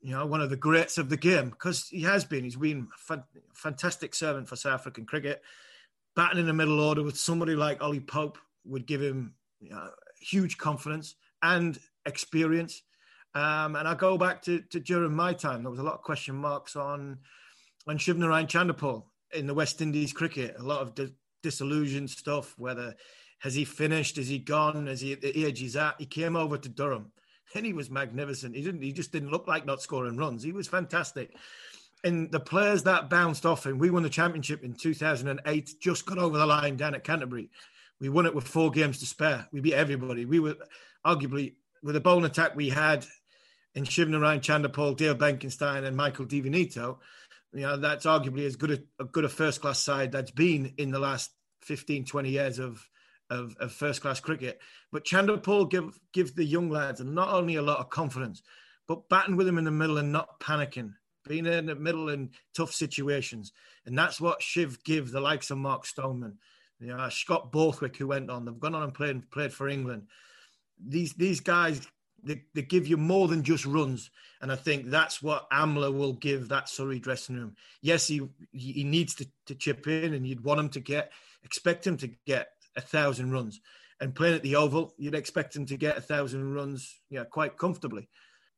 You 0.00 0.12
know, 0.12 0.24
one 0.26 0.40
of 0.40 0.48
the 0.48 0.56
greats 0.56 0.96
of 0.96 1.08
the 1.08 1.16
game 1.16 1.50
because 1.50 1.88
he 1.88 2.02
has 2.02 2.24
been. 2.24 2.44
He's 2.44 2.54
been 2.54 2.86
a 3.10 3.18
fantastic 3.52 4.14
servant 4.14 4.48
for 4.48 4.54
South 4.54 4.74
African 4.74 5.04
cricket 5.04 5.42
batting 6.18 6.40
in 6.40 6.46
the 6.46 6.52
middle 6.52 6.80
order 6.80 7.02
with 7.02 7.16
somebody 7.16 7.54
like 7.54 7.80
Ollie 7.80 8.00
Pope 8.00 8.38
would 8.64 8.86
give 8.86 9.00
him 9.00 9.34
you 9.60 9.70
know, 9.70 9.88
huge 10.20 10.58
confidence 10.58 11.14
and 11.42 11.78
experience. 12.06 12.82
Um, 13.34 13.76
and 13.76 13.86
I 13.86 13.94
go 13.94 14.18
back 14.18 14.42
to, 14.42 14.60
to 14.70 14.80
during 14.80 15.14
my 15.14 15.32
time, 15.32 15.62
there 15.62 15.70
was 15.70 15.78
a 15.78 15.84
lot 15.84 15.94
of 15.94 16.02
question 16.02 16.34
marks 16.34 16.74
on 16.76 17.18
on 17.86 17.98
Shivnarine 17.98 18.48
Chanderpaul 18.48 19.04
in 19.32 19.46
the 19.46 19.54
West 19.54 19.80
Indies 19.80 20.12
cricket. 20.12 20.56
A 20.58 20.62
lot 20.62 20.82
of 20.82 20.94
di- 20.94 21.14
disillusioned 21.42 22.10
stuff. 22.10 22.54
Whether 22.58 22.94
has 23.40 23.54
he 23.54 23.64
finished? 23.64 24.18
Is 24.18 24.28
he 24.28 24.38
gone? 24.38 24.88
Is 24.88 25.00
he 25.00 25.12
at 25.12 25.20
the 25.20 25.44
age 25.44 25.60
he's 25.60 25.76
at? 25.76 25.96
He 25.98 26.06
came 26.06 26.36
over 26.36 26.58
to 26.58 26.68
Durham, 26.68 27.12
and 27.54 27.66
he 27.66 27.72
was 27.72 27.90
magnificent. 27.90 28.56
He 28.56 28.62
didn't. 28.62 28.82
He 28.82 28.92
just 28.92 29.12
didn't 29.12 29.30
look 29.30 29.46
like 29.46 29.66
not 29.66 29.82
scoring 29.82 30.16
runs. 30.16 30.42
He 30.42 30.52
was 30.52 30.68
fantastic 30.68 31.34
and 32.04 32.30
the 32.30 32.40
players 32.40 32.84
that 32.84 33.10
bounced 33.10 33.44
off 33.44 33.66
him, 33.66 33.78
we 33.78 33.90
won 33.90 34.02
the 34.02 34.08
championship 34.08 34.62
in 34.62 34.74
2008, 34.74 35.74
just 35.80 36.06
got 36.06 36.18
over 36.18 36.38
the 36.38 36.46
line 36.46 36.76
down 36.76 36.94
at 36.94 37.04
Canterbury. 37.04 37.50
We 38.00 38.08
won 38.08 38.26
it 38.26 38.34
with 38.34 38.46
four 38.46 38.70
games 38.70 38.98
to 39.00 39.06
spare. 39.06 39.48
We 39.52 39.60
beat 39.60 39.74
everybody. 39.74 40.24
We 40.24 40.38
were 40.38 40.56
arguably, 41.04 41.54
with 41.82 41.94
the 41.94 42.00
bowling 42.00 42.24
attack 42.24 42.54
we 42.54 42.68
had 42.68 43.04
in 43.74 43.84
Shivnarine 43.84 44.40
Chanderpaul, 44.40 44.96
Dale 44.96 45.16
Benkenstein, 45.16 45.84
and 45.84 45.96
Michael 45.96 46.24
Di 46.24 46.40
Venuto, 46.40 46.98
you 47.52 47.62
know, 47.62 47.76
that's 47.76 48.06
arguably 48.06 48.46
as 48.46 48.56
good 48.56 48.70
a, 48.70 49.02
a 49.02 49.04
good 49.04 49.24
a 49.24 49.28
first 49.28 49.60
class 49.60 49.80
side 49.80 50.12
that's 50.12 50.30
been 50.30 50.74
in 50.78 50.90
the 50.90 50.98
last 50.98 51.30
15, 51.62 52.04
20 52.04 52.30
years 52.30 52.58
of, 52.58 52.88
of, 53.30 53.56
of 53.58 53.72
first 53.72 54.02
class 54.02 54.20
cricket. 54.20 54.60
But 54.92 55.04
Chanderpaul 55.04 55.70
give, 55.70 55.98
give 56.12 56.34
the 56.34 56.44
young 56.44 56.70
lads 56.70 57.00
and 57.00 57.14
not 57.14 57.32
only 57.32 57.56
a 57.56 57.62
lot 57.62 57.78
of 57.78 57.90
confidence, 57.90 58.42
but 58.86 59.08
batting 59.08 59.36
with 59.36 59.46
them 59.46 59.58
in 59.58 59.64
the 59.64 59.70
middle 59.70 59.98
and 59.98 60.12
not 60.12 60.40
panicking 60.40 60.94
being 61.28 61.46
in 61.46 61.66
the 61.66 61.74
middle 61.76 62.08
in 62.08 62.30
tough 62.56 62.72
situations. 62.72 63.52
And 63.86 63.96
that's 63.96 64.20
what 64.20 64.42
Shiv 64.42 64.82
give 64.82 65.12
the 65.12 65.20
likes 65.20 65.50
of 65.50 65.58
Mark 65.58 65.86
Stoneman, 65.86 66.38
you 66.80 66.88
know, 66.88 67.08
Scott 67.10 67.52
Borthwick, 67.52 67.96
who 67.96 68.08
went 68.08 68.30
on. 68.30 68.44
They've 68.44 68.58
gone 68.58 68.74
on 68.74 68.82
and 68.82 68.94
played, 68.94 69.30
played 69.30 69.52
for 69.52 69.68
England. 69.68 70.08
These, 70.84 71.14
these 71.14 71.40
guys, 71.40 71.86
they, 72.22 72.62
give 72.62 72.86
you 72.86 72.96
more 72.96 73.28
than 73.28 73.42
just 73.42 73.64
runs. 73.64 74.10
And 74.40 74.52
I 74.52 74.56
think 74.56 74.90
that's 74.90 75.22
what 75.22 75.50
Amla 75.50 75.92
will 75.92 76.12
give 76.12 76.48
that 76.48 76.68
Surrey 76.68 76.98
dressing 76.98 77.36
room. 77.36 77.54
Yes, 77.82 78.06
he, 78.06 78.22
he 78.52 78.84
needs 78.84 79.14
to, 79.16 79.26
to 79.46 79.54
chip 79.54 79.86
in 79.86 80.14
and 80.14 80.26
you'd 80.26 80.44
want 80.44 80.60
him 80.60 80.68
to 80.70 80.80
get, 80.80 81.12
expect 81.44 81.86
him 81.86 81.96
to 81.98 82.10
get 82.26 82.48
a 82.76 82.80
thousand 82.80 83.32
runs. 83.32 83.60
And 84.00 84.14
playing 84.14 84.36
at 84.36 84.42
the 84.42 84.56
Oval, 84.56 84.94
you'd 84.96 85.14
expect 85.16 85.56
him 85.56 85.66
to 85.66 85.76
get 85.76 85.96
a 85.96 86.00
thousand 86.00 86.54
runs, 86.54 86.94
yeah, 87.10 87.24
quite 87.24 87.58
comfortably 87.58 88.08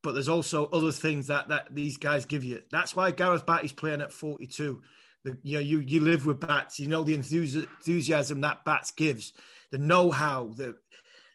but 0.02 0.12
there's 0.12 0.28
also 0.28 0.66
other 0.66 0.92
things 0.92 1.26
that 1.26 1.48
that 1.48 1.74
these 1.74 1.96
guys 1.96 2.24
give 2.24 2.44
you. 2.44 2.62
That's 2.70 2.96
why 2.96 3.10
Gareth 3.10 3.46
Batty's 3.46 3.72
playing 3.72 4.00
at 4.00 4.12
42. 4.12 4.82
The, 5.24 5.38
you 5.42 5.54
know, 5.54 5.60
you 5.60 5.80
you 5.80 6.00
live 6.00 6.26
with 6.26 6.40
bats. 6.40 6.80
You 6.80 6.88
know 6.88 7.02
the 7.02 7.14
enthusiasm 7.14 8.40
that 8.40 8.64
bats 8.64 8.90
gives, 8.92 9.32
the 9.70 9.78
know-how, 9.78 10.54
the 10.56 10.76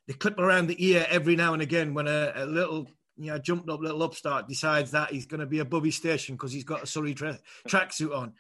the 0.08 0.14
clip 0.14 0.40
around 0.40 0.68
the 0.68 0.86
ear 0.86 1.06
every 1.10 1.36
now 1.36 1.54
and 1.54 1.62
again 1.62 1.94
when 1.94 2.08
a, 2.08 2.32
a 2.36 2.46
little 2.46 2.88
you 3.18 3.32
know 3.32 3.38
jumped 3.38 3.70
up 3.70 3.80
little 3.80 4.04
upstart 4.04 4.48
decides 4.48 4.92
that 4.92 5.12
he's 5.12 5.26
going 5.26 5.40
to 5.40 5.46
be 5.46 5.60
above 5.60 5.84
his 5.84 5.96
station 5.96 6.36
because 6.36 6.52
he's 6.52 6.64
got 6.64 6.84
a 6.84 6.88
Surrey 6.88 7.14
tra- 7.14 7.40
tracksuit 7.68 8.16
on. 8.16 8.34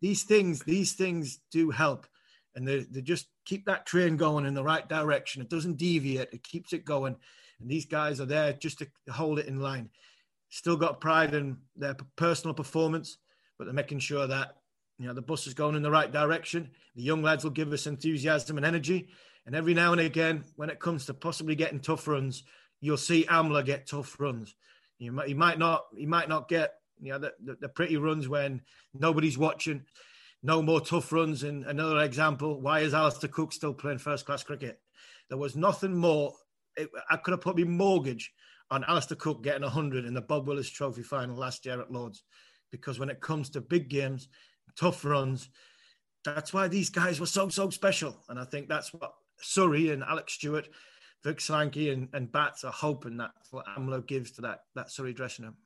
These 0.00 0.24
things, 0.24 0.62
these 0.62 0.92
things 0.92 1.40
do 1.50 1.70
help, 1.70 2.06
and 2.54 2.66
they 2.66 2.80
they 2.80 3.00
just 3.00 3.26
keep 3.44 3.66
that 3.66 3.86
train 3.86 4.16
going 4.16 4.46
in 4.46 4.54
the 4.54 4.64
right 4.64 4.88
direction. 4.88 5.42
It 5.42 5.50
doesn't 5.50 5.78
deviate. 5.78 6.32
It 6.32 6.42
keeps 6.42 6.72
it 6.72 6.84
going 6.84 7.16
and 7.60 7.70
these 7.70 7.86
guys 7.86 8.20
are 8.20 8.26
there 8.26 8.52
just 8.52 8.78
to 8.78 8.86
hold 9.10 9.38
it 9.38 9.46
in 9.46 9.60
line. 9.60 9.90
Still 10.50 10.76
got 10.76 11.00
pride 11.00 11.34
in 11.34 11.56
their 11.76 11.96
personal 12.16 12.54
performance, 12.54 13.18
but 13.58 13.64
they're 13.64 13.74
making 13.74 14.00
sure 14.00 14.26
that 14.26 14.56
you 14.98 15.06
know 15.06 15.14
the 15.14 15.22
bus 15.22 15.46
is 15.46 15.54
going 15.54 15.74
in 15.74 15.82
the 15.82 15.90
right 15.90 16.12
direction. 16.12 16.70
The 16.94 17.02
young 17.02 17.22
lads 17.22 17.42
will 17.42 17.50
give 17.50 17.72
us 17.72 17.86
enthusiasm 17.86 18.56
and 18.56 18.66
energy, 18.66 19.08
and 19.46 19.54
every 19.54 19.74
now 19.74 19.92
and 19.92 20.00
again, 20.00 20.44
when 20.56 20.70
it 20.70 20.80
comes 20.80 21.06
to 21.06 21.14
possibly 21.14 21.54
getting 21.54 21.80
tough 21.80 22.08
runs, 22.08 22.44
you'll 22.80 22.96
see 22.96 23.24
Amla 23.24 23.64
get 23.64 23.86
tough 23.86 24.18
runs. 24.18 24.54
You 24.98 25.12
might, 25.12 25.28
he 25.28 25.34
might 25.34 25.58
not, 25.58 25.84
he 25.96 26.06
might 26.06 26.28
not 26.28 26.48
get 26.48 26.74
you 27.00 27.12
know 27.12 27.18
the, 27.18 27.32
the, 27.42 27.56
the 27.60 27.68
pretty 27.68 27.96
runs 27.96 28.28
when 28.28 28.62
nobody's 28.92 29.38
watching. 29.38 29.84
No 30.42 30.62
more 30.62 30.80
tough 30.80 31.12
runs. 31.12 31.42
And 31.42 31.64
another 31.64 32.00
example: 32.00 32.60
why 32.60 32.80
is 32.80 32.94
Alastair 32.94 33.30
Cook 33.30 33.52
still 33.52 33.74
playing 33.74 33.98
first 33.98 34.26
class 34.26 34.42
cricket? 34.42 34.80
There 35.28 35.38
was 35.38 35.56
nothing 35.56 35.96
more 35.96 36.34
it, 36.76 36.90
I 37.10 37.16
could 37.16 37.32
have 37.32 37.40
put 37.40 37.58
my 37.58 37.64
mortgage 37.64 38.32
on 38.70 38.84
Alastair 38.84 39.16
Cook 39.16 39.42
getting 39.42 39.62
100 39.62 40.04
in 40.04 40.14
the 40.14 40.20
Bob 40.20 40.46
Willis 40.46 40.70
Trophy 40.70 41.02
final 41.02 41.36
last 41.36 41.66
year 41.66 41.80
at 41.80 41.92
Lords. 41.92 42.22
Because 42.70 42.98
when 42.98 43.10
it 43.10 43.20
comes 43.20 43.50
to 43.50 43.60
big 43.60 43.88
games, 43.88 44.28
tough 44.76 45.04
runs, 45.04 45.48
that's 46.24 46.52
why 46.52 46.66
these 46.68 46.90
guys 46.90 47.20
were 47.20 47.26
so, 47.26 47.48
so 47.48 47.70
special. 47.70 48.16
And 48.28 48.38
I 48.38 48.44
think 48.44 48.68
that's 48.68 48.92
what 48.92 49.12
Surrey 49.40 49.90
and 49.90 50.02
Alec 50.02 50.30
Stewart, 50.30 50.68
Vic 51.22 51.38
Solanki 51.38 51.92
and, 51.92 52.08
and 52.12 52.30
Bats 52.30 52.64
are 52.64 52.72
hoping 52.72 53.16
that's 53.16 53.52
what 53.52 53.66
Amla 53.66 54.06
gives 54.06 54.30
to 54.32 54.42
that, 54.42 54.64
that 54.74 54.90
Surrey 54.90 55.12
dressing 55.12 55.44
room. 55.46 55.56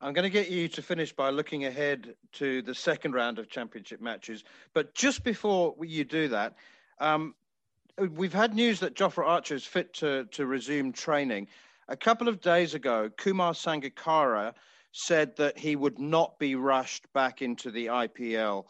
I'm 0.00 0.12
going 0.12 0.24
to 0.24 0.30
get 0.30 0.50
you 0.50 0.66
to 0.68 0.82
finish 0.82 1.12
by 1.12 1.30
looking 1.30 1.64
ahead 1.66 2.14
to 2.32 2.60
the 2.62 2.74
second 2.74 3.12
round 3.12 3.38
of 3.38 3.48
championship 3.48 4.00
matches. 4.00 4.42
But 4.74 4.94
just 4.94 5.22
before 5.22 5.76
you 5.80 6.04
do 6.04 6.26
that, 6.28 6.54
um, 6.98 7.34
we've 8.10 8.32
had 8.32 8.54
news 8.54 8.80
that 8.80 8.94
Jofra 8.94 9.24
Archer 9.24 9.54
is 9.54 9.64
fit 9.64 9.94
to, 9.94 10.24
to 10.32 10.46
resume 10.46 10.92
training. 10.92 11.46
A 11.88 11.96
couple 11.96 12.28
of 12.28 12.40
days 12.40 12.74
ago, 12.74 13.10
Kumar 13.16 13.52
Sangakkara, 13.52 14.54
said 14.92 15.34
that 15.36 15.58
he 15.58 15.74
would 15.74 15.98
not 15.98 16.38
be 16.38 16.54
rushed 16.54 17.10
back 17.12 17.40
into 17.40 17.70
the 17.70 17.86
IPL 17.86 18.66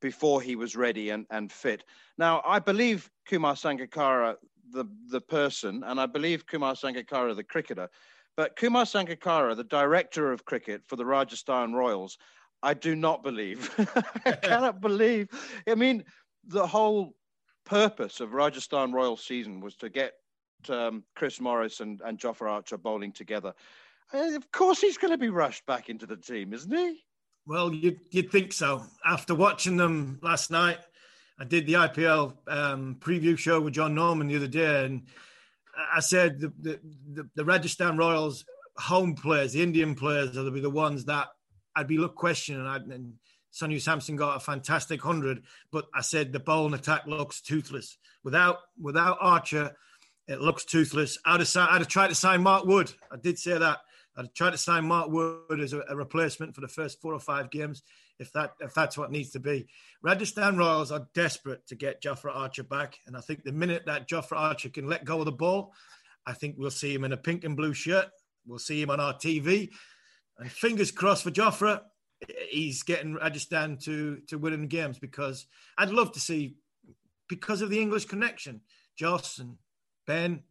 before 0.00 0.40
he 0.40 0.56
was 0.56 0.76
ready 0.76 1.10
and, 1.10 1.26
and 1.30 1.50
fit. 1.50 1.84
Now, 2.18 2.42
I 2.46 2.58
believe 2.58 3.10
Kumar 3.26 3.54
Sangakkara, 3.54 4.36
the, 4.70 4.84
the 5.10 5.20
person, 5.20 5.82
and 5.84 6.00
I 6.00 6.06
believe 6.06 6.46
Kumar 6.46 6.74
Sangakkara, 6.74 7.34
the 7.34 7.44
cricketer, 7.44 7.88
but 8.36 8.56
Kumar 8.56 8.84
Sangakkara, 8.84 9.56
the 9.56 9.64
director 9.64 10.32
of 10.32 10.44
cricket 10.44 10.82
for 10.86 10.96
the 10.96 11.06
Rajasthan 11.06 11.72
Royals, 11.72 12.18
I 12.62 12.74
do 12.74 12.94
not 12.94 13.22
believe. 13.22 13.70
I 14.26 14.32
cannot 14.42 14.80
believe. 14.80 15.28
I 15.66 15.74
mean, 15.74 16.04
the 16.44 16.66
whole 16.66 17.14
purpose 17.64 18.20
of 18.20 18.34
Rajasthan 18.34 18.92
Royals 18.92 19.24
season 19.24 19.60
was 19.60 19.76
to 19.76 19.88
get 19.88 20.14
um, 20.68 21.04
Chris 21.14 21.40
Morris 21.40 21.80
and, 21.80 22.00
and 22.04 22.18
Jofra 22.18 22.50
Archer 22.50 22.78
bowling 22.78 23.12
together. 23.12 23.54
Uh, 24.12 24.36
of 24.36 24.50
course, 24.52 24.80
he's 24.80 24.98
going 24.98 25.12
to 25.12 25.18
be 25.18 25.28
rushed 25.28 25.66
back 25.66 25.88
into 25.88 26.06
the 26.06 26.16
team, 26.16 26.52
isn't 26.52 26.72
he? 26.72 27.05
Well, 27.46 27.72
you'd, 27.72 28.00
you'd 28.10 28.32
think 28.32 28.52
so. 28.52 28.82
After 29.04 29.34
watching 29.34 29.76
them 29.76 30.18
last 30.22 30.50
night, 30.50 30.78
I 31.38 31.44
did 31.44 31.66
the 31.66 31.74
IPL 31.74 32.34
um, 32.48 32.96
preview 32.98 33.38
show 33.38 33.60
with 33.60 33.74
John 33.74 33.94
Norman 33.94 34.26
the 34.26 34.36
other 34.36 34.48
day, 34.48 34.84
and 34.84 35.02
I 35.94 36.00
said 36.00 36.40
the, 36.40 36.52
the, 36.58 36.80
the, 37.12 37.30
the 37.36 37.44
Rajasthan 37.44 37.96
Royals 37.96 38.44
home 38.76 39.14
players, 39.14 39.52
the 39.52 39.62
Indian 39.62 39.94
players, 39.94 40.36
will 40.36 40.50
be 40.50 40.60
the 40.60 40.70
ones 40.70 41.04
that 41.04 41.28
I'd 41.74 41.86
be 41.86 41.98
look 41.98 42.16
questioning. 42.16 42.66
I'd, 42.66 42.82
and 42.82 43.14
Sanju 43.52 43.80
Samson 43.80 44.16
got 44.16 44.36
a 44.36 44.40
fantastic 44.40 45.00
hundred, 45.02 45.44
but 45.70 45.86
I 45.94 46.00
said 46.00 46.32
the 46.32 46.40
bowling 46.40 46.74
attack 46.74 47.06
looks 47.06 47.40
toothless. 47.40 47.96
Without 48.24 48.58
without 48.80 49.18
Archer, 49.20 49.76
it 50.26 50.40
looks 50.40 50.64
toothless. 50.64 51.18
I'd 51.24 51.40
have, 51.40 51.56
I'd 51.56 51.80
have 51.80 51.88
tried 51.88 52.08
to 52.08 52.14
sign 52.14 52.42
Mark 52.42 52.64
Wood. 52.64 52.92
I 53.12 53.16
did 53.16 53.38
say 53.38 53.56
that. 53.56 53.78
I'd 54.16 54.34
try 54.34 54.50
to 54.50 54.58
sign 54.58 54.86
Mark 54.86 55.10
Wood 55.10 55.60
as 55.60 55.72
a, 55.72 55.82
a, 55.88 55.96
replacement 55.96 56.54
for 56.54 56.62
the 56.62 56.68
first 56.68 57.00
four 57.00 57.12
or 57.12 57.20
five 57.20 57.50
games, 57.50 57.82
if 58.18 58.32
that 58.32 58.54
if 58.60 58.72
that's 58.72 58.96
what 58.96 59.10
needs 59.10 59.30
to 59.30 59.40
be. 59.40 59.66
Rajasthan 60.02 60.56
Royals 60.56 60.90
are 60.90 61.08
desperate 61.14 61.66
to 61.66 61.74
get 61.74 62.02
Jofra 62.02 62.34
Archer 62.34 62.62
back, 62.62 62.98
and 63.06 63.16
I 63.16 63.20
think 63.20 63.44
the 63.44 63.52
minute 63.52 63.84
that 63.86 64.08
Jofra 64.08 64.38
Archer 64.38 64.70
can 64.70 64.88
let 64.88 65.04
go 65.04 65.18
of 65.18 65.26
the 65.26 65.32
ball, 65.32 65.72
I 66.26 66.32
think 66.32 66.56
we'll 66.58 66.70
see 66.70 66.94
him 66.94 67.04
in 67.04 67.12
a 67.12 67.16
pink 67.16 67.44
and 67.44 67.56
blue 67.56 67.74
shirt. 67.74 68.08
We'll 68.46 68.58
see 68.58 68.80
him 68.80 68.90
on 68.90 69.00
our 69.00 69.14
TV, 69.14 69.70
and 70.38 70.50
fingers 70.50 70.90
crossed 70.90 71.24
for 71.24 71.30
Jofra, 71.30 71.82
he's 72.50 72.82
getting 72.82 73.14
Rajasthan 73.14 73.78
to 73.78 74.20
to 74.28 74.38
winning 74.38 74.68
games 74.68 74.98
because 74.98 75.46
I'd 75.76 75.90
love 75.90 76.12
to 76.12 76.20
see 76.20 76.56
because 77.28 77.62
of 77.62 77.70
the 77.70 77.80
English 77.80 78.06
connection, 78.06 78.60
Joss 78.96 79.38
and 79.38 79.56
Ben 80.06 80.44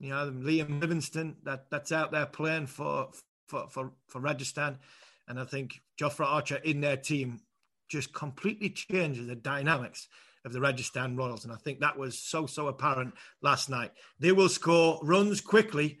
you 0.00 0.10
know, 0.10 0.30
Liam 0.30 0.80
Livingstone 0.80 1.36
that 1.44 1.66
that's 1.70 1.92
out 1.92 2.12
there 2.12 2.26
playing 2.26 2.66
for 2.66 3.08
for 3.46 3.68
for, 3.68 3.92
for 4.06 4.20
Rajasthan, 4.20 4.78
and 5.26 5.40
I 5.40 5.44
think 5.44 5.80
Jofra 6.00 6.26
Archer 6.26 6.56
in 6.56 6.80
their 6.80 6.96
team 6.96 7.40
just 7.88 8.12
completely 8.12 8.70
changes 8.70 9.26
the 9.26 9.34
dynamics 9.34 10.08
of 10.44 10.52
the 10.52 10.60
Rajasthan 10.60 11.16
Royals, 11.16 11.44
and 11.44 11.52
I 11.52 11.56
think 11.56 11.80
that 11.80 11.98
was 11.98 12.18
so 12.18 12.46
so 12.46 12.68
apparent 12.68 13.14
last 13.42 13.68
night. 13.68 13.92
They 14.20 14.32
will 14.32 14.48
score 14.48 15.00
runs 15.02 15.40
quickly, 15.40 15.98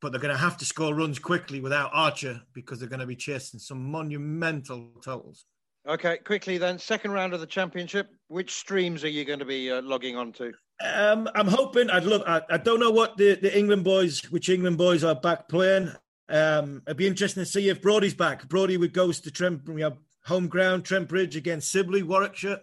but 0.00 0.10
they're 0.10 0.20
going 0.20 0.34
to 0.34 0.40
have 0.40 0.56
to 0.58 0.64
score 0.64 0.94
runs 0.94 1.18
quickly 1.18 1.60
without 1.60 1.90
Archer 1.92 2.40
because 2.52 2.80
they're 2.80 2.88
going 2.88 3.00
to 3.00 3.06
be 3.06 3.16
chasing 3.16 3.60
some 3.60 3.90
monumental 3.90 4.90
totals. 5.04 5.44
Okay, 5.88 6.18
quickly 6.18 6.58
then, 6.58 6.80
second 6.80 7.12
round 7.12 7.32
of 7.32 7.38
the 7.38 7.46
championship. 7.46 8.08
Which 8.26 8.54
streams 8.54 9.04
are 9.04 9.08
you 9.08 9.24
going 9.24 9.38
to 9.38 9.44
be 9.44 9.70
uh, 9.70 9.82
logging 9.82 10.16
on 10.16 10.32
to? 10.32 10.52
Um, 10.84 11.28
I'm 11.34 11.48
hoping. 11.48 11.90
I'd 11.90 12.04
love. 12.04 12.22
I, 12.26 12.42
I, 12.50 12.58
don't 12.58 12.80
know 12.80 12.90
what 12.90 13.16
the, 13.16 13.34
the 13.34 13.56
England 13.56 13.84
boys, 13.84 14.22
which 14.30 14.48
England 14.48 14.76
boys 14.76 15.04
are 15.04 15.14
back 15.14 15.48
playing. 15.48 15.90
Um, 16.28 16.82
it'd 16.86 16.96
be 16.96 17.06
interesting 17.06 17.44
to 17.44 17.48
see 17.48 17.68
if 17.68 17.80
Brody's 17.80 18.14
back. 18.14 18.48
Brody 18.48 18.76
would 18.76 18.92
goes 18.92 19.20
to 19.20 19.30
Trent. 19.30 19.68
We 19.68 19.82
have 19.82 19.96
home 20.24 20.48
ground 20.48 20.84
Trent 20.84 21.08
Bridge 21.08 21.36
against 21.36 21.70
Sibley, 21.70 22.02
Warwickshire. 22.02 22.60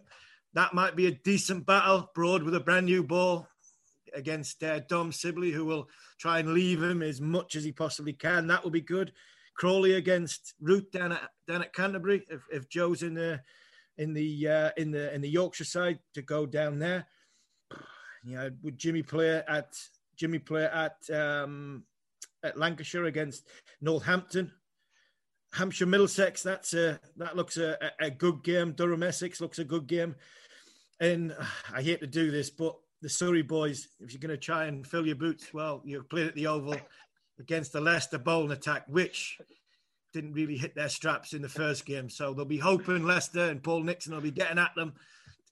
That 0.53 0.73
might 0.73 0.95
be 0.95 1.07
a 1.07 1.11
decent 1.11 1.65
battle. 1.65 2.11
Broad 2.13 2.43
with 2.43 2.55
a 2.55 2.59
brand 2.59 2.85
new 2.85 3.03
ball 3.03 3.47
against 4.13 4.63
uh, 4.63 4.79
Dom 4.81 5.11
Sibley, 5.11 5.51
who 5.51 5.65
will 5.65 5.87
try 6.19 6.39
and 6.39 6.53
leave 6.53 6.83
him 6.83 7.01
as 7.01 7.19
much 7.19 7.55
as 7.55 7.63
he 7.63 7.71
possibly 7.71 8.13
can. 8.13 8.47
That 8.47 8.63
will 8.63 8.71
be 8.71 8.81
good. 8.81 9.11
Crawley 9.55 9.93
against 9.93 10.53
Root 10.61 10.91
down 10.91 11.11
at 11.11 11.21
down 11.47 11.61
at 11.61 11.73
Canterbury. 11.73 12.23
If, 12.29 12.41
if 12.51 12.69
Joe's 12.69 13.01
in 13.01 13.13
the 13.13 13.41
in 13.97 14.13
the 14.13 14.47
uh, 14.47 14.69
in 14.77 14.91
the 14.91 15.13
in 15.13 15.21
the 15.21 15.29
Yorkshire 15.29 15.63
side 15.63 15.99
to 16.13 16.21
go 16.21 16.45
down 16.45 16.79
there. 16.79 17.07
You 18.23 18.37
know, 18.37 18.51
would 18.61 18.77
Jimmy 18.77 19.03
play 19.03 19.41
at 19.47 19.75
Jimmy 20.15 20.39
play 20.39 20.65
at 20.65 20.97
um, 21.09 21.83
at 22.43 22.57
Lancashire 22.57 23.05
against 23.05 23.47
Northampton? 23.81 24.51
Hampshire 25.53 25.85
Middlesex, 25.85 26.41
that's 26.41 26.73
a 26.73 26.99
that 27.17 27.35
looks 27.35 27.57
a, 27.57 27.77
a 27.99 28.09
good 28.09 28.43
game. 28.43 28.71
Durham 28.71 29.03
Essex 29.03 29.39
looks 29.39 29.59
a 29.59 29.63
good 29.63 29.87
game. 29.87 30.15
And 30.99 31.35
I 31.73 31.81
hate 31.81 31.99
to 31.99 32.07
do 32.07 32.31
this, 32.31 32.49
but 32.49 32.75
the 33.01 33.09
Surrey 33.09 33.41
boys, 33.41 33.89
if 33.99 34.13
you're 34.13 34.19
going 34.19 34.29
to 34.29 34.37
try 34.37 34.65
and 34.65 34.87
fill 34.87 35.05
your 35.05 35.15
boots, 35.15 35.53
well, 35.53 35.81
you're 35.83 36.03
playing 36.03 36.29
at 36.29 36.35
the 36.35 36.47
Oval 36.47 36.77
against 37.39 37.73
the 37.73 37.81
Leicester 37.81 38.17
bowling 38.17 38.51
attack, 38.51 38.85
which 38.87 39.37
didn't 40.13 40.33
really 40.33 40.55
hit 40.55 40.75
their 40.75 40.89
straps 40.89 41.33
in 41.33 41.41
the 41.41 41.49
first 41.49 41.85
game. 41.85 42.09
So 42.09 42.33
they'll 42.33 42.45
be 42.45 42.57
hoping 42.57 43.03
Leicester 43.03 43.49
and 43.49 43.61
Paul 43.61 43.83
Nixon 43.83 44.13
will 44.13 44.21
be 44.21 44.31
getting 44.31 44.59
at 44.59 44.73
them 44.75 44.93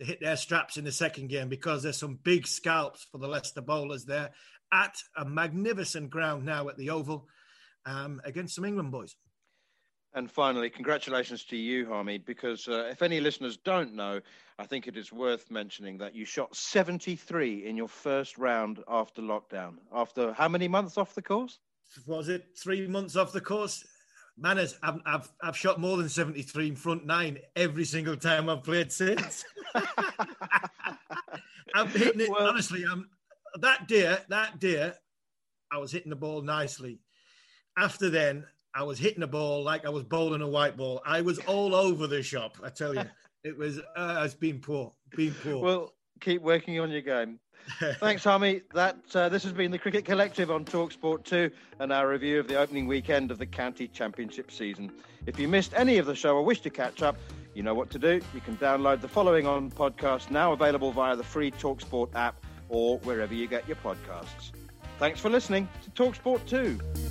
to 0.02 0.08
hit 0.08 0.20
their 0.20 0.36
straps 0.36 0.78
in 0.78 0.84
the 0.84 0.92
second 0.92 1.30
game 1.30 1.48
because 1.48 1.84
there's 1.84 2.00
some 2.00 2.18
big 2.24 2.48
scalps 2.48 3.06
for 3.12 3.20
the 3.20 3.28
Leicester 3.28 3.62
bowlers 3.62 4.04
there 4.04 4.32
at 4.74 4.96
a 5.16 5.24
magnificent 5.24 6.10
ground 6.10 6.44
now 6.44 6.68
at 6.70 6.78
the 6.78 6.90
Oval 6.90 7.28
um, 7.86 8.20
against 8.26 8.56
some 8.56 8.66
England 8.66 8.92
boys. 8.92 9.16
And 10.16 10.30
finally, 10.30 10.72
congratulations 10.72 11.44
to 11.46 11.56
you, 11.56 11.86
Harmy, 11.86 12.18
because 12.18 12.68
uh, 12.68 12.90
if 12.90 13.04
any 13.04 13.20
listeners 13.20 13.58
don't 13.58 13.94
know, 13.94 14.22
I 14.58 14.66
think 14.66 14.88
it 14.88 14.98
is 14.98 15.14
worth 15.14 15.52
mentioning 15.52 16.00
that 16.00 16.16
you 16.16 16.26
shot 16.26 16.56
73 16.56 17.68
in 17.68 17.78
your 17.78 17.88
first 17.88 18.40
round 18.40 18.80
after 18.88 19.22
lockdown. 19.22 19.76
After 19.94 20.34
how 20.34 20.48
many 20.48 20.68
months 20.68 20.98
off 20.98 21.14
the 21.14 21.22
course? 21.22 21.60
Was 22.08 22.28
it 22.28 22.58
three 22.58 22.88
months 22.88 23.16
off 23.16 23.34
the 23.34 23.40
course? 23.40 23.86
Manners, 24.38 24.78
I've, 24.82 25.00
I've, 25.06 25.32
I've 25.42 25.58
shot 25.58 25.80
more 25.80 25.98
than 25.98 26.10
73 26.10 26.70
in 26.70 26.76
front 26.76 27.06
nine 27.06 27.38
every 27.56 27.86
single 27.86 28.16
time 28.18 28.50
I've 28.50 28.64
played 28.64 28.92
since. 28.92 29.46
I'm 31.76 31.88
hitting 31.90 32.22
it, 32.22 32.30
well, 32.30 32.48
honestly, 32.48 32.84
I'm, 32.90 33.10
that 33.60 33.88
day, 33.88 34.18
that 34.30 34.60
day, 34.60 34.92
I 35.72 35.78
was 35.78 35.92
hitting 35.92 36.10
the 36.10 36.16
ball 36.16 36.42
nicely. 36.42 37.00
After 37.78 38.10
then, 38.10 38.46
I 38.74 38.84
was 38.84 39.00
hitting 39.00 39.22
the 39.22 39.28
ball 39.28 39.64
like 39.64 39.86
I 39.86 39.90
was 39.90 40.04
bowling 40.04 40.42
a 40.42 40.48
white 40.48 40.78
ball. 40.78 41.02
I 41.06 41.22
was 41.22 41.40
all 41.40 41.76
over 41.76 42.08
the 42.08 42.24
shop, 42.24 42.58
I 42.64 42.70
tell 42.70 42.96
you. 42.96 43.04
It 43.44 43.58
was, 43.58 43.80
uh, 43.96 44.22
it's 44.24 44.36
been 44.36 44.60
poor, 44.60 44.94
been 45.16 45.34
poor. 45.44 45.64
Well, 45.64 45.94
keep 46.22 46.42
working 46.42 46.80
on 46.80 46.90
your 46.92 47.02
game. 47.02 47.40
Thanks, 48.00 48.24
Harmy. 48.24 48.62
That 48.74 48.98
uh, 49.14 49.30
this 49.30 49.44
has 49.44 49.52
been 49.52 49.72
the 49.72 49.78
Cricket 49.78 50.06
Collective 50.06 50.50
on 50.50 50.66
Talksport 50.66 51.24
2 51.26 51.52
and 51.80 51.92
our 51.92 52.08
review 52.08 52.40
of 52.40 52.48
the 52.48 52.56
opening 52.56 52.88
weekend 52.88 53.32
of 53.32 53.38
the 53.38 53.46
county 53.46 53.88
championship 53.88 54.52
season. 54.52 54.92
If 55.26 55.40
you 55.40 55.48
missed 55.48 55.74
any 55.76 55.98
of 55.98 56.06
the 56.06 56.16
show 56.16 56.36
or 56.36 56.44
wish 56.44 56.62
to 56.62 56.70
catch 56.70 57.02
up, 57.02 57.18
you 57.54 57.64
know 57.64 57.74
what 57.74 57.90
to 57.92 58.00
do. 58.00 58.22
You 58.34 58.42
can 58.42 58.58
download 58.58 59.02
the 59.02 59.08
following 59.08 59.46
on 59.46 59.70
podcast, 59.70 60.32
now 60.32 60.54
available 60.54 60.92
via 60.92 61.16
the 61.16 61.24
free 61.24 61.52
Talksport 61.52 62.16
app 62.16 62.36
or 62.70 62.98
wherever 63.00 63.34
you 63.34 63.48
get 63.48 63.68
your 63.68 63.78
podcasts. 63.78 64.52
Thanks 64.98 65.20
for 65.20 65.30
listening 65.30 65.68
to 65.84 65.90
Talksport 65.92 66.46
2. 66.48 67.11